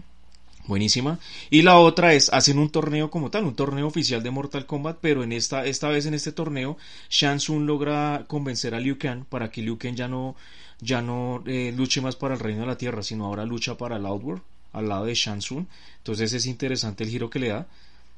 Buenísima. 0.67 1.21
Y 1.49 1.63
la 1.63 1.79
otra 1.79 2.13
es, 2.15 2.29
hacen 2.33 2.59
un 2.59 2.71
torneo 2.71 3.09
como 3.11 3.31
tal, 3.31 3.45
un 3.45 3.55
torneo 3.55 3.87
oficial 3.87 4.23
de 4.23 4.31
Mortal 4.33 4.67
Kombat, 4.67 4.99
pero 5.01 5.23
en 5.23 5.33
esta, 5.33 5.65
esta 5.65 5.89
vez 5.89 6.07
en 6.07 6.15
este 6.15 6.33
torneo, 6.33 6.77
Shang 7.09 7.39
Tsung 7.39 7.65
logra 7.67 8.25
convencer 8.27 8.75
a 8.75 8.81
Liu 8.81 8.99
Kang 8.99 9.25
para 9.25 9.51
que 9.51 9.63
Liu 9.63 9.79
Kang 9.79 9.95
ya 9.95 10.09
no, 10.09 10.35
ya 10.81 11.01
no 11.03 11.45
eh, 11.47 11.73
luche 11.77 12.01
más 12.01 12.17
para 12.17 12.35
el 12.35 12.41
reino 12.41 12.63
de 12.63 12.67
la 12.67 12.79
tierra, 12.79 13.03
sino 13.03 13.27
ahora 13.27 13.45
lucha 13.45 13.77
para 13.77 13.97
el 13.97 14.07
Outworld, 14.07 14.43
al 14.73 14.89
lado 14.89 15.05
de 15.05 15.15
Shang 15.15 15.39
Tsung. 15.39 15.67
Entonces 15.99 16.33
es 16.33 16.47
interesante 16.47 17.05
el 17.05 17.11
giro 17.11 17.31
que 17.31 17.39
le 17.39 17.49
da 17.49 17.67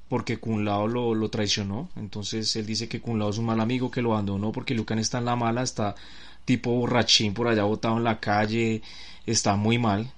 porque 0.09 0.39
Kun 0.39 0.65
Lao 0.65 0.89
lo, 0.89 1.15
lo, 1.15 1.29
traicionó. 1.29 1.91
Entonces 1.97 2.57
él 2.57 2.65
dice 2.65 2.89
que 2.89 3.01
Kun 3.01 3.19
Lao 3.19 3.29
es 3.29 3.37
un 3.37 3.45
mal 3.45 3.61
amigo 3.61 3.91
que 3.91 4.01
lo 4.01 4.13
abandonó 4.13 4.53
porque 4.53 4.75
Liu 4.75 4.87
Kang 4.87 5.01
está 5.01 5.19
en 5.19 5.27
la 5.27 5.37
mala, 5.37 5.63
está 5.63 5.95
tipo 6.47 6.71
borrachín 6.71 7.35
por 7.35 7.47
allá 7.47 7.65
botado 7.65 7.99
en 7.99 8.05
la 8.05 8.21
calle, 8.21 8.81
está 9.27 9.57
muy 9.57 9.77
mal. 9.77 10.11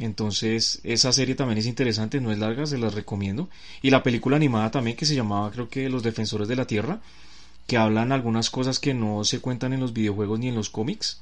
Entonces 0.00 0.80
esa 0.82 1.12
serie 1.12 1.34
también 1.34 1.58
es 1.58 1.66
interesante, 1.66 2.22
no 2.22 2.32
es 2.32 2.38
larga, 2.38 2.66
se 2.66 2.78
las 2.78 2.94
recomiendo. 2.94 3.50
Y 3.82 3.90
la 3.90 4.02
película 4.02 4.36
animada 4.36 4.70
también 4.70 4.96
que 4.96 5.04
se 5.04 5.14
llamaba 5.14 5.50
creo 5.52 5.68
que 5.68 5.90
Los 5.90 6.02
Defensores 6.02 6.48
de 6.48 6.56
la 6.56 6.66
Tierra, 6.66 7.00
que 7.66 7.76
hablan 7.76 8.10
algunas 8.10 8.48
cosas 8.48 8.80
que 8.80 8.94
no 8.94 9.24
se 9.24 9.40
cuentan 9.40 9.74
en 9.74 9.80
los 9.80 9.92
videojuegos 9.92 10.40
ni 10.40 10.48
en 10.48 10.54
los 10.54 10.70
cómics. 10.70 11.20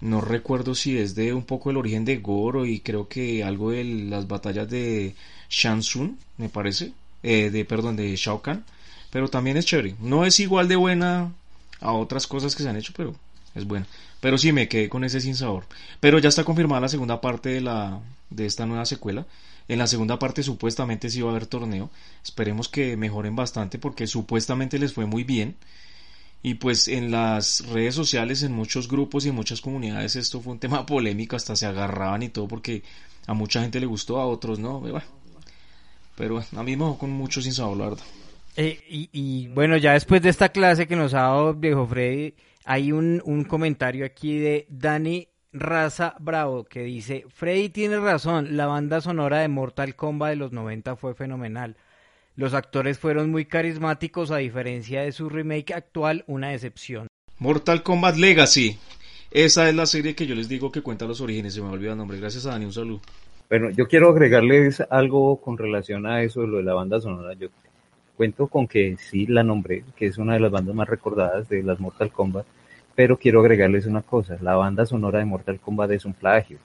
No 0.00 0.20
recuerdo 0.20 0.76
si 0.76 0.96
es 0.96 1.16
de 1.16 1.34
un 1.34 1.42
poco 1.42 1.70
el 1.70 1.76
origen 1.76 2.04
de 2.04 2.18
Goro 2.18 2.66
y 2.66 2.78
creo 2.78 3.08
que 3.08 3.42
algo 3.42 3.72
de 3.72 3.82
las 3.82 4.28
batallas 4.28 4.70
de 4.70 5.16
Shansun, 5.50 6.18
me 6.36 6.48
parece 6.48 6.92
eh, 7.24 7.50
de 7.50 7.64
perdón, 7.64 7.96
de 7.96 8.14
Shao 8.14 8.40
Kahn, 8.42 8.64
pero 9.10 9.28
también 9.28 9.56
es 9.56 9.66
chévere. 9.66 9.96
No 10.00 10.24
es 10.24 10.38
igual 10.38 10.68
de 10.68 10.76
buena 10.76 11.32
a 11.80 11.92
otras 11.92 12.28
cosas 12.28 12.54
que 12.54 12.62
se 12.62 12.68
han 12.68 12.76
hecho, 12.76 12.92
pero 12.96 13.16
es 13.56 13.64
buena. 13.66 13.86
Pero 14.20 14.38
sí 14.38 14.52
me 14.52 14.68
quedé 14.68 14.88
con 14.88 15.04
ese 15.04 15.20
sin 15.20 15.34
sabor. 15.34 15.66
Pero 16.00 16.18
ya 16.18 16.28
está 16.28 16.44
confirmada 16.44 16.82
la 16.82 16.88
segunda 16.88 17.20
parte 17.20 17.50
de 17.50 17.60
la 17.60 18.00
de 18.30 18.46
esta 18.46 18.66
nueva 18.66 18.84
secuela. 18.84 19.26
En 19.68 19.78
la 19.78 19.86
segunda 19.86 20.18
parte 20.18 20.42
supuestamente 20.42 21.10
sí 21.10 21.20
va 21.20 21.28
a 21.28 21.32
haber 21.32 21.46
torneo. 21.46 21.90
Esperemos 22.24 22.68
que 22.68 22.96
mejoren 22.96 23.36
bastante 23.36 23.78
porque 23.78 24.06
supuestamente 24.06 24.78
les 24.78 24.92
fue 24.92 25.06
muy 25.06 25.24
bien. 25.24 25.56
Y 26.42 26.54
pues 26.54 26.88
en 26.88 27.10
las 27.10 27.66
redes 27.66 27.94
sociales, 27.94 28.42
en 28.42 28.52
muchos 28.52 28.88
grupos 28.88 29.26
y 29.26 29.30
en 29.30 29.34
muchas 29.34 29.60
comunidades 29.60 30.16
esto 30.16 30.40
fue 30.40 30.52
un 30.52 30.58
tema 30.60 30.86
polémico, 30.86 31.36
hasta 31.36 31.56
se 31.56 31.66
agarraban 31.66 32.22
y 32.22 32.28
todo 32.28 32.48
porque 32.48 32.82
a 33.26 33.34
mucha 33.34 33.60
gente 33.60 33.80
le 33.80 33.86
gustó, 33.86 34.18
a 34.18 34.26
otros 34.26 34.58
no. 34.58 34.80
Bueno, 34.80 35.02
pero 36.16 36.42
a 36.56 36.62
mí 36.62 36.76
me 36.76 36.96
con 36.96 37.10
mucho 37.10 37.42
sin 37.42 37.52
saber, 37.52 37.98
eh, 38.60 38.80
y, 38.88 39.46
bueno, 39.48 39.76
ya 39.76 39.92
después 39.92 40.20
de 40.20 40.30
esta 40.30 40.48
clase 40.48 40.88
que 40.88 40.96
nos 40.96 41.14
ha 41.14 41.20
dado 41.20 41.54
viejo 41.54 41.86
Freddy, 41.86 42.34
hay 42.68 42.92
un, 42.92 43.22
un 43.24 43.44
comentario 43.44 44.04
aquí 44.04 44.38
de 44.38 44.66
Dani 44.68 45.26
Raza 45.54 46.14
Bravo 46.18 46.64
que 46.64 46.82
dice, 46.82 47.24
Freddy 47.30 47.70
tiene 47.70 47.98
razón, 47.98 48.58
la 48.58 48.66
banda 48.66 49.00
sonora 49.00 49.38
de 49.38 49.48
Mortal 49.48 49.96
Kombat 49.96 50.28
de 50.30 50.36
los 50.36 50.52
90 50.52 50.96
fue 50.96 51.14
fenomenal. 51.14 51.78
Los 52.36 52.52
actores 52.52 52.98
fueron 52.98 53.30
muy 53.30 53.46
carismáticos 53.46 54.30
a 54.30 54.36
diferencia 54.36 55.00
de 55.00 55.12
su 55.12 55.30
remake 55.30 55.72
actual, 55.72 56.24
una 56.26 56.50
decepción. 56.50 57.06
Mortal 57.38 57.82
Kombat 57.82 58.16
Legacy. 58.16 58.76
Esa 59.30 59.70
es 59.70 59.74
la 59.74 59.86
serie 59.86 60.14
que 60.14 60.26
yo 60.26 60.34
les 60.34 60.50
digo 60.50 60.70
que 60.70 60.82
cuenta 60.82 61.06
los 61.06 61.22
orígenes. 61.22 61.54
Se 61.54 61.62
me 61.62 61.68
olvidó 61.68 61.92
el 61.92 61.98
nombre. 61.98 62.20
Gracias 62.20 62.44
a 62.44 62.50
Dani. 62.50 62.66
Un 62.66 62.72
saludo. 62.74 63.00
Bueno, 63.48 63.70
yo 63.70 63.88
quiero 63.88 64.10
agregarles 64.10 64.82
algo 64.90 65.40
con 65.40 65.56
relación 65.56 66.04
a 66.04 66.22
eso 66.22 66.42
de 66.42 66.48
lo 66.48 66.58
de 66.58 66.64
la 66.64 66.74
banda 66.74 67.00
sonora. 67.00 67.32
Yo 67.32 67.48
cuento 68.18 68.48
con 68.48 68.66
que 68.66 68.96
sí 68.96 69.26
la 69.26 69.44
nombré, 69.44 69.84
que 69.94 70.06
es 70.06 70.18
una 70.18 70.34
de 70.34 70.40
las 70.40 70.50
bandas 70.50 70.74
más 70.74 70.88
recordadas 70.88 71.48
de 71.48 71.62
las 71.62 71.78
Mortal 71.78 72.10
Kombat, 72.10 72.44
pero 72.96 73.16
quiero 73.16 73.38
agregarles 73.38 73.86
una 73.86 74.02
cosa, 74.02 74.36
la 74.40 74.56
banda 74.56 74.84
sonora 74.84 75.20
de 75.20 75.24
Mortal 75.24 75.60
Kombat 75.60 75.92
es 75.92 76.04
un 76.04 76.14
plagio. 76.14 76.58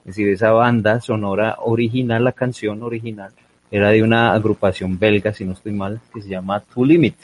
Es 0.00 0.16
decir, 0.16 0.28
esa 0.30 0.52
banda 0.52 0.98
sonora 1.02 1.56
original, 1.58 2.24
la 2.24 2.32
canción 2.32 2.82
original, 2.82 3.30
era 3.70 3.90
de 3.90 4.02
una 4.02 4.32
agrupación 4.32 4.98
belga, 4.98 5.34
si 5.34 5.44
no 5.44 5.52
estoy 5.52 5.72
mal, 5.72 6.00
que 6.14 6.22
se 6.22 6.30
llama 6.30 6.60
To 6.60 6.82
Limit, 6.82 7.16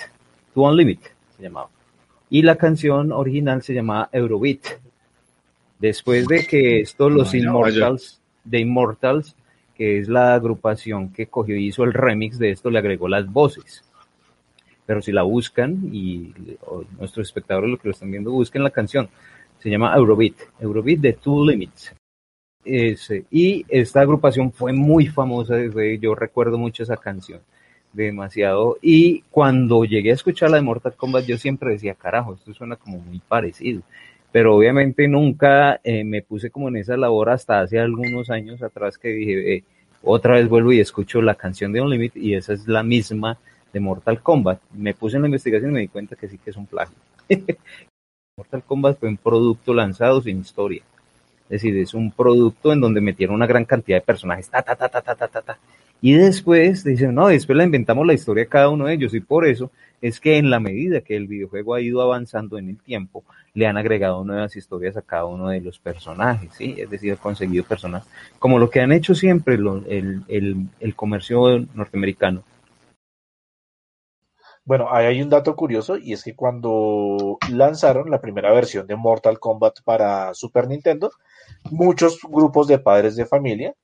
To 0.53 0.63
Unlimit 0.63 1.01
se 1.35 1.45
llamaba. 1.45 1.71
Y 2.29 2.43
la 2.43 2.57
canción 2.57 3.11
original 3.11 3.63
se 3.63 3.73
llamaba 3.73 4.11
Eurobeat. 4.13 4.67
Después 5.79 6.29
de 6.29 6.45
que 6.47 6.81
esto, 6.81 7.09
los 7.09 7.35
Immortals, 7.35 8.21
de 8.45 8.61
Immortals, 8.61 9.35
es 9.83 10.09
la 10.09 10.35
agrupación 10.35 11.13
que 11.13 11.27
cogió 11.27 11.57
y 11.57 11.67
hizo 11.67 11.85
el 11.85 11.93
remix 11.93 12.39
de 12.39 12.51
esto, 12.51 12.71
le 12.71 12.79
agregó 12.79 13.09
las 13.09 13.31
voces. 13.31 13.85
Pero 14.87 15.01
si 15.01 15.13
la 15.13 15.23
buscan, 15.23 15.89
y 15.93 16.33
nuestros 16.99 17.27
espectadores 17.27 17.71
lo 17.71 17.79
que 17.79 17.89
lo 17.89 17.93
están 17.93 18.11
viendo, 18.11 18.33
busquen 18.33 18.63
la 18.63 18.71
canción. 18.71 19.09
Se 19.59 19.71
llama 19.71 19.95
Eurobeat, 19.97 20.35
Eurobeat 20.61 21.01
de 21.01 21.13
Two 21.15 21.47
Limits. 21.47 21.95
y 22.65 23.65
esta 23.69 24.01
agrupación 24.01 24.53
fue 24.53 24.73
muy 24.73 25.07
famosa, 25.07 25.57
desde, 25.57 25.99
yo 25.99 26.15
recuerdo 26.15 26.59
mucho 26.59 26.83
esa 26.83 26.97
canción, 26.97 27.41
demasiado. 27.93 28.79
Y 28.83 29.23
cuando 29.31 29.85
llegué 29.85 30.11
a 30.11 30.15
escuchar 30.15 30.51
la 30.51 30.57
de 30.57 30.63
Mortal 30.63 30.95
Kombat, 30.97 31.25
yo 31.27 31.39
siempre 31.39 31.73
decía, 31.73 31.95
carajo, 31.95 32.35
esto 32.35 32.53
suena 32.55 32.77
como 32.77 32.99
muy 32.99 33.21
parecido 33.21 33.83
pero 34.33 34.57
obviamente 34.57 35.07
nunca 35.07 35.79
eh, 35.85 36.05
me 36.05 36.23
puse 36.23 36.51
como 36.51 36.69
en 36.69 36.79
esa 36.79 36.97
labor 36.97 37.29
hasta 37.31 37.61
hace 37.61 37.79
algunos 37.79 38.31
años 38.31 38.63
atrás 38.63 38.97
que 38.97 39.09
dije, 39.09 39.57
eh, 39.57 39.65
otra 40.03 40.35
vez 40.35 40.49
vuelvo 40.49 40.73
y 40.73 40.81
escucho 40.81 41.23
la 41.23 41.35
canción 41.35 41.73
de 41.73 41.81
Unlimited 41.81 42.21
y 42.21 42.35
esa 42.35 42.53
es 42.53 42.67
la 42.67 42.83
misma 42.83 43.39
de 43.73 43.81
Mortal 43.81 44.21
Kombat. 44.21 44.61
Me 44.73 44.95
puse 44.95 45.17
en 45.17 45.23
la 45.23 45.29
investigación 45.29 45.71
y 45.71 45.75
me 45.75 45.81
di 45.81 45.89
cuenta 45.89 46.17
que 46.17 46.29
sí 46.29 46.39
que 46.39 46.51
es 46.51 46.57
un 46.57 46.67
plagio. 46.67 46.97
Mortal 48.37 48.63
Kombat 48.63 48.99
fue 48.99 49.09
un 49.09 49.17
producto 49.17 49.75
lanzado 49.75 50.21
sin 50.21 50.41
historia. 50.41 50.83
Es 51.45 51.63
decir, 51.63 51.77
es 51.77 51.93
un 51.95 52.11
producto 52.11 52.73
en 52.73 52.81
donde 52.81 53.01
metieron 53.01 53.37
una 53.37 53.47
gran 53.47 53.65
cantidad 53.65 53.99
de 53.99 54.03
personajes, 54.03 54.49
ta, 54.49 54.63
ta, 54.63 54.75
ta, 54.75 54.89
ta, 54.89 55.03
ta, 55.03 55.15
ta, 55.15 55.29
ta, 55.29 55.59
Y 56.05 56.15
después 56.15 56.83
dicen, 56.83 57.15
no, 57.15 57.29
después 57.29 57.57
la 57.57 57.63
inventamos 57.63 58.05
la 58.05 58.13
historia 58.13 58.43
de 58.43 58.49
cada 58.49 58.69
uno 58.69 58.87
de 58.87 58.95
ellos. 58.95 59.15
Y 59.15 59.21
por 59.21 59.47
eso 59.47 59.71
es 60.01 60.19
que 60.19 60.37
en 60.37 60.51
la 60.51 60.59
medida 60.59 61.01
que 61.01 61.15
el 61.15 61.29
videojuego 61.29 61.75
ha 61.75 61.81
ido 61.81 62.03
avanzando 62.03 62.59
en 62.59 62.71
el 62.71 62.79
tiempo, 62.83 63.23
le 63.55 63.69
han 63.69 63.77
agregado 63.77 64.25
nuevas 64.25 64.57
historias 64.57 64.97
a 64.97 65.03
cada 65.03 65.27
uno 65.27 65.49
de 65.49 65.61
los 65.61 65.79
personajes, 65.79 66.51
¿sí? 66.55 66.75
Es 66.77 66.91
decir, 66.91 67.17
conseguido 67.19 67.63
personas, 67.65 68.05
como 68.41 68.59
lo 68.59 68.69
que 68.69 68.81
han 68.81 68.91
hecho 68.91 69.15
siempre 69.15 69.55
el, 69.55 70.25
el, 70.81 70.95
comercio 70.97 71.61
norteamericano. 71.73 72.43
Bueno, 74.65 74.89
ahí 74.91 75.07
hay 75.07 75.23
un 75.23 75.31
dato 75.31 75.55
curioso 75.55 75.97
y 75.97 76.15
es 76.15 76.25
que 76.25 76.35
cuando 76.35 77.39
lanzaron 77.49 78.11
la 78.11 78.21
primera 78.21 78.53
versión 78.53 78.89
de 78.89 78.97
Mortal 78.97 79.39
Kombat 79.39 79.83
para 79.85 80.35
Super 80.35 80.67
Nintendo, 80.67 81.13
muchos 81.71 82.19
grupos 82.29 82.67
de 82.67 82.81
padres 82.81 83.15
de 83.15 83.27
familia, 83.27 83.75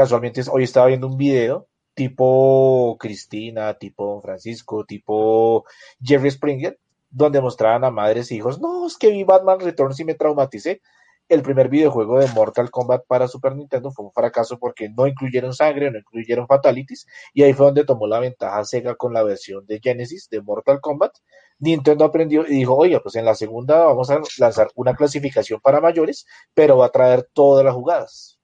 casualmente 0.00 0.40
hoy 0.50 0.64
estaba 0.64 0.86
viendo 0.86 1.06
un 1.06 1.18
video 1.18 1.68
tipo 1.92 2.96
Cristina, 2.98 3.74
tipo 3.74 4.22
Francisco, 4.22 4.86
tipo 4.86 5.66
Jerry 6.02 6.30
Springer, 6.30 6.78
donde 7.10 7.42
mostraban 7.42 7.84
a 7.84 7.90
madres 7.90 8.30
e 8.30 8.36
hijos, 8.36 8.58
no, 8.60 8.86
es 8.86 8.96
que 8.96 9.10
vi 9.10 9.24
Batman 9.24 9.60
Returns 9.60 10.00
y 10.00 10.06
me 10.06 10.14
traumaticé. 10.14 10.80
El 11.28 11.42
primer 11.42 11.68
videojuego 11.68 12.18
de 12.18 12.28
Mortal 12.28 12.70
Kombat 12.70 13.04
para 13.06 13.28
Super 13.28 13.54
Nintendo 13.54 13.90
fue 13.92 14.06
un 14.06 14.12
fracaso 14.12 14.58
porque 14.58 14.88
no 14.88 15.06
incluyeron 15.06 15.52
sangre, 15.52 15.90
no 15.90 15.98
incluyeron 15.98 16.46
fatalities, 16.46 17.06
y 17.34 17.42
ahí 17.42 17.52
fue 17.52 17.66
donde 17.66 17.84
tomó 17.84 18.06
la 18.06 18.20
ventaja 18.20 18.64
Sega 18.64 18.94
con 18.94 19.12
la 19.12 19.22
versión 19.22 19.66
de 19.66 19.80
Genesis 19.82 20.30
de 20.30 20.40
Mortal 20.40 20.80
Kombat. 20.80 21.12
Nintendo 21.58 22.06
aprendió 22.06 22.46
y 22.46 22.54
dijo, 22.54 22.74
oye, 22.74 22.98
pues 23.00 23.16
en 23.16 23.26
la 23.26 23.34
segunda 23.34 23.84
vamos 23.84 24.10
a 24.10 24.18
lanzar 24.38 24.70
una 24.74 24.94
clasificación 24.94 25.60
para 25.60 25.82
mayores, 25.82 26.26
pero 26.54 26.78
va 26.78 26.86
a 26.86 26.90
traer 26.90 27.28
todas 27.34 27.66
las 27.66 27.74
jugadas. 27.74 28.39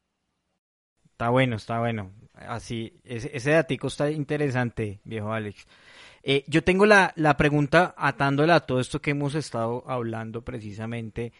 Está 1.16 1.30
bueno, 1.30 1.56
está 1.56 1.78
bueno. 1.78 2.10
Así, 2.34 2.92
ese, 3.02 3.34
ese 3.34 3.52
datico 3.52 3.86
está 3.86 4.10
interesante, 4.10 5.00
viejo 5.04 5.32
Alex. 5.32 5.66
Eh, 6.22 6.44
yo 6.46 6.62
tengo 6.62 6.84
la, 6.84 7.14
la 7.16 7.38
pregunta 7.38 7.94
atándola 7.96 8.56
a 8.56 8.60
todo 8.66 8.80
esto 8.80 9.00
que 9.00 9.12
hemos 9.12 9.34
estado 9.34 9.82
hablando 9.86 10.42
precisamente 10.42 11.32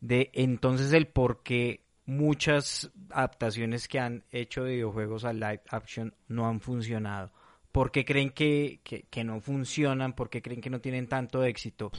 de 0.00 0.30
entonces 0.34 0.92
el 0.92 1.08
por 1.08 1.42
qué 1.42 1.80
muchas 2.06 2.92
adaptaciones 3.10 3.88
que 3.88 3.98
han 3.98 4.22
hecho 4.30 4.62
de 4.62 4.74
videojuegos 4.74 5.24
a 5.24 5.32
live 5.32 5.62
action 5.68 6.14
no 6.28 6.46
han 6.46 6.60
funcionado. 6.60 7.32
¿Por 7.72 7.90
qué 7.90 8.04
creen 8.04 8.30
que, 8.30 8.78
que, 8.84 9.24
no 9.24 9.40
funcionan? 9.40 10.12
¿Por 10.12 10.30
qué 10.30 10.40
creen 10.40 10.60
que 10.60 10.70
no 10.70 10.80
tienen 10.80 11.08
tanto 11.08 11.42
éxito? 11.42 11.90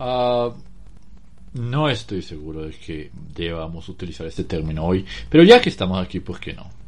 Uh, 0.00 0.52
no 1.52 1.88
estoy 1.88 2.22
seguro 2.22 2.62
de 2.62 2.72
que 2.72 3.12
debamos 3.32 3.88
utilizar 3.88 4.26
este 4.26 4.42
término 4.42 4.84
hoy, 4.84 5.06
pero 5.28 5.44
ya 5.44 5.60
que 5.60 5.68
estamos 5.68 6.02
aquí, 6.02 6.18
¿por 6.18 6.40
qué 6.40 6.52
no? 6.52 6.79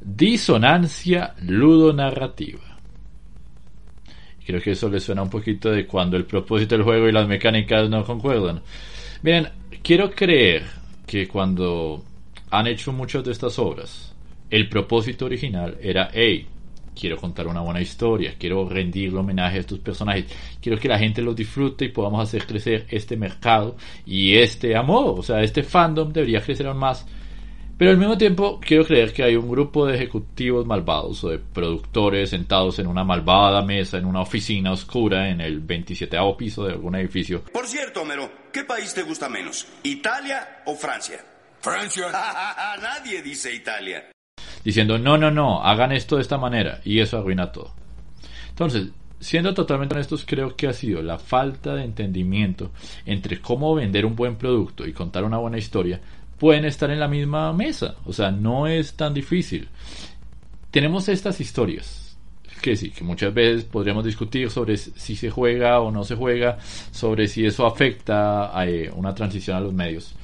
Disonancia 0.00 1.34
ludonarrativa. 1.42 2.60
Creo 4.46 4.60
que 4.60 4.72
eso 4.72 4.88
le 4.88 5.00
suena 5.00 5.22
un 5.22 5.30
poquito 5.30 5.70
de 5.70 5.86
cuando 5.86 6.16
el 6.16 6.24
propósito 6.24 6.76
del 6.76 6.84
juego 6.84 7.08
y 7.08 7.12
las 7.12 7.26
mecánicas 7.26 7.90
no 7.90 8.04
concuerdan. 8.04 8.62
Miren, 9.22 9.48
quiero 9.82 10.10
creer 10.12 10.62
que 11.04 11.26
cuando 11.26 12.04
han 12.50 12.66
hecho 12.68 12.92
muchas 12.92 13.24
de 13.24 13.32
estas 13.32 13.58
obras, 13.58 14.14
el 14.48 14.68
propósito 14.68 15.24
original 15.24 15.76
era, 15.80 16.10
hey, 16.12 16.46
quiero 16.98 17.16
contar 17.16 17.46
una 17.46 17.60
buena 17.60 17.80
historia, 17.80 18.34
quiero 18.38 18.68
rendirle 18.68 19.18
homenaje 19.18 19.58
a 19.58 19.60
estos 19.60 19.78
personajes, 19.80 20.26
quiero 20.60 20.78
que 20.78 20.88
la 20.88 20.98
gente 20.98 21.22
los 21.22 21.36
disfrute 21.36 21.86
y 21.86 21.88
podamos 21.88 22.22
hacer 22.22 22.46
crecer 22.46 22.86
este 22.88 23.16
mercado 23.16 23.76
y 24.04 24.36
este 24.36 24.76
amor, 24.76 25.18
o 25.18 25.22
sea, 25.22 25.42
este 25.42 25.62
fandom 25.62 26.12
debería 26.12 26.40
crecer 26.40 26.66
aún 26.66 26.78
más 26.78 27.06
pero 27.78 27.90
al 27.90 27.98
mismo 27.98 28.16
tiempo 28.16 28.58
quiero 28.58 28.86
creer 28.86 29.12
que 29.12 29.22
hay 29.22 29.36
un 29.36 29.50
grupo 29.50 29.86
de 29.86 29.96
ejecutivos 29.96 30.66
malvados 30.66 31.22
o 31.24 31.28
de 31.28 31.38
productores 31.38 32.30
sentados 32.30 32.78
en 32.78 32.86
una 32.86 33.04
malvada 33.04 33.62
mesa 33.62 33.98
en 33.98 34.06
una 34.06 34.22
oficina 34.22 34.72
oscura 34.72 35.28
en 35.28 35.40
el 35.40 35.60
27 35.60 36.16
piso 36.38 36.64
de 36.64 36.72
algún 36.72 36.94
edificio. 36.94 37.42
Por 37.52 37.66
cierto, 37.66 38.02
Homero, 38.02 38.30
¿qué 38.52 38.64
país 38.64 38.94
te 38.94 39.02
gusta 39.02 39.28
menos? 39.28 39.66
¿Italia 39.82 40.62
o 40.64 40.74
Francia? 40.74 41.24
Francia. 41.60 42.06
Nadie 42.80 43.22
dice 43.22 43.54
Italia. 43.54 44.10
Diciendo, 44.64 44.98
no, 44.98 45.18
no, 45.18 45.30
no, 45.30 45.62
hagan 45.62 45.92
esto 45.92 46.16
de 46.16 46.22
esta 46.22 46.38
manera 46.38 46.80
y 46.84 47.00
eso 47.00 47.18
arruina 47.18 47.52
todo. 47.52 47.74
Entonces, 48.48 48.88
siendo 49.20 49.54
totalmente 49.54 49.94
honestos, 49.94 50.24
creo 50.26 50.56
que 50.56 50.66
ha 50.66 50.72
sido 50.72 51.02
la 51.02 51.18
falta 51.18 51.74
de 51.74 51.84
entendimiento 51.84 52.70
entre 53.04 53.40
cómo 53.40 53.74
vender 53.74 54.06
un 54.06 54.16
buen 54.16 54.36
producto 54.36 54.86
y 54.86 54.92
contar 54.92 55.24
una 55.24 55.38
buena 55.38 55.58
historia 55.58 56.00
pueden 56.38 56.64
estar 56.64 56.90
en 56.90 57.00
la 57.00 57.08
misma 57.08 57.52
mesa. 57.52 57.96
O 58.04 58.12
sea, 58.12 58.30
no 58.30 58.66
es 58.66 58.94
tan 58.94 59.14
difícil. 59.14 59.68
Tenemos 60.70 61.08
estas 61.08 61.40
historias 61.40 62.06
que 62.60 62.76
sí, 62.76 62.90
que 62.90 63.04
muchas 63.04 63.32
veces 63.32 63.64
podríamos 63.64 64.04
discutir 64.04 64.50
sobre 64.50 64.76
si 64.76 65.14
se 65.14 65.30
juega 65.30 65.80
o 65.80 65.90
no 65.90 66.04
se 66.04 66.16
juega, 66.16 66.58
sobre 66.90 67.28
si 67.28 67.44
eso 67.44 67.66
afecta 67.66 68.58
a 68.58 68.66
eh, 68.66 68.90
una 68.94 69.14
transición 69.14 69.56
a 69.56 69.60
los 69.60 69.72
medios. 69.72 70.14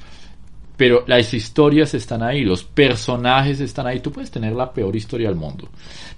Pero 0.75 1.03
las 1.07 1.33
historias 1.33 1.93
están 1.93 2.23
ahí, 2.23 2.43
los 2.43 2.63
personajes 2.63 3.59
están 3.59 3.85
ahí. 3.85 3.99
Tú 3.99 4.11
puedes 4.11 4.31
tener 4.31 4.53
la 4.53 4.73
peor 4.73 4.95
historia 4.95 5.27
del 5.27 5.37
mundo. 5.37 5.69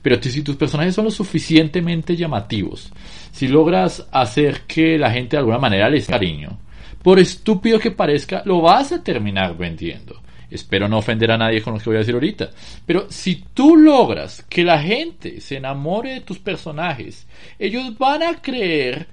Pero 0.01 0.21
si 0.21 0.41
tus 0.43 0.55
personajes 0.55 0.95
son 0.95 1.05
lo 1.05 1.11
suficientemente 1.11 2.15
llamativos, 2.15 2.91
si 3.31 3.49
logras 3.49 4.07
hacer 4.11 4.61
que 4.61 4.97
la 4.97 5.11
gente 5.11 5.35
de 5.35 5.39
alguna 5.39 5.59
manera 5.59 5.89
les 5.89 6.07
cariño, 6.07 6.57
por 7.05 7.19
estúpido 7.19 7.77
que 7.77 7.91
parezca, 7.91 8.41
lo 8.45 8.61
vas 8.61 8.91
a 8.91 9.03
terminar 9.03 9.55
vendiendo. 9.55 10.23
Espero 10.49 10.87
no 10.87 10.97
ofender 10.97 11.29
a 11.29 11.37
nadie 11.37 11.61
con 11.61 11.75
lo 11.75 11.79
que 11.79 11.85
voy 11.85 11.97
a 11.97 11.99
decir 11.99 12.15
ahorita. 12.15 12.49
Pero 12.83 13.11
si 13.11 13.43
tú 13.53 13.75
logras 13.75 14.43
que 14.49 14.63
la 14.63 14.81
gente 14.81 15.39
se 15.39 15.57
enamore 15.57 16.15
de 16.15 16.21
tus 16.21 16.39
personajes, 16.39 17.27
ellos 17.59 17.95
van 17.99 18.23
a 18.23 18.41
creer 18.41 19.05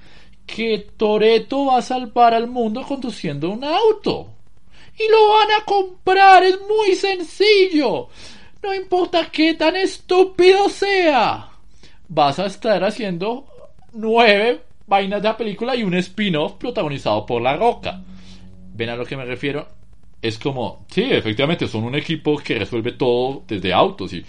que 0.46 0.86
Toreto 0.96 1.66
va 1.66 1.76
a 1.76 1.82
salvar 1.82 2.32
al 2.32 2.48
mundo 2.48 2.82
conduciendo 2.88 3.50
un 3.50 3.62
auto. 3.62 4.30
Y 4.98 5.10
lo 5.10 5.28
van 5.28 5.60
a 5.60 5.64
comprar, 5.66 6.44
es 6.44 6.58
muy 6.62 6.96
sencillo. 6.96 8.08
No 8.62 8.74
importa 8.74 9.28
qué 9.30 9.52
tan 9.52 9.76
estúpido 9.76 10.70
sea. 10.70 11.50
Vas 12.08 12.38
a 12.38 12.46
estar 12.46 12.82
haciendo 12.84 13.44
nueve 13.92 14.62
vainas 14.92 15.22
de 15.22 15.28
la 15.28 15.36
película 15.38 15.74
y 15.74 15.82
un 15.82 15.94
spin-off 15.94 16.56
protagonizado 16.58 17.24
por 17.24 17.40
La 17.40 17.56
Roca. 17.56 18.02
¿Ven 18.74 18.90
a 18.90 18.96
lo 18.96 19.06
que 19.06 19.16
me 19.16 19.24
refiero? 19.24 19.66
Es 20.20 20.38
como, 20.38 20.84
sí, 20.90 21.04
efectivamente, 21.10 21.66
son 21.66 21.84
un 21.84 21.94
equipo 21.94 22.36
que 22.36 22.58
resuelve 22.58 22.92
todo 22.92 23.42
desde 23.48 23.72
autos 23.72 24.12
y 24.12 24.22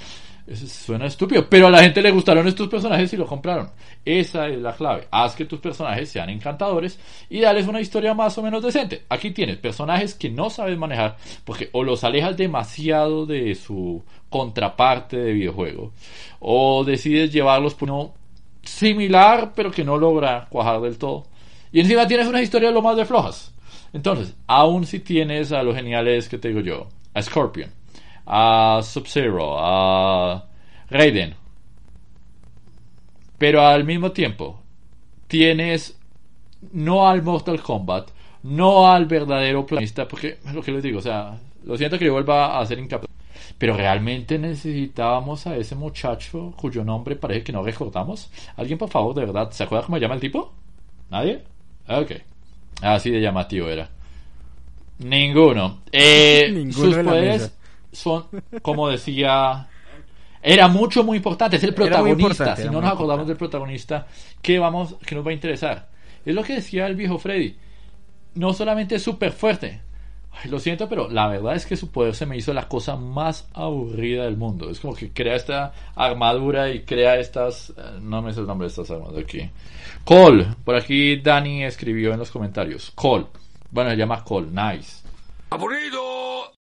suena 0.56 1.08
estúpido, 1.08 1.50
pero 1.50 1.68
a 1.68 1.70
la 1.70 1.84
gente 1.84 2.02
le 2.02 2.12
gustaron 2.12 2.48
estos 2.48 2.70
personajes 2.70 3.12
y 3.12 3.18
lo 3.18 3.26
compraron. 3.26 3.72
Esa 4.06 4.48
es 4.48 4.58
la 4.58 4.74
clave. 4.74 5.06
Haz 5.12 5.36
que 5.36 5.44
tus 5.44 5.60
personajes 5.60 6.10
sean 6.10 6.30
encantadores 6.30 6.98
y 7.30 7.42
dales 7.42 7.68
una 7.68 7.82
historia 7.82 8.14
más 8.14 8.38
o 8.38 8.42
menos 8.42 8.64
decente. 8.64 9.04
Aquí 9.10 9.32
tienes 9.32 9.58
personajes 9.58 10.14
que 10.14 10.30
no 10.30 10.50
sabes 10.50 10.78
manejar 10.78 11.18
porque 11.44 11.70
o 11.74 11.84
los 11.84 12.06
alejas 12.06 12.38
demasiado 12.38 13.26
de 13.26 13.54
su 13.56 14.02
contraparte 14.30 15.18
de 15.18 15.34
videojuego 15.34 15.92
o 16.40 16.86
decides 16.86 17.34
llevarlos 17.34 17.76
por 17.76 17.92
uno 17.92 18.23
similar, 18.64 19.54
pero 19.56 19.72
que 19.72 19.84
no 19.84 19.98
logra 19.98 20.48
cuajar 20.50 20.82
del 20.82 20.98
todo. 20.98 21.28
Y 21.72 21.80
encima 21.80 22.08
tienes 22.08 22.28
una 22.28 22.42
historia 22.42 22.70
de 22.70 22.74
lo 22.74 22.82
más 22.82 22.98
de 22.98 23.06
flojas. 23.06 23.54
Entonces, 23.94 24.36
aún 24.48 24.86
si 24.86 25.00
tienes 25.00 25.52
a 25.52 25.64
los 25.64 25.76
geniales 25.76 26.28
que 26.30 26.38
te 26.38 26.48
digo 26.48 26.62
yo, 26.62 26.88
a 27.14 27.22
Scorpion, 27.22 27.70
a 28.26 28.80
Sub-Zero, 28.82 29.56
a 29.60 30.46
Raiden, 30.90 31.36
pero 33.38 33.62
al 33.62 33.84
mismo 33.84 34.12
tiempo 34.12 34.62
tienes 35.28 36.00
no 36.72 37.08
al 37.08 37.22
Mortal 37.22 37.62
Kombat, 37.62 38.10
no 38.44 38.92
al 38.92 39.06
verdadero 39.06 39.66
planista, 39.66 40.08
porque 40.08 40.40
es 40.46 40.54
lo 40.54 40.62
que 40.62 40.72
les 40.72 40.84
digo, 40.84 41.00
o 41.00 41.02
sea, 41.02 41.40
lo 41.64 41.78
siento 41.78 42.00
que 42.00 42.06
yo 42.06 42.14
vuelva 42.14 42.58
a 42.58 42.62
hacer 42.62 42.80
hincapié 42.80 43.08
pero 43.58 43.76
realmente 43.76 44.38
necesitábamos 44.38 45.48
a 45.48 45.56
ese 45.56 45.76
muchacho 45.76 46.54
cuyo 46.56 46.84
nombre 46.84 47.16
parece 47.16 47.44
que 47.44 47.52
no 47.52 47.64
recordamos. 47.64 48.32
¿Alguien, 48.56 48.78
por 48.78 48.90
favor, 48.90 49.16
de 49.16 49.26
verdad? 49.26 49.52
¿Se 49.52 49.64
acuerda 49.64 49.86
cómo 49.86 49.98
se 49.98 50.02
llama 50.02 50.16
el 50.16 50.22
tipo? 50.22 50.54
¿Nadie? 51.10 51.44
Ok. 51.88 52.12
Así 52.82 53.12
de 53.12 53.22
llamativo 53.22 53.68
era. 53.70 53.90
Ninguno. 55.00 55.80
Eh, 55.92 56.70
sus 56.72 56.96
poderes 56.98 57.54
son, 57.92 58.26
como 58.62 58.90
decía, 58.90 59.68
era 60.42 60.68
mucho, 60.68 61.04
muy 61.04 61.18
importante. 61.18 61.56
Es 61.56 61.64
el 61.64 61.74
protagonista. 61.74 62.56
si 62.56 62.66
no 62.66 62.82
nos 62.82 62.92
acordamos 62.92 63.28
del 63.28 63.38
protagonista, 63.38 64.08
¿qué, 64.42 64.60
vamos, 64.60 64.96
¿qué 65.06 65.16
nos 65.16 65.26
va 65.26 65.32
a 65.32 65.34
interesar? 65.34 65.90
Es 66.26 66.36
lo 66.36 66.44
que 66.44 66.56
decía 66.56 66.88
el 66.88 66.96
viejo 66.96 67.18
Freddy. 67.18 67.56
No 68.36 68.54
solamente 68.54 68.96
es 68.96 69.04
súper 69.04 69.32
fuerte, 69.32 69.82
lo 70.50 70.60
siento, 70.60 70.90
pero 70.90 71.10
la 71.10 71.28
verdad 71.28 71.56
es 71.56 71.66
que 71.66 71.76
su 71.76 71.90
poder 71.90 72.16
se 72.16 72.26
me 72.26 72.36
hizo 72.36 72.54
la 72.54 72.68
cosa 72.68 72.96
más 72.96 73.48
aburrida 73.54 74.26
del 74.26 74.38
mundo. 74.38 74.70
Es 74.70 74.80
como 74.80 74.96
que 74.96 75.12
crea 75.12 75.36
esta 75.36 75.74
armadura 75.96 76.70
y 76.70 76.82
crea 76.82 77.18
estas... 77.18 77.70
Eh, 77.72 78.00
no 78.02 78.22
me 78.22 78.34
sé 78.34 78.42
el 78.42 78.48
nombre 78.48 78.66
de 78.66 78.70
estas 78.70 78.92
armas 78.92 79.14
de 79.14 79.22
aquí. 79.22 79.50
Cole. 80.04 80.48
Por 80.64 80.76
aquí 80.76 81.18
Dani 81.18 81.64
escribió 81.64 82.14
en 82.14 82.20
los 82.20 82.32
comentarios. 82.32 82.92
Cole. 82.96 83.28
Bueno, 83.72 83.92
se 83.92 83.98
llama 83.98 84.24
Cole. 84.24 84.48
Nice. 84.52 85.04
¡Aburrido! 85.50 86.52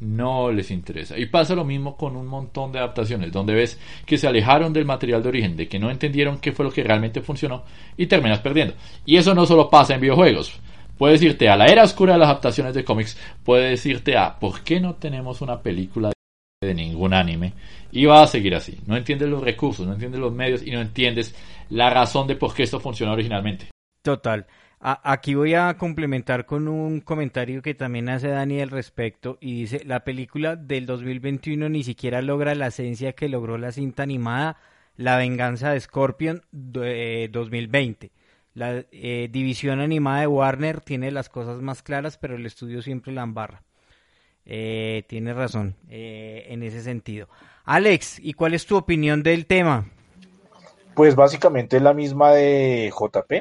No 0.00 0.50
les 0.50 0.70
interesa. 0.70 1.18
Y 1.18 1.26
pasa 1.26 1.54
lo 1.54 1.64
mismo 1.64 1.96
con 1.96 2.16
un 2.16 2.26
montón 2.26 2.72
de 2.72 2.78
adaptaciones, 2.78 3.32
donde 3.32 3.52
ves 3.52 3.78
que 4.06 4.16
se 4.16 4.26
alejaron 4.26 4.72
del 4.72 4.86
material 4.86 5.22
de 5.22 5.28
origen, 5.28 5.56
de 5.56 5.68
que 5.68 5.78
no 5.78 5.90
entendieron 5.90 6.38
qué 6.38 6.52
fue 6.52 6.64
lo 6.64 6.72
que 6.72 6.82
realmente 6.82 7.20
funcionó 7.20 7.64
y 7.98 8.06
terminas 8.06 8.40
perdiendo. 8.40 8.74
Y 9.04 9.18
eso 9.18 9.34
no 9.34 9.44
solo 9.44 9.68
pasa 9.68 9.94
en 9.94 10.00
videojuegos 10.00 10.58
Puedes 11.00 11.22
irte 11.22 11.48
a 11.48 11.56
la 11.56 11.64
era 11.64 11.84
oscura 11.84 12.12
de 12.12 12.18
las 12.18 12.28
adaptaciones 12.28 12.74
de 12.74 12.84
cómics. 12.84 13.16
Puedes 13.42 13.86
irte 13.86 14.18
a 14.18 14.38
¿por 14.38 14.60
qué 14.60 14.80
no 14.80 14.96
tenemos 14.96 15.40
una 15.40 15.62
película 15.62 16.12
de 16.60 16.74
ningún 16.74 17.14
anime? 17.14 17.54
Y 17.90 18.04
va 18.04 18.22
a 18.22 18.26
seguir 18.26 18.54
así. 18.54 18.78
No 18.84 18.98
entiendes 18.98 19.30
los 19.30 19.42
recursos, 19.42 19.86
no 19.86 19.94
entiendes 19.94 20.20
los 20.20 20.30
medios 20.30 20.62
y 20.62 20.70
no 20.72 20.82
entiendes 20.82 21.34
la 21.70 21.88
razón 21.88 22.26
de 22.26 22.36
por 22.36 22.52
qué 22.52 22.64
esto 22.64 22.80
funcionó 22.80 23.14
originalmente. 23.14 23.68
Total. 24.02 24.46
aquí 24.78 25.32
voy 25.32 25.54
a 25.54 25.74
complementar 25.78 26.44
con 26.44 26.68
un 26.68 27.00
comentario 27.00 27.62
que 27.62 27.72
también 27.72 28.10
hace 28.10 28.28
Dani 28.28 28.60
al 28.60 28.68
respecto 28.68 29.38
y 29.40 29.60
dice, 29.60 29.82
la 29.86 30.04
película 30.04 30.54
del 30.54 30.84
2021 30.84 31.70
ni 31.70 31.82
siquiera 31.82 32.20
logra 32.20 32.54
la 32.54 32.66
esencia 32.66 33.14
que 33.14 33.30
logró 33.30 33.56
la 33.56 33.72
cinta 33.72 34.02
animada 34.02 34.58
La 34.98 35.16
venganza 35.16 35.72
de 35.72 35.80
Scorpion 35.80 36.42
de, 36.52 37.30
2020. 37.32 38.12
La 38.54 38.84
eh, 38.90 39.28
división 39.30 39.80
animada 39.80 40.20
de 40.20 40.26
Warner 40.26 40.80
tiene 40.80 41.10
las 41.10 41.28
cosas 41.28 41.60
más 41.60 41.82
claras, 41.82 42.18
pero 42.18 42.34
el 42.34 42.46
estudio 42.46 42.82
siempre 42.82 43.12
la 43.12 43.22
embarra. 43.22 43.62
Eh, 44.44 45.04
tiene 45.06 45.32
razón 45.32 45.76
eh, 45.88 46.46
en 46.48 46.62
ese 46.62 46.82
sentido. 46.82 47.28
Alex, 47.64 48.18
¿y 48.18 48.32
cuál 48.32 48.54
es 48.54 48.66
tu 48.66 48.76
opinión 48.76 49.22
del 49.22 49.46
tema? 49.46 49.86
Pues 50.94 51.14
básicamente 51.14 51.78
la 51.78 51.94
misma 51.94 52.32
de 52.32 52.92
JP, 52.92 53.32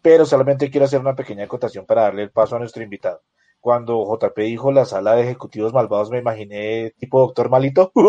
pero 0.00 0.24
solamente 0.24 0.70
quiero 0.70 0.84
hacer 0.84 1.00
una 1.00 1.16
pequeña 1.16 1.44
acotación 1.44 1.84
para 1.86 2.02
darle 2.02 2.22
el 2.22 2.30
paso 2.30 2.54
a 2.54 2.60
nuestro 2.60 2.84
invitado. 2.84 3.22
Cuando 3.58 4.04
JP 4.04 4.38
dijo 4.38 4.70
la 4.70 4.84
sala 4.84 5.16
de 5.16 5.22
ejecutivos 5.22 5.72
malvados, 5.72 6.10
me 6.10 6.18
imaginé 6.18 6.92
tipo 6.98 7.18
doctor 7.20 7.50
malito. 7.50 7.90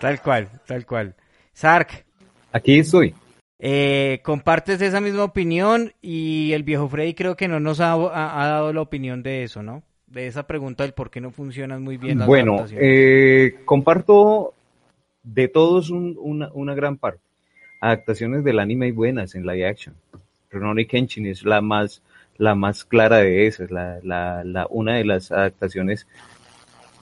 tal 0.00 0.20
cual, 0.20 0.48
tal 0.66 0.86
cual. 0.86 1.14
Sark. 1.52 2.04
Aquí 2.52 2.78
estoy. 2.78 3.14
Eh, 3.62 4.20
compartes 4.24 4.80
esa 4.80 5.00
misma 5.00 5.24
opinión 5.24 5.92
y 6.00 6.52
el 6.52 6.62
viejo 6.62 6.88
Freddy 6.88 7.12
creo 7.12 7.36
que 7.36 7.46
no 7.46 7.60
nos 7.60 7.80
ha, 7.80 7.94
dado 7.94 8.72
la 8.72 8.80
opinión 8.80 9.22
de 9.22 9.42
eso, 9.42 9.62
¿no? 9.62 9.82
De 10.06 10.26
esa 10.26 10.46
pregunta 10.46 10.82
del 10.82 10.94
por 10.94 11.10
qué 11.10 11.20
no 11.20 11.30
funcionan 11.30 11.82
muy 11.82 11.98
bien 11.98 12.18
las 12.18 12.26
Bueno, 12.26 12.64
eh, 12.72 13.56
comparto 13.66 14.54
de 15.22 15.48
todos 15.48 15.90
una, 15.90 16.48
una, 16.52 16.74
gran 16.74 16.96
parte. 16.96 17.20
Adaptaciones 17.80 18.42
del 18.42 18.58
anime 18.58 18.86
hay 18.86 18.92
buenas 18.92 19.34
en 19.34 19.46
live 19.46 19.66
action. 19.66 19.94
Ronnie 20.50 20.86
Kenshin 20.86 21.26
es 21.26 21.44
la 21.44 21.60
más, 21.60 22.02
la 22.38 22.54
más 22.54 22.84
clara 22.84 23.18
de 23.18 23.46
esas, 23.46 23.70
la, 23.70 24.00
la, 24.02 24.42
la, 24.42 24.66
una 24.70 24.96
de 24.96 25.04
las 25.04 25.30
adaptaciones 25.30 26.06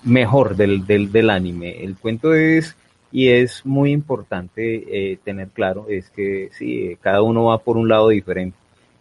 mejor 0.03 0.57
del, 0.57 0.87
del, 0.87 1.13
del 1.13 1.31
anime. 1.31 1.85
El 1.85 1.97
cuento 1.97 2.35
es 2.35 2.77
y 3.11 3.29
es 3.29 3.65
muy 3.65 3.93
importante 3.93 5.13
eh, 5.13 5.19
tener 5.25 5.49
claro 5.49 5.87
es 5.89 6.11
que 6.11 6.51
sí, 6.53 6.97
cada 7.01 7.23
uno 7.23 7.45
va 7.47 7.59
por 7.59 7.77
un 7.77 7.89
lado 7.89 8.09
diferente. 8.09 8.57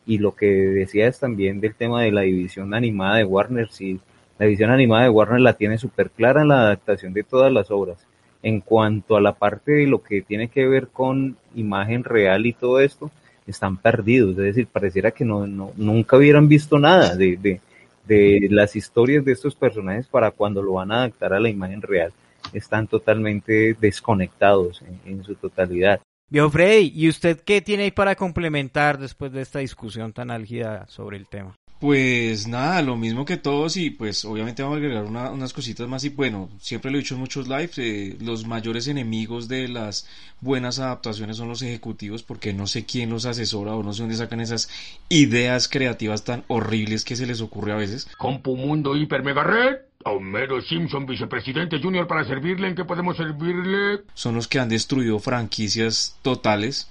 Y 0.06 0.20
lo 0.20 0.36
que 0.36 0.48
decías 0.48 1.20
también 1.20 1.60
del 1.60 1.76
tema 1.76 2.04
de 2.04 2.12
la 2.12 2.22
división 2.22 2.74
animada 2.74 3.18
de 3.18 3.26
Warner, 3.26 3.70
sí, 3.70 4.00
la 4.40 4.46
división 4.46 4.72
animada 4.72 5.04
de 5.04 5.10
Warner 5.10 5.42
la 5.42 5.54
tiene 5.54 5.78
súper 5.78 6.10
clara 6.12 6.42
en 6.42 6.48
la 6.50 6.62
adaptación 6.62 7.14
de 7.14 7.24
todas 7.24 7.52
las 7.52 7.70
obras. 7.72 7.98
En 8.42 8.62
cuanto 8.62 9.18
a 9.18 9.22
la 9.22 9.34
parte 9.34 9.74
de 9.74 9.88
lo 9.88 10.02
que 10.02 10.22
tiene 10.22 10.48
que 10.48 10.66
ver 10.66 10.88
con 10.88 11.36
imagen 11.56 12.04
real 12.06 12.46
y 12.46 12.54
todo 12.54 12.80
esto, 12.80 13.12
están 13.46 13.76
perdidos. 13.78 14.32
Es 14.32 14.38
decir, 14.38 14.68
pareciera 14.68 15.12
que 15.12 15.26
no, 15.26 15.46
no 15.48 15.72
nunca 15.76 16.16
hubieran 16.16 16.48
visto 16.48 16.80
nada 16.80 17.16
de, 17.16 17.36
de, 17.36 17.60
de 18.06 18.48
las 18.50 18.76
historias 18.78 19.26
de 19.26 19.34
estos 19.34 19.56
personajes 19.56 20.08
para 20.08 20.32
cuando 20.32 20.62
lo 20.62 20.74
van 20.74 20.92
a 20.94 21.00
adaptar 21.00 21.34
a 21.34 21.40
la 21.40 21.50
imagen 21.50 21.82
real 21.82 22.14
están 22.58 22.88
totalmente 22.88 23.76
desconectados 23.80 24.84
en, 25.06 25.24
su 25.24 25.36
totalidad. 25.36 26.02
Viejo 26.30 26.50
Freddy, 26.50 26.92
¿y 26.94 27.08
usted 27.08 27.40
qué 27.42 27.62
tiene 27.62 27.84
ahí 27.84 27.92
para 27.92 28.16
complementar 28.16 28.98
después 28.98 29.32
de 29.32 29.42
esta 29.42 29.60
discusión 29.60 30.14
tan 30.14 30.30
álgida 30.32 30.86
sobre 30.88 31.18
el 31.18 31.28
tema? 31.28 31.56
Pues 31.80 32.48
nada, 32.48 32.82
lo 32.82 32.96
mismo 32.96 33.24
que 33.24 33.38
todos 33.38 33.78
y 33.78 33.92
pues 33.92 34.26
obviamente 34.26 34.64
vamos 34.64 34.78
a 34.78 34.80
agregar 34.80 35.04
unas 35.06 35.54
cositas 35.54 35.88
más 35.88 36.04
y 36.04 36.10
bueno, 36.10 36.50
siempre 36.60 36.90
lo 36.90 36.98
he 36.98 37.02
dicho 37.02 37.14
en 37.14 37.20
muchos 37.20 37.48
lives, 37.48 37.78
eh, 37.78 38.18
los 38.20 38.48
mayores 38.48 38.88
enemigos 38.88 39.48
de 39.48 39.68
las 39.68 40.08
buenas 40.42 40.80
adaptaciones 40.80 41.38
son 41.38 41.50
los 41.50 41.62
ejecutivos 41.62 42.24
porque 42.24 42.52
no 42.52 42.66
sé 42.66 42.86
quién 42.86 43.12
los 43.12 43.26
asesora 43.26 43.76
o 43.76 43.84
no 43.84 43.94
sé 43.94 44.02
dónde 44.02 44.16
sacan 44.16 44.42
esas 44.42 44.70
ideas 45.10 45.68
creativas 45.68 46.24
tan 46.24 46.44
horribles 46.48 47.06
que 47.06 47.16
se 47.16 47.28
les 47.28 47.42
ocurre 47.42 47.74
a 47.74 47.76
veces. 47.76 48.08
Mundo 48.44 48.96
Hiper 48.96 49.24
Mega 49.24 49.44
Red 49.44 49.78
Homero 50.04 50.62
Simpson, 50.62 51.06
vicepresidente 51.06 51.80
junior, 51.82 52.08
para 52.08 52.26
servirle. 52.26 52.70
¿En 52.70 52.76
qué 52.76 52.86
podemos 52.86 53.18
servirle? 53.18 54.02
Son 54.14 54.36
los 54.36 54.48
que 54.48 54.60
han 54.60 54.70
destruido 54.70 55.20
franquicias 55.20 56.18
totales. 56.22 56.88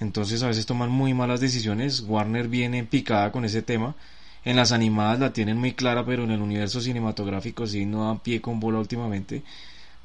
Entonces 0.00 0.42
a 0.42 0.48
veces 0.48 0.66
toman 0.66 0.90
muy 0.90 1.14
malas 1.14 1.40
decisiones. 1.40 2.00
Warner 2.00 2.48
viene 2.48 2.84
picada 2.84 3.32
con 3.32 3.44
ese 3.44 3.62
tema. 3.62 3.94
En 4.46 4.56
las 4.56 4.72
animadas 4.72 5.20
la 5.20 5.32
tienen 5.34 5.58
muy 5.58 5.72
clara, 5.72 6.06
pero 6.06 6.24
en 6.24 6.30
el 6.30 6.40
universo 6.40 6.80
cinematográfico 6.80 7.66
sí 7.66 7.84
no 7.84 8.06
dan 8.06 8.20
pie 8.20 8.40
con 8.40 8.60
bola 8.60 8.78
últimamente. 8.78 9.42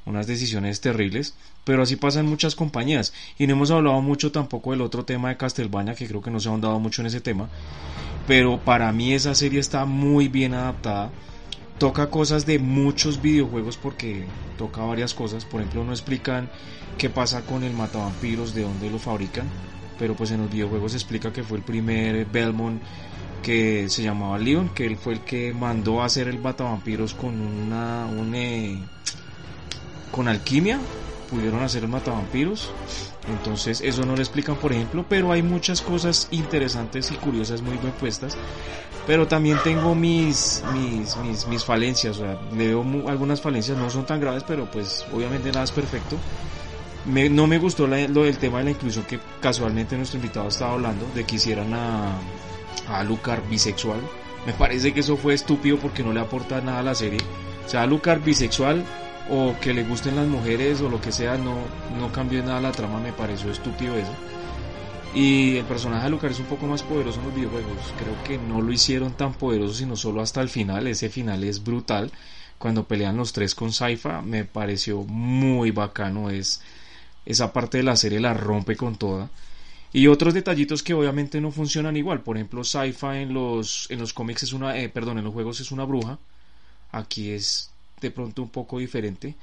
Unas 0.04 0.26
decisiones 0.26 0.80
terribles. 0.80 1.34
Pero 1.64 1.84
así 1.84 1.96
pasa 1.96 2.20
en 2.20 2.26
muchas 2.26 2.56
compañías. 2.56 3.14
Y 3.38 3.46
no 3.46 3.54
hemos 3.54 3.70
hablado 3.70 4.02
mucho 4.02 4.32
tampoco 4.32 4.72
del 4.72 4.82
otro 4.82 5.04
tema 5.04 5.30
de 5.30 5.36
Castlevania, 5.36 5.94
que 5.94 6.08
creo 6.08 6.20
que 6.20 6.30
no 6.30 6.40
se 6.40 6.48
ha 6.48 6.50
ahondado 6.50 6.78
mucho 6.80 7.00
en 7.00 7.06
ese 7.06 7.20
tema. 7.20 7.48
Pero 8.26 8.58
para 8.58 8.92
mí 8.92 9.14
esa 9.14 9.34
serie 9.34 9.60
está 9.60 9.86
muy 9.86 10.28
bien 10.28 10.54
adaptada 10.54 11.10
toca 11.82 12.10
cosas 12.10 12.46
de 12.46 12.60
muchos 12.60 13.20
videojuegos 13.20 13.76
porque 13.76 14.24
toca 14.56 14.82
varias 14.82 15.14
cosas. 15.14 15.44
Por 15.44 15.60
ejemplo, 15.60 15.82
no 15.82 15.90
explican 15.90 16.48
qué 16.96 17.10
pasa 17.10 17.42
con 17.42 17.64
el 17.64 17.72
matavampiros, 17.72 18.54
de 18.54 18.62
dónde 18.62 18.88
lo 18.88 19.00
fabrican. 19.00 19.48
Pero 19.98 20.14
pues 20.14 20.30
en 20.30 20.42
los 20.42 20.50
videojuegos 20.52 20.92
se 20.92 20.98
explica 20.98 21.32
que 21.32 21.42
fue 21.42 21.58
el 21.58 21.64
primer 21.64 22.24
Belmont 22.26 22.80
que 23.42 23.88
se 23.88 24.02
llamaba 24.02 24.38
Leon, 24.38 24.70
que 24.70 24.86
él 24.86 24.96
fue 24.96 25.14
el 25.14 25.20
que 25.20 25.52
mandó 25.52 26.02
a 26.02 26.06
hacer 26.06 26.28
el 26.28 26.38
matavampiros 26.38 27.14
con 27.14 27.40
una, 27.40 28.06
eh, 28.34 28.78
con 30.10 30.28
alquimia. 30.28 30.78
Pudieron 31.30 31.62
hacer 31.62 31.82
el 31.82 31.88
matavampiros. 31.88 32.70
Entonces 33.28 33.80
eso 33.80 34.04
no 34.04 34.16
lo 34.16 34.22
explican 34.22 34.56
por 34.56 34.72
ejemplo, 34.72 35.04
pero 35.08 35.30
hay 35.32 35.42
muchas 35.42 35.80
cosas 35.80 36.28
interesantes 36.30 37.10
y 37.12 37.14
curiosas 37.14 37.62
muy 37.62 37.76
bien 37.76 37.92
puestas 37.92 38.36
pero 39.06 39.26
también 39.26 39.58
tengo 39.64 39.94
mis 39.94 40.62
mis, 40.72 41.16
mis, 41.18 41.46
mis 41.48 41.64
falencias, 41.64 42.18
o 42.18 42.20
sea, 42.20 42.38
le 42.56 42.68
veo 42.68 42.84
algunas 43.08 43.40
falencias, 43.40 43.76
no 43.76 43.90
son 43.90 44.06
tan 44.06 44.20
graves, 44.20 44.44
pero 44.46 44.70
pues 44.70 45.04
obviamente 45.12 45.50
nada 45.50 45.64
es 45.64 45.72
perfecto. 45.72 46.16
Me, 47.06 47.28
no 47.28 47.48
me 47.48 47.58
gustó 47.58 47.88
lo 47.88 47.96
del 47.96 48.38
tema 48.38 48.58
de 48.58 48.64
la 48.64 48.70
inclusión 48.70 49.04
que 49.04 49.18
casualmente 49.40 49.96
nuestro 49.96 50.18
invitado 50.18 50.48
estaba 50.48 50.74
hablando, 50.74 51.04
de 51.14 51.24
que 51.24 51.34
hicieran 51.34 51.74
a, 51.74 52.12
a 52.88 53.02
Lucar 53.04 53.42
bisexual. 53.48 54.00
Me 54.46 54.52
parece 54.52 54.92
que 54.92 55.00
eso 55.00 55.16
fue 55.16 55.34
estúpido 55.34 55.78
porque 55.78 56.02
no 56.02 56.12
le 56.12 56.20
aporta 56.20 56.60
nada 56.60 56.80
a 56.80 56.82
la 56.82 56.94
serie. 56.94 57.20
O 57.64 57.68
sea, 57.68 57.86
Lucar 57.86 58.20
bisexual 58.20 58.84
o 59.30 59.54
que 59.60 59.72
le 59.72 59.84
gusten 59.84 60.16
las 60.16 60.26
mujeres 60.26 60.80
o 60.80 60.88
lo 60.88 61.00
que 61.00 61.12
sea, 61.12 61.36
no, 61.36 61.56
no 61.98 62.12
cambió 62.12 62.42
nada 62.42 62.60
la 62.60 62.72
trama, 62.72 63.00
me 63.00 63.12
pareció 63.12 63.50
estúpido 63.50 63.96
eso. 63.96 64.12
Y 65.14 65.56
el 65.56 65.64
personaje 65.66 66.04
de 66.04 66.10
Lucar 66.10 66.30
es 66.30 66.38
un 66.38 66.46
poco 66.46 66.66
más 66.66 66.82
poderoso 66.82 67.20
en 67.20 67.26
los 67.26 67.34
videojuegos. 67.34 67.92
Creo 67.98 68.24
que 68.24 68.38
no 68.38 68.62
lo 68.62 68.72
hicieron 68.72 69.12
tan 69.12 69.34
poderoso, 69.34 69.74
sino 69.74 69.94
solo 69.94 70.22
hasta 70.22 70.40
el 70.40 70.48
final. 70.48 70.86
Ese 70.86 71.10
final 71.10 71.44
es 71.44 71.62
brutal. 71.62 72.10
Cuando 72.56 72.84
pelean 72.84 73.16
los 73.16 73.32
tres 73.32 73.54
con 73.54 73.72
Saifa, 73.72 74.22
me 74.22 74.44
pareció 74.44 75.02
muy 75.02 75.70
bacano. 75.70 76.30
Es, 76.30 76.62
esa 77.26 77.52
parte 77.52 77.78
de 77.78 77.84
la 77.84 77.96
serie 77.96 78.20
la 78.20 78.32
rompe 78.32 78.74
con 78.74 78.96
toda. 78.96 79.28
Y 79.92 80.06
otros 80.06 80.32
detallitos 80.34 80.82
que 80.82 80.94
obviamente 80.94 81.40
no 81.40 81.50
funcionan 81.50 81.96
igual. 81.96 82.22
Por 82.22 82.36
ejemplo, 82.36 82.64
Saifa 82.64 83.20
en 83.20 83.34
los, 83.34 83.90
en 83.90 83.98
los 83.98 84.12
cómics 84.12 84.44
es 84.44 84.52
una, 84.52 84.78
eh, 84.78 84.88
perdón, 84.88 85.18
en 85.18 85.24
los 85.24 85.34
juegos 85.34 85.60
es 85.60 85.70
una 85.70 85.84
bruja. 85.84 86.18
Aquí 86.92 87.30
es 87.30 87.70
de 88.00 88.10
pronto 88.10 88.42
un 88.42 88.48
poco 88.48 88.78
diferente 88.78 89.34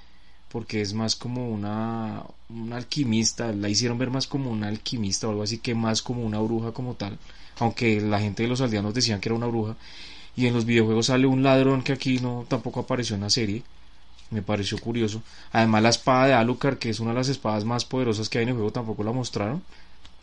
porque 0.50 0.82
es 0.82 0.94
más 0.94 1.16
como 1.16 1.48
una, 1.50 2.24
alquimista, 2.72 3.54
la 3.54 3.70
hicieron 3.70 3.98
ver 3.98 4.10
más 4.10 4.28
como 4.28 4.50
una 4.50 4.68
alquimista 4.68 5.28
o 5.28 5.32
algo 5.32 5.44
así 5.44 5.60
que 5.60 5.76
más 5.76 6.02
como 6.02 6.24
una 6.24 6.40
bruja 6.40 6.72
como 6.72 6.96
tal, 6.96 7.18
aunque 7.60 8.02
la 8.02 8.20
gente 8.20 8.44
de 8.44 8.50
los 8.50 8.62
aldeanos 8.62 8.94
decían 8.94 9.20
que 9.20 9.30
era 9.30 9.36
una 9.36 9.46
bruja, 9.48 9.76
y 10.36 10.48
en 10.48 10.54
los 10.54 10.66
videojuegos 10.66 11.08
sale 11.08 11.28
un 11.28 11.44
ladrón 11.44 11.84
que 11.84 11.94
aquí 11.94 12.20
no 12.20 12.46
tampoco 12.48 12.82
apareció 12.82 13.16
en 13.16 13.22
la 13.22 13.30
serie, 13.30 13.64
me 14.32 14.42
pareció 14.42 14.78
curioso, 14.80 15.22
además 15.52 15.84
la 15.84 15.90
espada 15.90 16.28
de 16.28 16.34
Alucard, 16.34 16.78
que 16.78 16.90
es 16.90 17.00
una 17.00 17.12
de 17.12 17.18
las 17.18 17.30
espadas 17.30 17.64
más 17.64 17.86
poderosas 17.86 18.28
que 18.30 18.40
hay 18.40 18.44
en 18.44 18.50
el 18.50 18.56
juego, 18.56 18.72
tampoco 18.72 19.04
la 19.04 19.12
mostraron, 19.12 19.64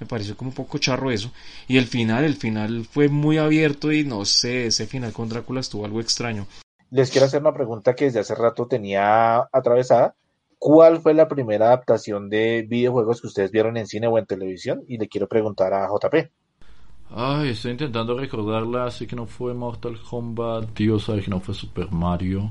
me 0.01 0.07
pareció 0.07 0.37
como 0.37 0.51
un 0.51 0.55
poco 0.55 0.79
charro 0.79 1.11
eso, 1.11 1.31
y 1.69 1.77
el 1.77 1.87
final, 1.87 2.25
el 2.25 2.37
final 2.37 2.85
fue 2.85 3.09
muy 3.09 3.39
abierto 3.39 3.93
y 3.93 4.05
no 4.05 4.25
sé, 4.25 4.67
ese 4.67 4.87
final 4.87 5.13
con 5.13 5.29
Drácula 5.29 5.61
estuvo 5.61 5.85
algo 5.85 6.01
extraño, 6.01 6.47
les 6.91 7.11
quiero 7.11 7.27
hacer 7.27 7.41
una 7.41 7.53
pregunta 7.53 7.95
que 7.95 8.07
desde 8.07 8.21
hace 8.21 8.35
rato 8.35 8.67
tenía 8.67 9.39
atravesada. 9.53 10.15
¿Cuál 10.59 11.01
fue 11.01 11.15
la 11.15 11.29
primera 11.29 11.67
adaptación 11.67 12.31
de 12.31 12.65
videojuegos 12.69 13.21
que 13.21 13.27
ustedes 13.27 13.51
vieron 13.51 13.77
en 13.77 13.87
cine 13.87 14.07
o 14.07 14.19
en 14.19 14.27
televisión? 14.27 14.83
Y 14.89 14.97
le 14.97 15.09
quiero 15.09 15.29
preguntar 15.29 15.75
a 15.75 15.89
JP. 15.89 16.31
Ay, 17.11 17.51
estoy 17.51 17.73
intentando 17.73 18.19
recordarla, 18.19 18.87
así 18.87 19.07
que 19.07 19.15
no 19.15 19.27
fue 19.27 19.55
Mortal 19.55 19.99
Kombat, 20.01 20.73
tío, 20.73 20.99
sabes 20.99 21.25
que 21.25 21.31
no 21.31 21.41
fue 21.41 21.55
Super 21.55 21.91
Mario. 21.91 22.51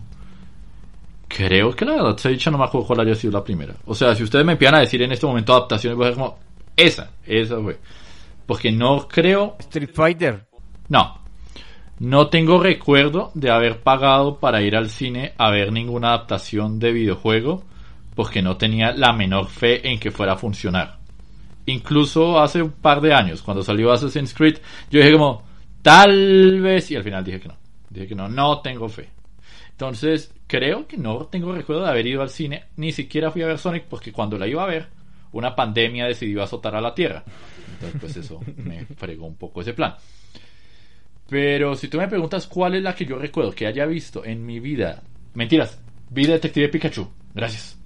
Creo 1.28 1.76
que 1.76 1.84
la 1.84 1.96
verdad 1.96 2.18
se 2.18 2.30
dicho 2.30 2.52
no 2.52 2.58
me 2.58 2.66
acuerdo 2.66 2.88
cuál 2.88 3.02
haya 3.02 3.16
sido 3.16 3.34
la 3.34 3.44
primera. 3.44 3.76
O 3.86 3.96
sea, 3.96 4.16
si 4.16 4.24
ustedes 4.24 4.46
me 4.46 4.54
empiezan 4.54 4.76
a 4.76 4.82
decir 4.82 5.02
en 5.02 5.12
este 5.12 5.26
momento 5.26 5.54
adaptaciones, 5.54 5.98
voy 5.98 6.08
a 6.08 6.14
como, 6.14 6.38
esa, 6.76 7.12
esa 7.26 7.60
fue. 7.62 7.80
Porque 8.46 8.72
no 8.72 9.08
creo... 9.08 9.56
Street 9.60 9.90
Fighter. 9.94 10.46
No, 10.90 11.20
no 12.00 12.28
tengo 12.28 12.60
recuerdo 12.60 13.32
de 13.34 13.50
haber 13.50 13.82
pagado 13.82 14.40
para 14.40 14.62
ir 14.62 14.76
al 14.76 14.90
cine 14.90 15.34
a 15.38 15.50
ver 15.50 15.72
ninguna 15.72 16.10
adaptación 16.10 16.78
de 16.78 16.92
videojuego 16.92 17.64
porque 18.16 18.42
no 18.42 18.58
tenía 18.58 18.92
la 18.92 19.14
menor 19.14 19.48
fe 19.48 19.88
en 19.90 20.00
que 20.00 20.12
fuera 20.12 20.34
a 20.34 20.38
funcionar. 20.38 21.00
Incluso 21.68 22.40
hace 22.40 22.62
un 22.62 22.72
par 22.72 23.02
de 23.02 23.14
años, 23.14 23.42
cuando 23.42 23.64
salió 23.64 23.92
Assassin's 23.92 24.34
Creed, 24.34 24.58
yo 24.92 25.00
dije 25.00 25.14
como, 25.14 25.44
tal 25.82 26.62
vez, 26.62 26.92
y 26.92 26.96
al 26.96 27.04
final 27.04 27.24
dije 27.24 27.40
que 27.40 27.48
no. 27.48 27.58
Dije 27.90 28.08
que 28.08 28.16
no, 28.16 28.28
no 28.28 28.60
tengo 28.60 28.88
fe. 28.90 29.10
Entonces, 29.72 30.34
creo 30.48 30.88
que 30.88 30.98
no 30.98 31.26
tengo 31.26 31.54
recuerdo 31.54 31.84
de 31.84 31.90
haber 31.90 32.08
ido 32.08 32.22
al 32.22 32.30
cine, 32.30 32.66
ni 32.76 32.92
siquiera 32.92 33.32
fui 33.32 33.42
a 33.42 33.48
ver 33.48 33.58
Sonic, 33.58 33.86
porque 33.86 34.12
cuando 34.12 34.38
la 34.38 34.48
iba 34.48 34.64
a 34.64 34.68
ver, 34.68 34.88
una 35.38 35.56
pandemia 35.56 36.06
decidió 36.06 36.42
azotar 36.42 36.76
a 36.76 36.82
la 36.82 36.96
Tierra. 36.96 37.24
Entonces, 37.74 38.00
pues 38.00 38.18
eso 38.18 38.40
me 38.58 38.86
fregó 38.86 39.26
un 39.28 39.36
poco 39.36 39.62
ese 39.62 39.74
plan. 39.74 39.96
Pero 41.28 41.76
si 41.76 41.88
tú 41.88 41.98
me 41.98 42.08
preguntas 42.08 42.48
cuál 42.48 42.76
es 42.76 42.84
la 42.84 42.96
que 42.96 43.06
yo 43.06 43.18
recuerdo 43.18 43.52
que 43.52 43.68
haya 43.68 43.86
visto 43.86 44.24
en 44.24 44.46
mi 44.46 44.60
vida, 44.60 45.04
mentiras, 45.34 45.80
vi 46.10 46.26
Detective 46.26 46.70
Pikachu, 46.70 47.10
gracias. 47.34 47.78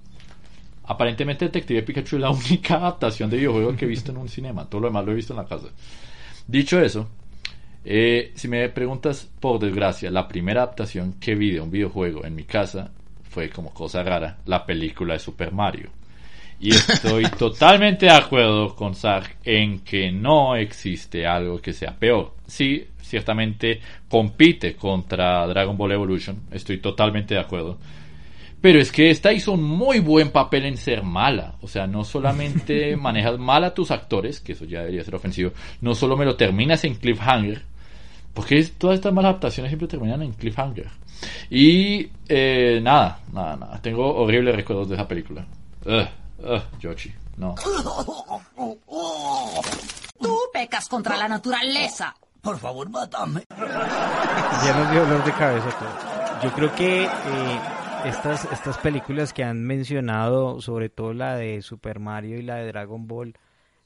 Aparentemente 0.85 1.45
Detective 1.45 1.83
Pikachu 1.83 2.17
es 2.17 2.21
la 2.21 2.29
única 2.31 2.75
adaptación 2.75 3.29
de 3.29 3.37
videojuego 3.37 3.75
que 3.75 3.85
he 3.85 3.87
visto 3.87 4.11
en 4.11 4.17
un 4.17 4.29
cinema, 4.29 4.69
todo 4.69 4.81
lo 4.81 4.87
demás 4.87 5.05
lo 5.05 5.11
he 5.13 5.15
visto 5.15 5.33
en 5.33 5.37
la 5.37 5.45
casa. 5.45 5.69
Dicho 6.47 6.79
eso, 6.79 7.09
eh, 7.83 8.31
si 8.35 8.47
me 8.47 8.67
preguntas, 8.69 9.27
por 9.39 9.59
desgracia, 9.59 10.11
la 10.11 10.27
primera 10.27 10.63
adaptación 10.63 11.13
que 11.13 11.35
vi 11.35 11.51
de 11.51 11.61
un 11.61 11.71
videojuego 11.71 12.25
en 12.25 12.35
mi 12.35 12.43
casa 12.43 12.91
fue 13.23 13.49
como 13.49 13.73
cosa 13.73 14.03
rara, 14.03 14.37
la 14.45 14.65
película 14.65 15.13
de 15.13 15.19
Super 15.19 15.51
Mario. 15.51 15.89
Y 16.59 16.75
estoy 16.75 17.23
totalmente 17.37 18.05
de 18.07 18.11
acuerdo 18.11 18.75
con 18.75 18.95
Sark 18.95 19.37
en 19.43 19.79
que 19.79 20.11
no 20.11 20.55
existe 20.55 21.25
algo 21.25 21.59
que 21.61 21.73
sea 21.73 21.95
peor. 21.97 22.33
Sí, 22.47 22.85
ciertamente 23.01 23.79
compite 24.07 24.75
contra 24.75 25.47
Dragon 25.47 25.77
Ball 25.77 25.93
Evolution, 25.93 26.41
estoy 26.51 26.79
totalmente 26.79 27.33
de 27.33 27.39
acuerdo. 27.39 27.77
Pero 28.61 28.79
es 28.79 28.91
que 28.91 29.09
esta 29.09 29.31
hizo 29.31 29.53
un 29.53 29.63
muy 29.63 29.99
buen 29.99 30.31
papel 30.31 30.65
en 30.65 30.75
ser 30.75 31.01
mala. 31.01 31.55
O 31.61 31.67
sea, 31.67 31.87
no 31.87 32.03
solamente 32.03 32.95
manejas 32.97 33.39
mal 33.39 33.63
a 33.63 33.73
tus 33.73 33.89
actores, 33.91 34.41
que 34.41 34.51
eso 34.51 34.65
ya 34.65 34.79
debería 34.79 35.03
ser 35.03 35.15
ofensivo, 35.15 35.51
no 35.81 35.95
solo 35.95 36.17
me 36.17 36.25
lo 36.25 36.35
terminas 36.35 36.83
en 36.83 36.95
cliffhanger, 36.95 37.63
porque 38.33 38.63
todas 38.77 38.95
estas 38.95 39.13
malas 39.13 39.29
adaptaciones 39.31 39.69
siempre 39.69 39.87
terminan 39.87 40.21
en 40.21 40.33
cliffhanger. 40.33 40.87
Y 41.49 42.09
eh, 42.27 42.79
nada, 42.81 43.19
nada, 43.33 43.55
nada. 43.55 43.81
Tengo 43.81 44.13
horribles 44.15 44.55
recuerdos 44.55 44.89
de 44.89 44.95
esa 44.95 45.07
película. 45.07 45.45
Ugh, 45.85 46.07
ugh, 46.43 46.61
Yoshi, 46.79 47.13
no. 47.37 47.55
Tú 50.19 50.39
pecas 50.53 50.87
contra 50.87 51.17
la 51.17 51.27
naturaleza. 51.27 52.15
Por 52.41 52.57
favor, 52.57 52.89
mátame. 52.89 53.43
Ya 53.49 54.73
nos 54.77 54.91
dio 54.91 55.05
dolor 55.05 55.23
de 55.25 55.31
cabeza 55.33 55.69
todo. 55.77 56.41
Yo 56.43 56.55
creo 56.55 56.73
que 56.73 57.03
eh, 57.03 57.59
estas, 58.05 58.45
estas 58.51 58.77
películas 58.77 59.33
que 59.33 59.43
han 59.43 59.63
mencionado, 59.65 60.61
sobre 60.61 60.89
todo 60.89 61.13
la 61.13 61.35
de 61.35 61.61
Super 61.61 61.99
Mario 61.99 62.37
y 62.37 62.43
la 62.43 62.55
de 62.55 62.67
Dragon 62.67 63.07
Ball, 63.07 63.35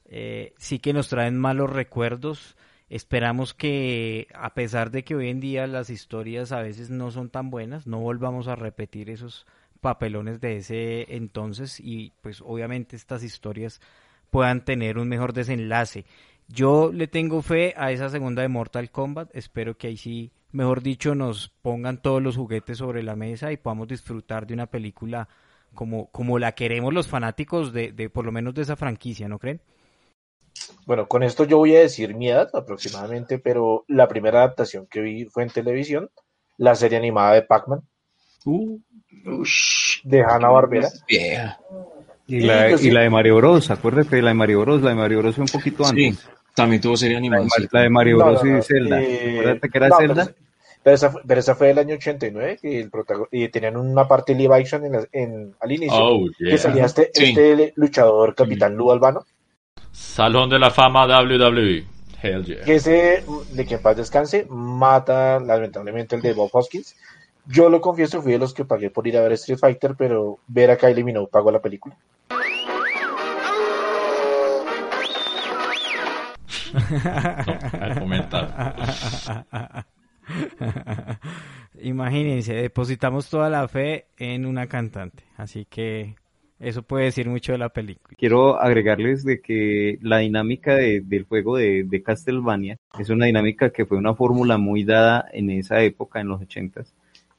eh, 0.04 0.54
sí 0.58 0.78
que 0.78 0.92
nos 0.92 1.08
traen 1.08 1.36
malos 1.36 1.70
recuerdos. 1.70 2.56
Esperamos 2.88 3.54
que, 3.54 4.28
a 4.34 4.54
pesar 4.54 4.90
de 4.92 5.02
que 5.02 5.16
hoy 5.16 5.30
en 5.30 5.40
día 5.40 5.66
las 5.66 5.90
historias 5.90 6.52
a 6.52 6.60
veces 6.60 6.90
no 6.90 7.10
son 7.10 7.30
tan 7.30 7.50
buenas, 7.50 7.86
no 7.86 7.98
volvamos 7.98 8.46
a 8.46 8.54
repetir 8.54 9.10
esos 9.10 9.46
papelones 9.84 10.40
de 10.40 10.56
ese 10.56 11.14
entonces 11.14 11.78
y 11.78 12.14
pues 12.22 12.40
obviamente 12.40 12.96
estas 12.96 13.22
historias 13.22 13.82
puedan 14.30 14.64
tener 14.64 14.96
un 14.96 15.08
mejor 15.08 15.34
desenlace. 15.34 16.06
Yo 16.48 16.90
le 16.90 17.06
tengo 17.06 17.42
fe 17.42 17.74
a 17.76 17.92
esa 17.92 18.08
segunda 18.08 18.40
de 18.40 18.48
Mortal 18.48 18.90
Kombat, 18.90 19.28
espero 19.36 19.76
que 19.76 19.88
ahí 19.88 19.98
sí, 19.98 20.32
mejor 20.52 20.82
dicho, 20.82 21.14
nos 21.14 21.50
pongan 21.60 22.00
todos 22.00 22.22
los 22.22 22.34
juguetes 22.34 22.78
sobre 22.78 23.02
la 23.02 23.14
mesa 23.14 23.52
y 23.52 23.58
podamos 23.58 23.88
disfrutar 23.88 24.46
de 24.46 24.54
una 24.54 24.68
película 24.68 25.28
como, 25.74 26.06
como 26.12 26.38
la 26.38 26.52
queremos 26.52 26.94
los 26.94 27.06
fanáticos 27.06 27.74
de, 27.74 27.92
de 27.92 28.08
por 28.08 28.24
lo 28.24 28.32
menos 28.32 28.54
de 28.54 28.62
esa 28.62 28.76
franquicia, 28.76 29.28
¿no 29.28 29.38
creen? 29.38 29.60
Bueno, 30.86 31.08
con 31.08 31.22
esto 31.22 31.44
yo 31.44 31.58
voy 31.58 31.76
a 31.76 31.80
decir 31.80 32.14
mi 32.14 32.30
edad 32.30 32.48
aproximadamente, 32.54 33.38
pero 33.38 33.84
la 33.86 34.08
primera 34.08 34.38
adaptación 34.38 34.86
que 34.86 35.02
vi 35.02 35.26
fue 35.26 35.42
en 35.42 35.50
televisión, 35.50 36.10
la 36.56 36.74
serie 36.74 36.96
animada 36.96 37.34
de 37.34 37.42
Pac-Man. 37.42 37.82
Uh, 38.44 38.78
de 40.04 40.22
Hanna 40.22 40.48
Barbera. 40.48 40.88
Y 42.26 42.40
la, 42.40 42.70
y 42.70 42.90
la 42.90 43.00
de 43.02 43.10
Mario 43.10 43.36
Bros, 43.36 43.70
acuérdate 43.70 44.16
de 44.16 44.22
la 44.22 44.28
de 44.30 44.34
Mario 44.34 44.60
Bros, 44.62 44.82
la 44.82 44.90
de 44.90 44.96
Mario 44.96 45.18
Bros 45.18 45.34
fue 45.34 45.42
un 45.42 45.48
poquito 45.48 45.84
antes. 45.84 46.16
Sí, 46.18 46.28
también 46.54 46.80
tuvo 46.80 46.96
serie 46.96 47.14
La 47.14 47.18
animada. 47.18 47.44
de, 47.44 47.50
sí. 47.50 47.60
Mar- 47.62 47.68
la 47.72 47.80
de 47.82 47.90
Mario 47.90 48.16
No, 48.18 48.24
Bros 48.24 48.44
no, 48.44 48.50
no, 48.52 48.58
y 48.58 48.62
Zelda. 48.62 49.02
eh, 49.02 49.30
acuérdate 49.40 49.68
que 49.68 49.78
era 49.78 49.88
no, 49.88 49.96
Zelda. 49.98 50.24
Pero, 50.24 50.36
pero 50.82 50.94
esa, 50.96 51.10
fue- 51.10 51.22
pero 51.26 51.40
esa 51.40 51.54
fue 51.54 51.66
del 51.68 51.78
año 51.78 51.94
89 51.96 52.58
que 52.62 52.80
el 52.80 52.90
y 53.30 53.48
tenían 53.48 53.76
una 53.76 54.06
parte 54.08 54.34
live 54.34 54.54
action 54.54 54.84
en 54.86 54.92
la- 54.92 55.06
en- 55.12 55.54
al 55.60 55.72
inicio 55.72 55.94
Oh, 55.98 56.26
yeah. 56.38 56.50
que 56.52 56.58
salía 56.58 56.84
este, 56.86 57.10
Sí. 57.12 57.24
este 57.26 57.72
luchador 57.76 58.34
Capitán 58.34 58.74
Lou 58.76 58.90
Albano 58.90 59.24
Salón 59.92 60.48
de 60.50 60.58
la 60.58 60.70
fama 60.70 61.06
WWE. 61.06 61.84
Hell 62.22 62.44
yeah. 62.46 62.62
que 62.64 62.76
ese 62.76 63.22
de 63.52 63.66
que 63.66 63.74
en 63.74 63.82
paz 63.82 63.96
descanse 63.98 64.46
mata 64.48 65.38
lamentablemente 65.40 66.16
el 66.16 66.22
de 66.22 66.32
Bob 66.32 66.48
Hoskins 66.52 66.96
yo 67.46 67.68
lo 67.68 67.80
confieso 67.80 68.22
fui 68.22 68.32
de 68.32 68.38
los 68.38 68.54
que 68.54 68.64
pagué 68.64 68.90
por 68.90 69.06
ir 69.06 69.16
a 69.16 69.22
ver 69.22 69.32
Street 69.32 69.58
Fighter 69.58 69.94
pero 69.96 70.38
ver 70.48 70.70
a 70.70 70.76
Kylie 70.76 71.04
Minogue 71.04 71.28
pagó 71.30 71.50
la 71.50 71.60
película 71.60 71.96
a 76.74 77.94
comentar. 77.98 79.86
Imagínense, 81.80 82.54
depositamos 82.54 83.28
toda 83.28 83.50
la 83.50 83.66
fe 83.68 84.06
en 84.16 84.46
una 84.46 84.66
cantante, 84.66 85.24
así 85.36 85.66
que 85.68 86.14
eso 86.58 86.82
puede 86.82 87.04
decir 87.06 87.28
mucho 87.28 87.52
de 87.52 87.58
la 87.58 87.68
película. 87.68 88.16
Quiero 88.18 88.60
agregarles 88.60 89.24
de 89.24 89.40
que 89.40 89.98
la 90.00 90.18
dinámica 90.18 90.74
de- 90.76 91.00
del 91.02 91.24
juego 91.24 91.56
de, 91.56 91.84
de 91.84 92.02
Castlevania 92.02 92.76
es 92.98 93.10
una 93.10 93.26
dinámica 93.26 93.70
que 93.70 93.84
fue 93.86 93.98
una 93.98 94.14
fórmula 94.14 94.56
muy 94.56 94.84
dada 94.84 95.26
en 95.32 95.50
esa 95.50 95.82
época, 95.82 96.20
en 96.20 96.28
los 96.28 96.40
ochentas, 96.40 96.94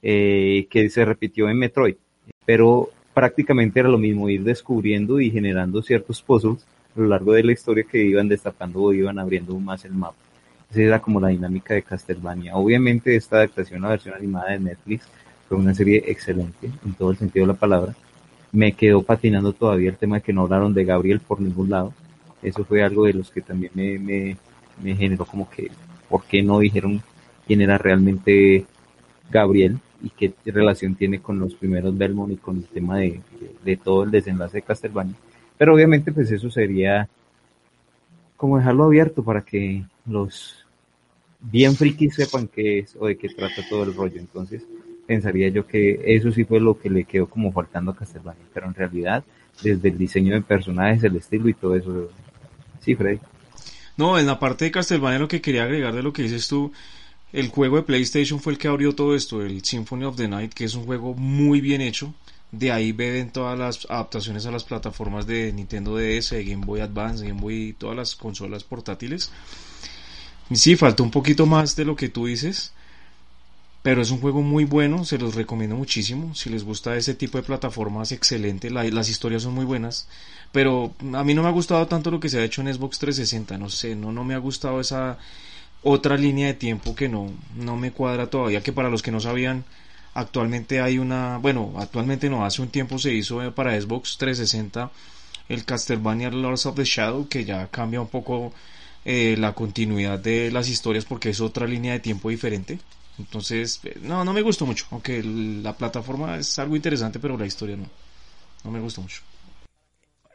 eh, 0.07 0.67
que 0.69 0.87
se 0.91 1.03
repitió 1.03 1.49
en 1.49 1.57
Metroid, 1.57 1.95
pero 2.45 2.91
prácticamente 3.11 3.79
era 3.79 3.89
lo 3.89 3.97
mismo 3.97 4.29
ir 4.29 4.43
descubriendo 4.43 5.19
y 5.19 5.31
generando 5.31 5.81
ciertos 5.81 6.21
puzzles 6.21 6.63
a 6.95 6.99
lo 6.99 7.07
largo 7.07 7.33
de 7.33 7.43
la 7.43 7.53
historia 7.53 7.85
que 7.89 8.03
iban 8.03 8.27
destapando 8.27 8.83
o 8.83 8.93
iban 8.93 9.17
abriendo 9.17 9.59
más 9.59 9.83
el 9.83 9.93
mapa. 9.93 10.17
Esa 10.69 10.81
era 10.81 11.01
como 11.01 11.19
la 11.19 11.29
dinámica 11.29 11.73
de 11.73 11.81
Castlevania. 11.81 12.55
Obviamente 12.55 13.15
esta 13.15 13.37
adaptación 13.37 13.83
a 13.83 13.89
versión 13.89 14.13
animada 14.13 14.51
de 14.51 14.59
Netflix 14.59 15.07
fue 15.49 15.57
una 15.57 15.73
serie 15.73 16.03
excelente 16.05 16.69
en 16.85 16.93
todo 16.93 17.09
el 17.09 17.17
sentido 17.17 17.47
de 17.47 17.53
la 17.53 17.59
palabra. 17.59 17.95
Me 18.51 18.73
quedó 18.73 19.01
patinando 19.01 19.53
todavía 19.53 19.89
el 19.89 19.97
tema 19.97 20.17
de 20.17 20.21
que 20.21 20.33
no 20.33 20.43
hablaron 20.43 20.75
de 20.75 20.85
Gabriel 20.85 21.19
por 21.19 21.41
ningún 21.41 21.71
lado. 21.71 21.95
Eso 22.43 22.63
fue 22.63 22.83
algo 22.83 23.05
de 23.05 23.13
los 23.13 23.31
que 23.31 23.41
también 23.41 23.71
me, 23.73 23.97
me, 23.97 24.37
me 24.83 24.95
generó 24.95 25.25
como 25.25 25.49
que, 25.49 25.71
¿por 26.07 26.23
qué 26.25 26.43
no 26.43 26.59
dijeron 26.59 27.01
quién 27.47 27.61
era 27.61 27.79
realmente 27.79 28.67
Gabriel 29.31 29.79
y 30.01 30.09
qué 30.09 30.33
relación 30.45 30.95
tiene 30.95 31.19
con 31.19 31.39
los 31.39 31.55
primeros 31.55 31.97
Belmont 31.97 32.33
y 32.33 32.37
con 32.37 32.57
el 32.57 32.65
tema 32.65 32.97
de, 32.97 33.21
de, 33.63 33.77
todo 33.77 34.03
el 34.03 34.11
desenlace 34.11 34.57
de 34.57 34.61
Castlevania? 34.63 35.15
Pero 35.57 35.73
obviamente 35.73 36.11
pues 36.11 36.31
eso 36.31 36.49
sería 36.49 37.07
como 38.37 38.57
dejarlo 38.57 38.85
abierto 38.85 39.23
para 39.23 39.41
que 39.41 39.83
los 40.05 40.65
bien 41.39 41.75
frikis 41.75 42.15
sepan 42.15 42.47
qué 42.47 42.79
es 42.79 42.95
o 42.99 43.07
de 43.07 43.17
qué 43.17 43.29
trata 43.29 43.61
todo 43.69 43.83
el 43.83 43.93
rollo. 43.93 44.19
Entonces, 44.19 44.63
pensaría 45.05 45.49
yo 45.49 45.65
que 45.65 46.01
eso 46.05 46.31
sí 46.31 46.43
fue 46.43 46.59
lo 46.59 46.79
que 46.79 46.89
le 46.89 47.03
quedó 47.03 47.27
como 47.27 47.51
faltando 47.51 47.91
a 47.91 47.95
Castlevania. 47.95 48.43
Pero 48.53 48.67
en 48.67 48.73
realidad, 48.73 49.23
desde 49.61 49.89
el 49.89 49.97
diseño 49.97 50.33
de 50.33 50.41
personajes, 50.41 51.03
el 51.03 51.15
estilo 51.15 51.49
y 51.49 51.53
todo 51.53 51.75
eso. 51.75 52.09
Sí, 52.79 52.95
Freddy. 52.95 53.19
No, 53.97 54.19
en 54.19 54.25
la 54.25 54.39
parte 54.39 54.65
de 54.65 54.71
Castlevania 54.71 55.19
lo 55.19 55.27
que 55.27 55.41
quería 55.41 55.63
agregar 55.63 55.93
de 55.93 56.03
lo 56.03 56.11
que 56.11 56.23
dices 56.23 56.47
tú, 56.47 56.71
el 57.39 57.49
juego 57.49 57.77
de 57.77 57.83
PlayStation 57.83 58.39
fue 58.39 58.53
el 58.53 58.59
que 58.59 58.67
abrió 58.67 58.95
todo 58.95 59.15
esto, 59.15 59.41
el 59.41 59.63
Symphony 59.63 60.05
of 60.05 60.15
the 60.15 60.27
Night, 60.27 60.53
que 60.53 60.65
es 60.65 60.75
un 60.75 60.85
juego 60.85 61.13
muy 61.13 61.61
bien 61.61 61.81
hecho. 61.81 62.13
De 62.51 62.71
ahí 62.71 62.91
beben 62.93 63.31
todas 63.31 63.57
las 63.59 63.85
adaptaciones 63.89 64.45
a 64.45 64.51
las 64.51 64.63
plataformas 64.63 65.27
de 65.27 65.51
Nintendo 65.51 65.95
DS, 65.97 66.35
de 66.35 66.45
Game 66.45 66.65
Boy 66.65 66.79
Advance, 66.81 67.27
Game 67.27 67.41
Boy, 67.41 67.75
todas 67.77 67.95
las 67.97 68.15
consolas 68.15 68.63
portátiles. 68.63 69.31
Sí, 70.53 70.75
falta 70.75 71.03
un 71.03 71.11
poquito 71.11 71.45
más 71.45 71.75
de 71.75 71.85
lo 71.85 71.95
que 71.95 72.09
tú 72.09 72.27
dices, 72.27 72.71
pero 73.81 74.01
es 74.01 74.09
un 74.09 74.19
juego 74.19 74.41
muy 74.41 74.65
bueno, 74.65 75.05
se 75.05 75.17
los 75.19 75.35
recomiendo 75.35 75.75
muchísimo. 75.75 76.33
Si 76.33 76.49
les 76.49 76.63
gusta 76.63 76.95
ese 76.97 77.13
tipo 77.13 77.37
de 77.37 77.43
plataformas, 77.43 78.11
excelente, 78.11 78.71
la- 78.71 78.83
las 78.85 79.09
historias 79.09 79.43
son 79.43 79.53
muy 79.53 79.65
buenas. 79.65 80.07
Pero 80.51 80.93
a 81.13 81.23
mí 81.23 81.33
no 81.35 81.43
me 81.43 81.49
ha 81.49 81.51
gustado 81.51 81.85
tanto 81.87 82.09
lo 82.09 82.19
que 82.19 82.29
se 82.29 82.39
ha 82.39 82.43
hecho 82.43 82.61
en 82.61 82.73
Xbox 82.73 82.97
360, 82.99 83.57
no 83.59 83.69
sé, 83.69 83.95
no, 83.95 84.11
no 84.11 84.23
me 84.23 84.33
ha 84.33 84.39
gustado 84.39 84.79
esa 84.79 85.19
otra 85.87 86.17
línea 86.17 86.47
de 86.47 86.55
tiempo 86.55 86.95
que 86.95 87.07
no, 87.07 87.31
no 87.55 87.77
me 87.77 87.91
cuadra 87.91 88.27
todavía, 88.27 88.63
que 88.63 88.73
para 88.73 88.89
los 88.89 89.03
que 89.03 89.11
no 89.11 89.19
sabían, 89.19 89.63
actualmente 90.15 90.81
hay 90.81 90.97
una, 90.97 91.37
bueno, 91.37 91.75
actualmente 91.77 92.27
no, 92.27 92.43
hace 92.43 92.63
un 92.63 92.69
tiempo 92.69 92.97
se 92.97 93.13
hizo 93.13 93.43
eh, 93.43 93.51
para 93.51 93.79
Xbox 93.79 94.17
360 94.17 94.91
el 95.47 95.63
Castlevania 95.63 96.31
Lords 96.31 96.65
of 96.65 96.75
the 96.75 96.83
Shadow, 96.83 97.27
que 97.27 97.45
ya 97.45 97.67
cambia 97.67 98.01
un 98.01 98.07
poco 98.07 98.51
eh, 99.05 99.35
la 99.37 99.53
continuidad 99.53 100.17
de 100.17 100.51
las 100.51 100.67
historias 100.69 101.05
porque 101.05 101.29
es 101.29 101.39
otra 101.39 101.67
línea 101.67 101.93
de 101.93 101.99
tiempo 101.99 102.29
diferente. 102.31 102.79
Entonces, 103.19 103.79
eh, 103.83 103.99
no, 104.01 104.25
no 104.25 104.33
me 104.33 104.41
gustó 104.41 104.65
mucho, 104.65 104.87
aunque 104.89 105.21
la 105.23 105.77
plataforma 105.77 106.37
es 106.37 106.57
algo 106.57 106.75
interesante, 106.75 107.19
pero 107.19 107.37
la 107.37 107.45
historia 107.45 107.77
no. 107.77 107.85
no 108.63 108.71
me 108.71 108.79
gusta 108.79 109.01
mucho. 109.01 109.21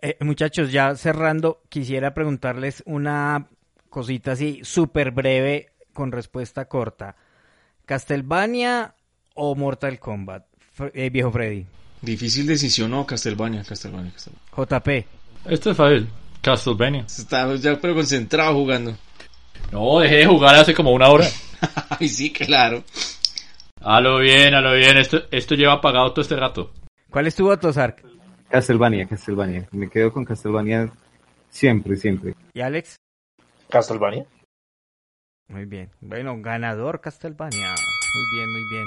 Eh, 0.01 0.17
muchachos, 0.21 0.71
ya 0.71 0.95
cerrando, 0.95 1.61
quisiera 1.69 2.15
preguntarles 2.15 2.85
una 2.87 3.49
cosita 3.91 4.33
así 4.33 4.61
súper 4.63 5.11
breve 5.11 5.73
con 5.93 6.13
respuesta 6.13 6.67
corta. 6.67 7.17
¿Castlevania 7.85 8.95
o 9.35 9.55
Mortal 9.55 9.99
Kombat? 9.99 10.47
Fre- 10.77 10.93
eh, 10.95 11.11
viejo 11.11 11.31
Freddy. 11.33 11.67
Difícil 12.01 12.47
decisión, 12.47 12.93
no, 12.93 13.05
Castlevania, 13.05 13.63
Castlevania, 13.65 14.13
Castlevania. 14.13 14.43
JP. 14.57 15.07
Este 15.53 15.71
es 15.71 15.77
fácil. 15.77 16.09
Castlevania. 16.41 17.03
Está 17.03 17.55
ya 17.57 17.79
pero 17.81 17.95
concentrado 17.95 18.55
jugando. 18.55 18.97
No, 19.73 19.99
dejé 19.99 20.17
de 20.17 20.27
jugar 20.27 20.55
hace 20.55 20.73
como 20.73 20.93
una 20.93 21.09
hora. 21.09 21.27
Ay, 22.01 22.09
sí, 22.09 22.33
claro. 22.33 22.83
A 23.83 24.01
lo 24.01 24.19
bien, 24.19 24.55
a 24.55 24.61
lo 24.61 24.73
bien. 24.75 24.97
Esto, 24.99 25.23
esto 25.31 25.55
lleva 25.55 25.75
apagado 25.75 26.13
todo 26.13 26.23
este 26.23 26.37
rato. 26.37 26.73
¿Cuál 27.11 27.27
es 27.27 27.35
tu 27.35 27.45
voto, 27.45 27.73
Sark? 27.73 28.03
Castlevania, 28.49 29.07
Castlevania. 29.07 29.69
Me 29.73 29.89
quedo 29.91 30.13
con 30.13 30.25
Castlevania 30.25 30.91
siempre, 31.51 31.97
siempre. 31.97 32.35
¿Y 32.55 32.61
Alex? 32.61 32.97
Castlevania. 33.71 34.27
Muy 35.49 35.65
bien. 35.65 35.91
Bueno, 36.01 36.37
ganador 36.41 37.01
Castlevania. 37.01 37.69
Muy 37.71 38.39
bien, 38.39 38.53
muy 38.53 38.63
bien. 38.71 38.85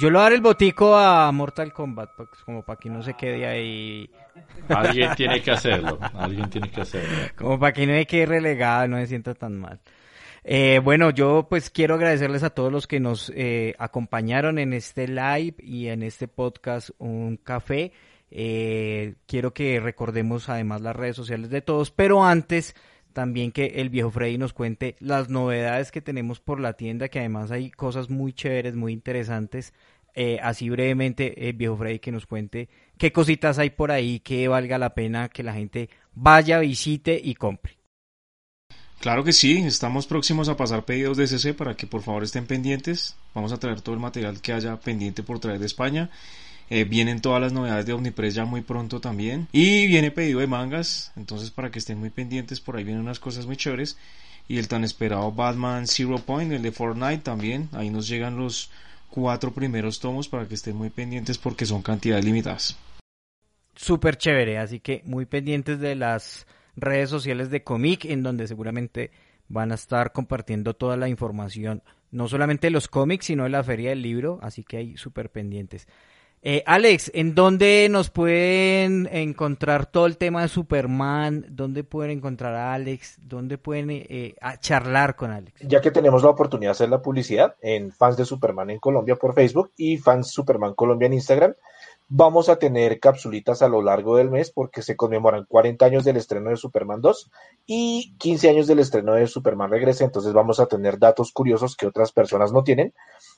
Yo 0.00 0.08
le 0.08 0.14
voy 0.14 0.20
a 0.20 0.22
dar 0.24 0.32
el 0.32 0.40
botico 0.40 0.96
a 0.96 1.30
Mortal 1.32 1.72
Kombat, 1.72 2.10
pa- 2.16 2.28
como 2.46 2.62
para 2.64 2.78
que 2.78 2.88
no 2.88 3.02
se 3.02 3.14
quede 3.14 3.46
ahí. 3.46 4.10
Alguien 4.68 5.14
tiene 5.16 5.42
que 5.42 5.50
hacerlo. 5.52 5.98
Alguien 6.14 6.48
tiene 6.50 6.70
que 6.70 6.80
hacerlo. 6.80 7.16
Como 7.36 7.58
para 7.58 7.72
que 7.72 7.86
no 7.86 7.92
me 7.92 8.06
quede 8.06 8.26
relegada, 8.26 8.86
no 8.88 8.96
me 8.96 9.06
sienta 9.06 9.34
tan 9.34 9.58
mal. 9.58 9.80
Eh, 10.42 10.78
bueno, 10.82 11.10
yo 11.10 11.46
pues 11.48 11.70
quiero 11.70 11.94
agradecerles 11.94 12.42
a 12.42 12.50
todos 12.50 12.70
los 12.72 12.86
que 12.86 13.00
nos 13.00 13.30
eh, 13.34 13.74
acompañaron 13.78 14.58
en 14.58 14.72
este 14.72 15.08
live 15.08 15.54
y 15.58 15.88
en 15.88 16.02
este 16.02 16.28
podcast 16.28 16.90
Un 16.98 17.36
Café. 17.38 17.92
Eh, 18.30 19.14
quiero 19.26 19.52
que 19.54 19.80
recordemos 19.80 20.48
además 20.48 20.80
las 20.80 20.96
redes 20.96 21.16
sociales 21.16 21.50
de 21.50 21.60
todos, 21.62 21.90
pero 21.90 22.24
antes 22.24 22.74
también 23.14 23.52
que 23.52 23.66
el 23.76 23.88
viejo 23.88 24.10
Freddy 24.10 24.36
nos 24.36 24.52
cuente 24.52 24.96
las 24.98 25.30
novedades 25.30 25.90
que 25.90 26.02
tenemos 26.02 26.40
por 26.40 26.60
la 26.60 26.74
tienda, 26.74 27.08
que 27.08 27.20
además 27.20 27.50
hay 27.50 27.70
cosas 27.70 28.10
muy 28.10 28.34
chéveres, 28.34 28.74
muy 28.74 28.92
interesantes. 28.92 29.72
Eh, 30.14 30.38
así 30.42 30.68
brevemente, 30.68 31.48
el 31.48 31.54
viejo 31.54 31.76
Freddy 31.76 31.98
que 31.98 32.12
nos 32.12 32.26
cuente 32.26 32.68
qué 32.98 33.10
cositas 33.12 33.58
hay 33.58 33.70
por 33.70 33.90
ahí 33.90 34.20
que 34.20 34.46
valga 34.46 34.78
la 34.78 34.94
pena 34.94 35.28
que 35.28 35.42
la 35.42 35.54
gente 35.54 35.88
vaya, 36.12 36.58
visite 36.58 37.20
y 37.22 37.34
compre. 37.34 37.78
Claro 39.00 39.24
que 39.24 39.32
sí, 39.32 39.58
estamos 39.58 40.06
próximos 40.06 40.48
a 40.48 40.56
pasar 40.56 40.84
pedidos 40.84 41.16
de 41.16 41.26
CC 41.26 41.52
para 41.52 41.76
que 41.76 41.86
por 41.86 42.02
favor 42.02 42.22
estén 42.22 42.46
pendientes. 42.46 43.16
Vamos 43.34 43.52
a 43.52 43.58
traer 43.58 43.80
todo 43.80 43.94
el 43.94 44.00
material 44.00 44.40
que 44.40 44.52
haya 44.52 44.78
pendiente 44.80 45.22
por 45.22 45.40
traer 45.40 45.58
de 45.58 45.66
España. 45.66 46.10
Eh, 46.70 46.84
vienen 46.84 47.20
todas 47.20 47.40
las 47.40 47.52
novedades 47.52 47.86
de 47.86 47.92
Omnipress 47.92 48.34
ya 48.34 48.44
muy 48.44 48.62
pronto 48.62 49.00
también. 49.00 49.48
Y 49.52 49.86
viene 49.86 50.10
pedido 50.10 50.40
de 50.40 50.46
mangas, 50.46 51.12
entonces 51.16 51.50
para 51.50 51.70
que 51.70 51.78
estén 51.78 51.98
muy 51.98 52.10
pendientes, 52.10 52.60
por 52.60 52.76
ahí 52.76 52.84
vienen 52.84 53.02
unas 53.02 53.20
cosas 53.20 53.46
muy 53.46 53.56
chéveres. 53.56 53.96
Y 54.46 54.58
el 54.58 54.68
tan 54.68 54.84
esperado 54.84 55.32
Batman 55.32 55.86
Zero 55.86 56.18
Point, 56.18 56.52
el 56.52 56.62
de 56.62 56.72
Fortnite 56.72 57.22
también. 57.22 57.68
Ahí 57.72 57.88
nos 57.88 58.08
llegan 58.08 58.36
los 58.36 58.70
cuatro 59.08 59.52
primeros 59.52 60.00
tomos 60.00 60.28
para 60.28 60.46
que 60.48 60.54
estén 60.54 60.76
muy 60.76 60.90
pendientes 60.90 61.38
porque 61.38 61.66
son 61.66 61.82
cantidades 61.82 62.24
limitadas. 62.24 62.76
súper 63.76 64.16
chévere, 64.16 64.58
así 64.58 64.80
que 64.80 65.02
muy 65.04 65.24
pendientes 65.26 65.78
de 65.80 65.94
las 65.94 66.46
redes 66.76 67.10
sociales 67.10 67.50
de 67.50 67.62
Comic, 67.62 68.04
en 68.04 68.22
donde 68.22 68.46
seguramente 68.48 69.10
van 69.48 69.72
a 69.72 69.76
estar 69.76 70.12
compartiendo 70.12 70.74
toda 70.74 70.96
la 70.96 71.08
información, 71.08 71.82
no 72.10 72.28
solamente 72.28 72.66
de 72.66 72.70
los 72.72 72.88
cómics, 72.88 73.26
sino 73.26 73.44
de 73.44 73.50
la 73.50 73.64
feria 73.64 73.90
del 73.90 74.02
libro, 74.02 74.38
así 74.42 74.64
que 74.64 74.78
hay 74.78 74.96
súper 74.96 75.30
pendientes. 75.30 75.86
Eh, 76.46 76.62
Alex, 76.66 77.10
¿en 77.14 77.34
dónde 77.34 77.88
nos 77.90 78.10
pueden 78.10 79.08
encontrar 79.10 79.86
todo 79.86 80.04
el 80.04 80.18
tema 80.18 80.42
de 80.42 80.48
Superman? 80.48 81.46
¿Dónde 81.48 81.84
pueden 81.84 82.18
encontrar 82.18 82.54
a 82.54 82.74
Alex? 82.74 83.16
¿Dónde 83.22 83.56
pueden 83.56 83.88
eh, 83.90 84.34
a 84.42 84.60
charlar 84.60 85.16
con 85.16 85.30
Alex? 85.30 85.58
Ya 85.66 85.80
que 85.80 85.90
tenemos 85.90 86.22
la 86.22 86.28
oportunidad 86.28 86.68
de 86.68 86.72
hacer 86.72 86.90
la 86.90 87.00
publicidad 87.00 87.56
en 87.62 87.92
fans 87.92 88.18
de 88.18 88.26
Superman 88.26 88.68
en 88.68 88.78
Colombia 88.78 89.16
por 89.16 89.32
Facebook 89.32 89.72
y 89.78 89.96
fans 89.96 90.32
Superman 90.32 90.74
Colombia 90.74 91.06
en 91.06 91.14
Instagram, 91.14 91.54
vamos 92.08 92.50
a 92.50 92.56
tener 92.56 93.00
capsulitas 93.00 93.62
a 93.62 93.68
lo 93.68 93.80
largo 93.80 94.18
del 94.18 94.28
mes 94.30 94.50
porque 94.50 94.82
se 94.82 94.96
conmemoran 94.96 95.46
40 95.48 95.86
años 95.86 96.04
del 96.04 96.18
estreno 96.18 96.50
de 96.50 96.58
Superman 96.58 97.00
2 97.00 97.30
y 97.64 98.14
15 98.18 98.50
años 98.50 98.66
del 98.66 98.80
estreno 98.80 99.14
de 99.14 99.26
Superman 99.28 99.70
Regresa, 99.70 100.04
entonces 100.04 100.34
vamos 100.34 100.60
a 100.60 100.66
tener 100.66 100.98
datos 100.98 101.32
curiosos 101.32 101.74
que 101.74 101.86
otras 101.86 102.12
personas 102.12 102.52
no 102.52 102.62
tienen. 102.62 102.92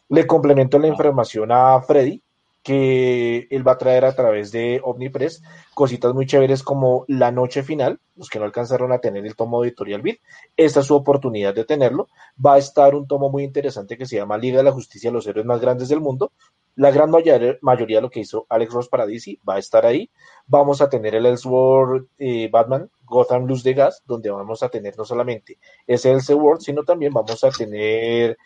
Le 0.09 0.27
complemento 0.27 0.81
la 0.81 0.89
información 0.89 1.53
a 1.53 1.81
Freddy 1.83 2.21
que 2.67 3.47
él 3.49 3.67
va 3.67 3.73
a 3.73 3.79
traer 3.79 4.05
a 4.05 4.17
través 4.17 4.51
de 4.51 4.81
Omnipress 4.83 5.41
cositas 5.73 6.13
muy 6.15 6.27
chéveres 6.27 6.65
como 6.65 7.05
La 7.07 7.31
Noche 7.31 7.63
Final, 7.63 8.01
los 8.17 8.29
que 8.29 8.41
no 8.41 8.45
alcanzaron 8.45 8.91
a 8.91 8.99
tener 8.99 9.25
el 9.25 9.37
tomo 9.37 9.63
editorial 9.63 10.03
Bit, 10.03 10.21
esta 10.57 10.81
es 10.81 10.87
su 10.87 10.97
oportunidad 10.97 11.55
de 11.55 11.65
tenerlo. 11.65 12.09
Va 12.45 12.55
a 12.55 12.59
estar 12.59 12.97
un 12.97 13.07
tomo 13.07 13.31
muy 13.31 13.45
interesante 13.45 13.97
que 13.97 14.05
se 14.05 14.17
llama 14.17 14.37
Liga 14.37 14.57
de 14.57 14.65
la 14.65 14.73
Justicia, 14.73 15.13
los 15.13 15.29
héroes 15.29 15.47
más 15.47 15.61
grandes 15.61 15.89
del 15.89 16.01
mundo. 16.01 16.33
La 16.75 16.91
gran 16.91 17.09
mayor- 17.09 17.59
mayoría 17.63 17.99
de 17.99 18.03
lo 18.03 18.11
que 18.11 18.21
hizo 18.21 18.47
Alex 18.49 18.73
Ross 18.73 18.89
para 18.89 19.07
va 19.49 19.55
a 19.55 19.59
estar 19.61 19.87
ahí. 19.87 20.11
Vamos 20.49 20.83
a 20.83 20.89
tener 20.89 21.15
el 21.15 21.27
Elseworld 21.27 22.09
eh, 22.19 22.49
Batman 22.51 22.91
Gotham 23.05 23.47
Luz 23.47 23.63
de 23.63 23.75
Gas, 23.75 24.03
donde 24.07 24.31
vamos 24.31 24.65
a 24.65 24.69
tener 24.71 24.99
no 24.99 25.05
solamente 25.05 25.57
ese 25.87 26.11
Elseworld, 26.11 26.63
sino 26.63 26.83
también 26.83 27.13
vamos 27.13 27.45
a 27.45 27.51
tener 27.51 28.37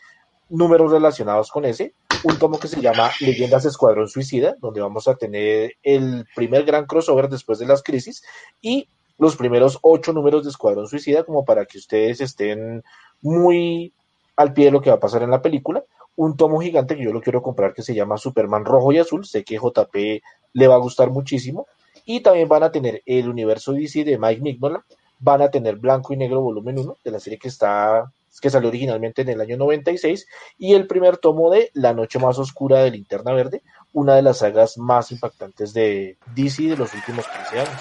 números 0.51 0.93
relacionados 0.93 1.51
con 1.51 1.65
ese. 1.65 1.95
Un 2.23 2.39
tomo 2.39 2.61
que 2.61 2.69
se 2.69 2.83
llama 2.83 3.11
Leyendas 3.21 3.65
Escuadrón 3.65 4.07
Suicida, 4.07 4.55
donde 4.61 4.83
vamos 4.83 5.09
a 5.09 5.15
tener 5.15 5.73
el 5.83 6.27
primer 6.37 6.65
gran 6.65 6.85
crossover 6.85 7.31
después 7.31 7.59
de 7.59 7.67
las 7.67 7.83
crisis 7.83 8.23
y 8.61 8.89
los 9.17 9.37
primeros 9.37 9.79
ocho 9.81 10.13
números 10.13 10.45
de 10.45 10.51
Escuadrón 10.51 10.87
Suicida, 10.87 11.25
como 11.25 11.47
para 11.47 11.65
que 11.65 11.79
ustedes 11.79 12.21
estén 12.21 12.83
muy 13.23 13.95
al 14.37 14.53
pie 14.53 14.67
de 14.67 14.71
lo 14.71 14.83
que 14.83 14.91
va 14.91 14.97
a 14.97 15.01
pasar 15.01 15.23
en 15.23 15.31
la 15.31 15.41
película. 15.41 15.83
Un 16.15 16.37
tomo 16.37 16.61
gigante 16.61 16.95
que 16.95 17.05
yo 17.05 17.13
lo 17.13 17.23
quiero 17.23 17.43
comprar 17.43 17.73
que 17.73 17.83
se 17.83 17.95
llama 17.95 18.19
Superman 18.19 18.67
Rojo 18.67 18.93
y 18.93 18.99
Azul. 18.99 19.25
Sé 19.25 19.43
que 19.43 19.57
JP 19.57 20.23
le 20.53 20.69
va 20.69 20.75
a 20.75 20.79
gustar 20.79 21.11
muchísimo. 21.11 21.67
Y 22.05 22.21
también 22.21 22.49
van 22.49 22.65
a 22.65 22.73
tener 22.73 23.03
el 23.07 23.31
universo 23.31 23.73
DC 23.73 24.05
de 24.05 24.19
Mike 24.19 24.43
Mignola. 24.43 24.85
Van 25.21 25.41
a 25.41 25.51
tener 25.51 25.77
Blanco 25.77 26.13
y 26.13 26.19
Negro 26.19 26.43
Volumen 26.43 26.79
1 26.79 26.99
de 27.03 27.11
la 27.11 27.21
serie 27.21 27.39
que 27.39 27.49
está 27.49 28.13
que 28.41 28.51
salió 28.51 28.69
originalmente 28.69 29.23
en 29.23 29.29
el 29.29 29.41
año 29.41 29.57
96 29.57 30.27
y 30.59 30.75
el 30.75 30.87
primer 30.87 31.19
tomo 31.19 31.51
de 31.51 31.71
La 31.75 31.93
Noche 31.93 32.19
Más 32.19 32.39
Oscura 32.39 32.81
de 32.81 32.91
Linterna 32.91 33.33
Verde, 33.33 33.63
una 33.93 34.17
de 34.17 34.23
las 34.23 34.39
sagas 34.39 34.79
más 34.79 35.13
impactantes 35.13 35.73
de 35.73 36.17
DC 36.35 36.63
de 36.63 36.77
los 36.77 36.93
últimos 36.95 37.27
15 37.27 37.61
años. 37.61 37.81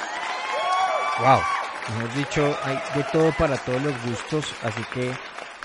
Wow, 1.19 1.39
hemos 1.95 2.15
dicho, 2.15 2.57
hay 2.63 2.77
de 2.95 3.05
todo 3.11 3.31
para 3.37 3.57
todos 3.57 3.81
los 3.81 4.05
gustos, 4.05 4.53
así 4.63 4.81
que 4.93 5.11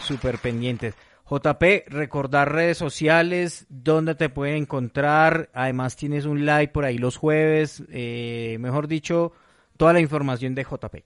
súper 0.03 0.39
pendientes. 0.39 0.95
JP, 1.29 1.89
recordar 1.89 2.53
redes 2.53 2.77
sociales, 2.77 3.67
dónde 3.71 4.15
te 4.15 4.29
pueden 4.29 4.57
encontrar, 4.57 5.49
además 5.55 5.97
tienes 5.97 6.27
un 6.27 6.45
live 6.45 6.69
por 6.69 6.85
ahí 6.85 6.99
los 6.99 7.17
jueves, 7.17 7.83
eh, 7.91 8.59
mejor 8.61 8.89
dicho, 8.89 9.33
toda 9.79 9.95
la 9.95 10.01
información 10.01 10.55
de 10.55 10.65
JP. 10.65 10.97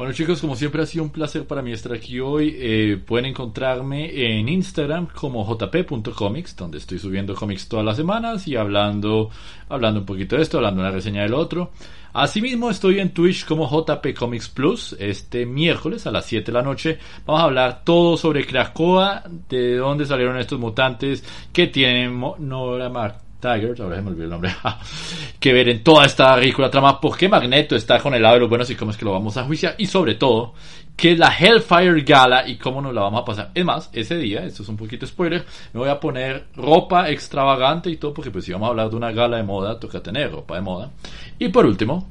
Bueno 0.00 0.14
chicos, 0.14 0.40
como 0.40 0.56
siempre 0.56 0.82
ha 0.82 0.86
sido 0.86 1.04
un 1.04 1.10
placer 1.10 1.46
para 1.46 1.60
mí 1.60 1.72
estar 1.72 1.92
aquí 1.92 2.20
hoy. 2.20 2.56
Eh, 2.58 2.98
pueden 3.06 3.26
encontrarme 3.26 4.38
en 4.38 4.48
Instagram 4.48 5.08
como 5.08 5.44
jp.comics, 5.44 6.56
donde 6.56 6.78
estoy 6.78 6.98
subiendo 6.98 7.34
cómics 7.34 7.68
todas 7.68 7.84
las 7.84 7.98
semanas 7.98 8.48
y 8.48 8.56
hablando, 8.56 9.28
hablando 9.68 10.00
un 10.00 10.06
poquito 10.06 10.36
de 10.36 10.42
esto, 10.42 10.56
hablando 10.56 10.80
una 10.80 10.90
reseña 10.90 11.20
del 11.20 11.34
otro. 11.34 11.72
Asimismo 12.14 12.70
estoy 12.70 12.98
en 12.98 13.12
Twitch 13.12 13.44
como 13.44 13.68
JP 13.68 14.16
Comics 14.18 14.48
Plus. 14.48 14.96
Este 14.98 15.44
miércoles 15.44 16.06
a 16.06 16.10
las 16.10 16.24
7 16.24 16.50
de 16.50 16.52
la 16.56 16.62
noche 16.62 16.98
vamos 17.26 17.42
a 17.42 17.44
hablar 17.44 17.84
todo 17.84 18.16
sobre 18.16 18.46
Krakoa, 18.46 19.24
de 19.50 19.76
dónde 19.76 20.06
salieron 20.06 20.38
estos 20.38 20.58
mutantes, 20.58 21.22
que 21.52 21.66
tienen 21.66 22.18
Nora 22.38 22.88
Mark 22.88 23.29
Tiger, 23.40 23.74
ahora 23.80 23.96
se 23.96 24.02
me 24.02 24.10
olvidó 24.10 24.24
el 24.24 24.30
nombre, 24.30 24.54
que 25.40 25.52
ver 25.52 25.68
en 25.68 25.82
toda 25.82 26.06
esta 26.06 26.36
ridícula 26.36 26.70
trama, 26.70 27.00
por 27.00 27.16
qué 27.16 27.28
Magneto 27.28 27.74
está 27.74 27.98
con 27.98 28.14
el 28.14 28.22
lado 28.22 28.34
de 28.34 28.40
los 28.40 28.48
buenos 28.48 28.70
y 28.70 28.76
cómo 28.76 28.90
es 28.90 28.96
que 28.96 29.04
lo 29.04 29.12
vamos 29.12 29.36
a 29.36 29.44
juiciar, 29.44 29.74
y 29.78 29.86
sobre 29.86 30.14
todo, 30.14 30.54
que 30.96 31.16
la 31.16 31.34
Hellfire 31.34 32.02
Gala 32.02 32.46
y 32.46 32.56
cómo 32.56 32.82
nos 32.82 32.94
la 32.94 33.00
vamos 33.00 33.22
a 33.22 33.24
pasar. 33.24 33.50
Es 33.54 33.64
más, 33.64 33.88
ese 33.92 34.16
día, 34.18 34.44
esto 34.44 34.62
es 34.62 34.68
un 34.68 34.76
poquito 34.76 35.06
spoiler, 35.06 35.44
me 35.72 35.80
voy 35.80 35.88
a 35.88 35.98
poner 35.98 36.44
ropa 36.54 37.08
extravagante 37.08 37.90
y 37.90 37.96
todo, 37.96 38.12
porque 38.12 38.30
pues 38.30 38.44
si 38.44 38.52
vamos 38.52 38.66
a 38.66 38.70
hablar 38.70 38.90
de 38.90 38.96
una 38.96 39.10
gala 39.10 39.38
de 39.38 39.42
moda, 39.42 39.80
toca 39.80 40.02
tener 40.02 40.30
ropa 40.30 40.56
de 40.56 40.60
moda. 40.60 40.90
Y 41.38 41.48
por 41.48 41.64
último, 41.64 42.06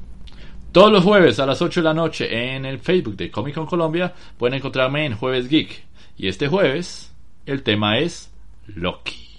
todos 0.72 0.90
los 0.90 1.04
jueves 1.04 1.38
a 1.38 1.46
las 1.46 1.62
8 1.62 1.80
de 1.80 1.84
la 1.84 1.94
noche 1.94 2.54
en 2.54 2.64
el 2.64 2.78
Facebook 2.78 3.16
de 3.16 3.30
Comic 3.30 3.54
Con 3.54 3.66
Colombia 3.66 4.12
pueden 4.36 4.54
encontrarme 4.54 5.06
en 5.06 5.16
Jueves 5.16 5.48
Geek. 5.48 5.84
Y 6.16 6.28
este 6.28 6.48
jueves 6.48 7.12
el 7.46 7.62
tema 7.62 7.98
es 7.98 8.30
Loki. 8.66 9.29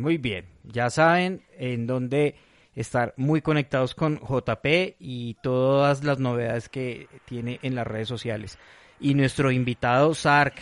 Muy 0.00 0.18
bien, 0.18 0.44
ya 0.64 0.90
saben 0.90 1.42
en 1.58 1.86
dónde 1.86 2.34
estar 2.74 3.14
muy 3.16 3.40
conectados 3.40 3.94
con 3.94 4.18
JP 4.18 4.96
y 4.98 5.34
todas 5.42 6.04
las 6.04 6.18
novedades 6.18 6.68
que 6.68 7.08
tiene 7.24 7.58
en 7.62 7.74
las 7.74 7.86
redes 7.86 8.08
sociales. 8.08 8.58
Y 9.00 9.14
nuestro 9.14 9.50
invitado 9.50 10.14
Sark, 10.14 10.54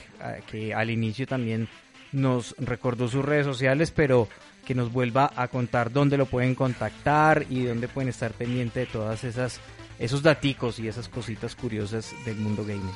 que 0.47 0.75
al 0.75 0.91
inicio 0.91 1.27
también 1.27 1.69
nos 2.13 2.55
recordó 2.59 3.09
sus 3.09 3.25
redes 3.25 3.47
sociales, 3.47 3.91
pero 3.91 4.29
que 4.65 4.75
nos 4.75 4.93
vuelva 4.93 5.31
a 5.37 5.49
contar 5.49 5.93
dónde 5.93 6.17
lo 6.17 6.27
pueden 6.27 6.55
contactar 6.55 7.45
y 7.51 7.65
dónde 7.65 7.89
pueden 7.89 8.09
estar 8.09 8.33
pendientes 8.33 8.87
de 8.87 8.93
todas 8.93 9.25
esas 9.25 9.61
esos 9.99 10.23
daticos 10.23 10.79
y 10.79 10.89
esas 10.89 11.09
cositas 11.09 11.55
curiosas 11.55 12.15
del 12.25 12.37
mundo 12.37 12.65
gaming. 12.65 12.95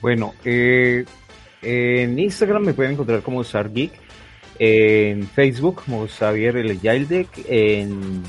Bueno, 0.00 0.34
eh, 0.44 1.04
en 1.62 2.18
Instagram 2.18 2.64
me 2.64 2.74
pueden 2.74 2.92
encontrar 2.92 3.22
como 3.22 3.44
Sargeek, 3.44 3.92
en 4.64 5.26
Facebook 5.26 5.82
como 5.84 6.06
Xavier 6.06 6.56
L. 6.56 6.78
Yaldec, 6.78 7.28
en 7.48 8.22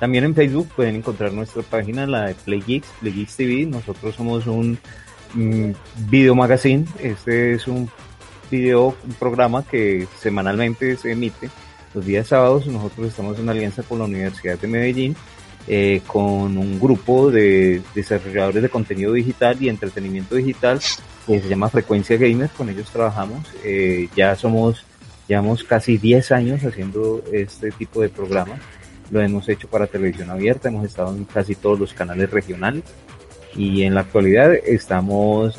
también 0.00 0.24
en 0.24 0.34
Facebook 0.34 0.68
pueden 0.74 0.96
encontrar 0.96 1.32
nuestra 1.32 1.62
página, 1.62 2.04
la 2.08 2.26
de 2.26 2.34
Play 2.34 2.60
Geeks, 2.66 2.88
Play 2.98 3.12
Geeks 3.12 3.36
TV. 3.36 3.66
Nosotros 3.66 4.16
somos 4.16 4.48
un 4.48 4.76
mm, 5.34 5.70
video 6.10 6.34
magazine. 6.34 6.84
Este 7.00 7.52
es 7.52 7.68
un 7.68 7.88
video, 8.50 8.96
un 9.04 9.12
programa 9.20 9.64
que 9.64 10.08
semanalmente 10.18 10.96
se 10.96 11.12
emite 11.12 11.50
los 11.94 12.04
días 12.04 12.26
sábados. 12.26 12.66
Nosotros 12.66 13.06
estamos 13.06 13.38
en 13.38 13.48
alianza 13.48 13.84
con 13.84 14.00
la 14.00 14.06
Universidad 14.06 14.58
de 14.58 14.66
Medellín, 14.66 15.14
eh, 15.68 16.00
con 16.08 16.58
un 16.58 16.80
grupo 16.80 17.30
de 17.30 17.80
desarrolladores 17.94 18.62
de 18.64 18.68
contenido 18.68 19.12
digital 19.12 19.56
y 19.60 19.68
entretenimiento 19.68 20.34
digital 20.34 20.80
que 21.28 21.40
se 21.40 21.48
llama 21.48 21.68
Frecuencia 21.68 22.16
Gamer. 22.16 22.50
Con 22.50 22.68
ellos 22.68 22.90
trabajamos. 22.90 23.46
Eh, 23.62 24.08
ya 24.16 24.34
somos, 24.34 24.84
llevamos 25.32 25.64
casi 25.64 25.96
10 25.96 26.30
años 26.32 26.62
haciendo 26.62 27.24
este 27.32 27.70
tipo 27.70 28.02
de 28.02 28.10
programas 28.10 28.60
lo 29.10 29.22
hemos 29.22 29.48
hecho 29.48 29.66
para 29.66 29.86
televisión 29.86 30.28
abierta, 30.28 30.68
hemos 30.68 30.84
estado 30.84 31.16
en 31.16 31.24
casi 31.24 31.54
todos 31.54 31.80
los 31.80 31.94
canales 31.94 32.30
regionales 32.30 32.84
y 33.56 33.82
en 33.84 33.94
la 33.94 34.02
actualidad 34.02 34.52
estamos 34.52 35.58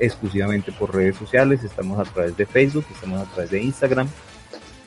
exclusivamente 0.00 0.72
por 0.72 0.92
redes 0.92 1.14
sociales, 1.16 1.62
estamos 1.62 2.00
a 2.00 2.10
través 2.12 2.36
de 2.36 2.46
Facebook, 2.46 2.84
estamos 2.92 3.20
a 3.20 3.30
través 3.30 3.50
de 3.52 3.62
Instagram. 3.62 4.08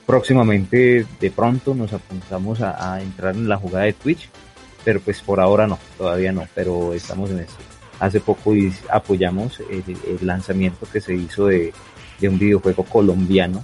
Próximamente, 0.06 1.06
de 1.18 1.32
pronto, 1.32 1.74
nos 1.74 1.94
apuntamos 1.94 2.60
a, 2.62 3.02
entrar 3.02 3.36
en 3.36 3.48
la 3.48 3.58
jugada 3.58 3.86
de 3.86 3.94
Twitch, 3.94 4.30
pero 4.84 5.00
pues 5.00 5.22
por 5.22 5.40
ahora 5.40 5.66
no, 5.66 5.80
todavía 5.98 6.34
no, 6.34 6.46
pero 6.54 6.94
estamos 6.94 7.32
en 7.32 7.40
eso. 7.40 7.56
Hace 8.02 8.20
poco 8.20 8.54
apoyamos 8.90 9.62
el, 9.70 10.26
lanzamiento 10.26 10.88
que 10.92 11.00
se 11.00 11.16
hizo 11.16 11.48
de, 11.48 11.74
de 12.20 12.30
un 12.30 12.38
videojuego 12.38 12.84
colombiano 12.84 13.64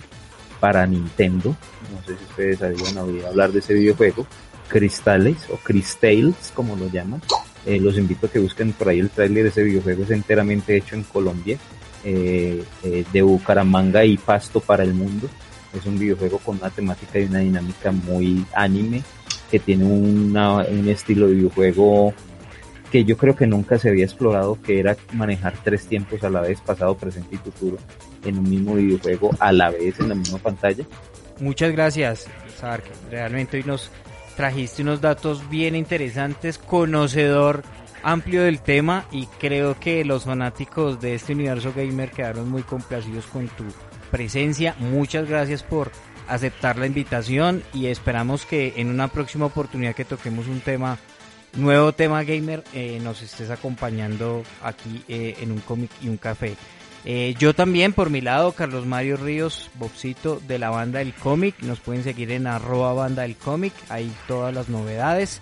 para 0.59 0.85
Nintendo. 0.85 1.55
No 1.93 2.01
sé 2.05 2.17
si 2.17 2.23
ustedes 2.25 2.61
habían 2.61 2.97
oído 2.97 3.27
hablar 3.27 3.51
de 3.51 3.59
ese 3.59 3.73
videojuego. 3.73 4.25
Cristales 4.67 5.37
o 5.51 5.57
Cristales, 5.57 6.51
como 6.53 6.75
lo 6.75 6.89
llaman. 6.89 7.21
Eh, 7.65 7.79
los 7.79 7.97
invito 7.97 8.27
a 8.27 8.31
que 8.31 8.39
busquen 8.39 8.73
por 8.73 8.89
ahí 8.89 8.99
el 8.99 9.09
tráiler 9.09 9.43
de 9.43 9.49
ese 9.49 9.63
videojuego. 9.63 10.03
Es 10.03 10.11
enteramente 10.11 10.77
hecho 10.77 10.95
en 10.95 11.03
Colombia, 11.03 11.57
eh, 12.03 12.63
eh, 12.83 13.05
de 13.11 13.21
Bucaramanga 13.21 14.05
y 14.05 14.17
Pasto 14.17 14.59
para 14.59 14.83
el 14.83 14.93
mundo. 14.93 15.29
Es 15.73 15.85
un 15.85 15.99
videojuego 15.99 16.39
con 16.39 16.57
una 16.57 16.69
temática 16.69 17.19
y 17.19 17.25
una 17.25 17.39
dinámica 17.39 17.91
muy 17.91 18.45
anime, 18.53 19.03
que 19.51 19.59
tiene 19.59 19.85
un 19.85 20.87
estilo 20.87 21.27
de 21.27 21.35
videojuego 21.35 22.13
que 22.91 23.03
yo 23.03 23.17
creo 23.17 23.35
que 23.35 23.47
nunca 23.47 23.77
se 23.77 23.89
había 23.89 24.05
explorado, 24.05 24.59
que 24.61 24.79
era 24.79 24.97
manejar 25.13 25.53
tres 25.63 25.85
tiempos 25.85 26.23
a 26.23 26.29
la 26.29 26.41
vez, 26.41 26.59
pasado, 26.61 26.97
presente 26.97 27.35
y 27.35 27.37
futuro, 27.37 27.77
en 28.23 28.39
un 28.39 28.49
mismo 28.49 28.75
videojuego 28.75 29.31
a 29.39 29.51
la 29.51 29.69
vez 29.69 29.99
en 29.99 30.09
la 30.09 30.15
misma 30.15 30.39
pantalla. 30.39 30.83
Muchas 31.39 31.71
gracias, 31.71 32.27
Sark. 32.59 32.83
Realmente 33.09 33.57
hoy 33.57 33.63
nos 33.63 33.91
trajiste 34.35 34.81
unos 34.81 35.01
datos 35.01 35.49
bien 35.49 35.75
interesantes, 35.75 36.57
conocedor 36.57 37.63
amplio 38.03 38.43
del 38.43 38.61
tema 38.61 39.05
y 39.11 39.25
creo 39.25 39.79
que 39.79 40.05
los 40.05 40.25
fanáticos 40.25 41.01
de 41.01 41.15
este 41.15 41.33
universo 41.33 41.73
gamer 41.75 42.11
quedaron 42.11 42.49
muy 42.49 42.63
complacidos 42.63 43.25
con 43.25 43.47
tu 43.47 43.65
presencia. 44.11 44.75
Muchas 44.79 45.27
gracias 45.27 45.63
por 45.63 45.91
aceptar 46.27 46.77
la 46.77 46.85
invitación 46.85 47.63
y 47.73 47.87
esperamos 47.87 48.45
que 48.45 48.73
en 48.77 48.89
una 48.89 49.07
próxima 49.07 49.47
oportunidad 49.47 49.95
que 49.95 50.05
toquemos 50.05 50.47
un 50.47 50.61
tema 50.61 50.97
nuevo 51.53 51.93
tema 51.93 52.23
gamer 52.23 52.63
eh, 52.73 52.99
nos 53.01 53.21
estés 53.21 53.49
acompañando 53.49 54.43
aquí 54.61 55.03
eh, 55.07 55.35
en 55.41 55.51
un 55.51 55.59
cómic 55.59 55.91
y 56.01 56.09
un 56.09 56.17
café. 56.17 56.55
Eh, 57.05 57.35
yo 57.39 57.53
también, 57.53 57.93
por 57.93 58.09
mi 58.09 58.21
lado, 58.21 58.51
Carlos 58.51 58.85
Mario 58.85 59.17
Ríos, 59.17 59.69
Boxito 59.75 60.41
de 60.47 60.59
la 60.59 60.69
banda 60.69 60.99
del 60.99 61.13
cómic. 61.13 61.55
Nos 61.61 61.79
pueden 61.79 62.03
seguir 62.03 62.31
en 62.31 62.47
arroba 62.47 62.93
banda 62.93 63.23
del 63.23 63.35
cómic, 63.35 63.73
hay 63.89 64.11
todas 64.27 64.53
las 64.53 64.69
novedades. 64.69 65.41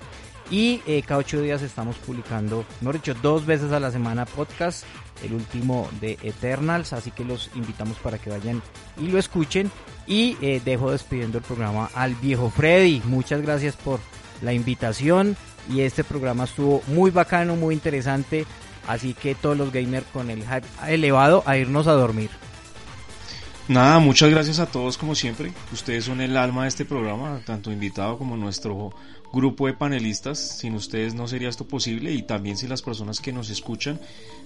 Y 0.49 0.77
cada 1.05 1.19
ocho 1.19 1.41
días 1.41 1.61
estamos 1.61 1.97
publicando, 1.97 2.63
hemos 2.81 2.93
dicho, 2.93 3.13
dos 3.15 3.45
veces 3.45 3.73
a 3.73 3.81
la 3.81 3.91
semana 3.91 4.25
podcast, 4.25 4.85
el 5.21 5.33
último 5.33 5.89
de 5.99 6.17
Eternals, 6.23 6.93
así 6.93 7.11
que 7.11 7.25
los 7.25 7.49
invitamos 7.55 7.97
para 7.97 8.17
que 8.17 8.29
vayan 8.29 8.61
y 8.97 9.07
lo 9.07 9.19
escuchen. 9.19 9.69
Y 10.05 10.35
dejo 10.59 10.91
despidiendo 10.91 11.39
el 11.39 11.43
programa 11.43 11.89
al 11.93 12.15
viejo 12.15 12.49
Freddy. 12.49 13.01
Muchas 13.03 13.41
gracias 13.41 13.75
por 13.75 13.99
la 14.41 14.53
invitación 14.53 15.35
y 15.69 15.81
este 15.81 16.05
programa 16.05 16.45
estuvo 16.45 16.81
muy 16.87 17.11
bacano, 17.11 17.57
muy 17.57 17.73
interesante, 17.75 18.45
así 18.87 19.13
que 19.13 19.35
todos 19.35 19.57
los 19.57 19.71
gamers 19.71 20.05
con 20.07 20.29
el 20.29 20.41
hype 20.41 20.67
elevado 20.87 21.43
a 21.45 21.57
irnos 21.57 21.87
a 21.87 21.93
dormir. 21.93 22.29
Nada, 23.67 23.99
muchas 23.99 24.29
gracias 24.29 24.59
a 24.59 24.65
todos 24.65 24.97
como 24.97 25.13
siempre. 25.13 25.51
Ustedes 25.73 26.05
son 26.05 26.21
el 26.21 26.37
alma 26.37 26.63
de 26.63 26.69
este 26.69 26.85
programa, 26.85 27.41
tanto 27.45 27.69
invitado 27.69 28.17
como 28.17 28.37
nuestro 28.37 28.93
grupo 29.33 29.67
de 29.67 29.73
panelistas. 29.73 30.39
Sin 30.39 30.73
ustedes 30.73 31.13
no 31.13 31.27
sería 31.27 31.49
esto 31.49 31.67
posible 31.67 32.13
y 32.13 32.23
también 32.23 32.55
si 32.55 32.65
las 32.65 32.81
personas 32.81 33.19
que 33.19 33.33
nos 33.33 33.49
escuchan, 33.49 33.99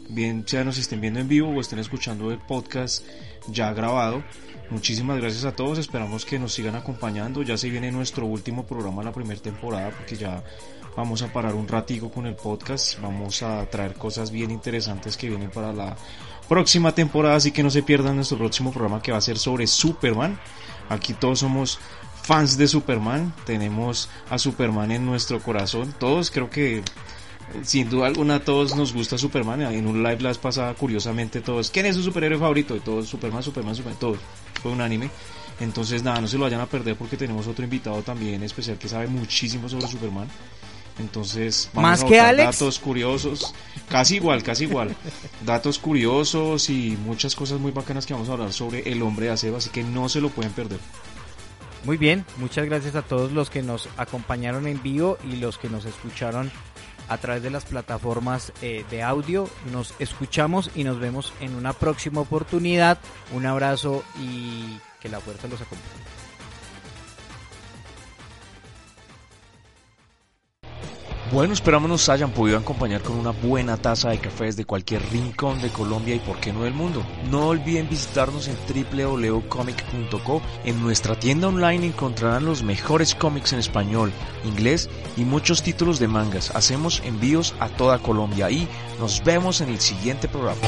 bien 0.10 0.44
sea 0.48 0.64
nos 0.64 0.80
estén 0.80 1.02
viendo 1.02 1.20
en 1.20 1.28
vivo 1.28 1.50
o 1.50 1.62
estén 1.62 1.78
escuchando 1.78 2.32
el 2.32 2.40
podcast 2.40 3.06
ya 3.48 3.72
grabado. 3.74 4.24
Muchísimas 4.72 5.20
gracias 5.20 5.46
a 5.46 5.56
todos, 5.56 5.78
esperamos 5.78 6.26
que 6.26 6.40
nos 6.40 6.54
sigan 6.54 6.76
acompañando. 6.76 7.44
Ya 7.44 7.58
se 7.58 7.70
viene 7.70 7.92
nuestro 7.92 8.26
último 8.26 8.66
programa 8.66 9.04
la 9.04 9.12
primera 9.12 9.40
temporada 9.40 9.92
porque 9.92 10.16
ya 10.16 10.44
Vamos 10.96 11.22
a 11.22 11.32
parar 11.32 11.56
un 11.56 11.68
ratico 11.68 12.12
con 12.12 12.26
el 12.26 12.36
podcast. 12.36 13.00
Vamos 13.02 13.44
a 13.44 13.66
traer 13.70 13.94
cosas 13.94 14.30
bien 14.30 14.52
interesantes 14.52 15.16
que 15.16 15.30
vienen 15.30 15.50
para 15.50 15.72
la 15.72 15.96
próxima 16.50 16.94
temporada. 16.94 17.36
Así 17.36 17.52
que 17.52 17.64
no 17.64 17.70
se 17.70 17.82
pierdan 17.82 18.18
nuestro 18.18 18.38
próximo 18.38 18.72
programa 18.72 19.02
que 19.02 19.12
va 19.12 19.18
a 19.18 19.22
ser 19.22 19.38
sobre 19.38 19.68
Superman. 19.68 20.38
Aquí 20.90 21.14
todos 21.14 21.40
somos 21.40 21.80
fans 22.24 22.58
de 22.58 22.68
Superman. 22.68 23.34
Tenemos 23.46 24.10
a 24.30 24.38
Superman 24.38 24.92
en 24.92 25.06
nuestro 25.06 25.40
corazón. 25.40 25.96
Todos 25.98 26.30
creo 26.30 26.50
que 26.50 26.84
sin 27.64 27.90
duda 27.90 28.08
alguna 28.08 28.36
a 28.36 28.40
todos 28.44 28.76
nos 28.76 28.94
gusta 28.94 29.18
Superman. 29.18 29.62
En 29.62 29.88
un 29.88 30.04
live 30.04 30.22
las 30.22 30.38
pasada 30.38 30.74
curiosamente 30.74 31.40
todos. 31.40 31.72
¿Quién 31.72 31.86
es 31.86 31.96
su 31.96 32.04
superhéroe 32.04 32.38
favorito? 32.38 32.76
Y 32.76 32.82
todos 32.82 33.08
Superman, 33.08 33.44
Superman, 33.44 33.76
Superman, 33.76 34.00
todos. 34.00 34.20
Fue 34.62 34.72
un 34.72 34.82
anime. 34.82 35.10
Entonces 35.62 36.04
nada, 36.04 36.20
no 36.20 36.28
se 36.28 36.38
lo 36.38 36.44
vayan 36.44 36.62
a 36.62 36.66
perder 36.66 36.96
porque 36.96 37.18
tenemos 37.18 37.48
otro 37.48 37.64
invitado 37.64 38.02
también 38.02 38.42
especial 38.44 38.78
que 38.78 38.90
sabe 38.90 39.08
muchísimo 39.08 39.70
sobre 39.70 39.88
Superman. 39.88 40.28
Entonces, 41.02 41.70
vamos 41.74 41.92
¿Más 41.92 42.04
a 42.04 42.06
que 42.06 42.20
Alex? 42.20 42.60
datos 42.60 42.80
curiosos, 42.80 43.54
casi 43.90 44.16
igual, 44.16 44.44
casi 44.44 44.64
igual. 44.66 44.96
datos 45.46 45.80
curiosos 45.80 46.70
y 46.70 46.98
muchas 47.06 47.36
cosas 47.36 47.60
muy 47.60 47.72
bacanas 47.72 48.06
que 48.06 48.14
vamos 48.14 48.30
a 48.30 48.34
hablar 48.34 48.54
sobre 48.54 48.90
el 48.90 49.02
hombre 49.02 49.26
de 49.26 49.34
acero, 49.34 49.58
así 49.58 49.70
que 49.70 49.84
no 49.84 50.08
se 50.08 50.22
lo 50.22 50.30
pueden 50.30 50.52
perder. 50.54 50.80
Muy 51.84 51.98
bien, 51.98 52.26
muchas 52.38 52.66
gracias 52.66 52.96
a 52.96 53.02
todos 53.02 53.32
los 53.32 53.50
que 53.50 53.64
nos 53.64 53.90
acompañaron 53.98 54.68
en 54.68 54.82
vivo 54.84 55.18
y 55.28 55.38
los 55.38 55.58
que 55.58 55.68
nos 55.68 55.86
escucharon 55.86 56.52
a 57.10 57.18
través 57.18 57.42
de 57.42 57.50
las 57.50 57.66
plataformas 57.66 58.54
eh, 58.62 58.86
de 58.92 59.02
audio. 59.02 59.50
Nos 59.72 59.96
escuchamos 60.00 60.70
y 60.76 60.84
nos 60.84 61.00
vemos 61.00 61.34
en 61.42 61.56
una 61.56 61.74
próxima 61.74 62.22
oportunidad. 62.22 63.00
Un 63.34 63.48
abrazo 63.48 64.04
y 64.20 64.78
que 65.02 65.10
la 65.10 65.20
fuerza 65.20 65.48
los 65.48 65.60
acompañe. 65.60 66.11
Bueno, 71.32 71.54
esperamos 71.54 71.90
nos 71.90 72.10
hayan 72.10 72.32
podido 72.32 72.58
acompañar 72.58 73.02
con 73.02 73.16
una 73.16 73.32
buena 73.32 73.78
taza 73.78 74.10
de 74.10 74.18
café 74.18 74.46
desde 74.46 74.66
cualquier 74.66 75.02
rincón 75.12 75.62
de 75.62 75.70
Colombia 75.70 76.14
y 76.14 76.20
por 76.20 76.38
qué 76.42 76.52
no 76.52 76.64
del 76.64 76.74
mundo. 76.74 77.06
No 77.30 77.48
olviden 77.48 77.88
visitarnos 77.88 78.50
en 78.50 78.58
www.comic.co. 78.68 80.42
En 80.66 80.82
nuestra 80.82 81.18
tienda 81.18 81.48
online 81.48 81.88
encontrarán 81.88 82.44
los 82.44 82.64
mejores 82.64 83.16
cómics 83.16 83.54
en 83.54 83.60
español, 83.60 84.12
inglés 84.44 84.90
y 85.16 85.24
muchos 85.24 85.64
títulos 85.64 86.00
de 86.00 86.10
mangas. 86.10 86.54
Hacemos 86.54 87.02
envíos 87.06 87.56
a 87.62 87.70
toda 87.70 88.00
Colombia 88.00 88.52
y 88.52 88.68
nos 89.00 89.24
vemos 89.24 89.62
en 89.62 89.70
el 89.70 89.80
siguiente 89.80 90.28
programa. 90.28 90.60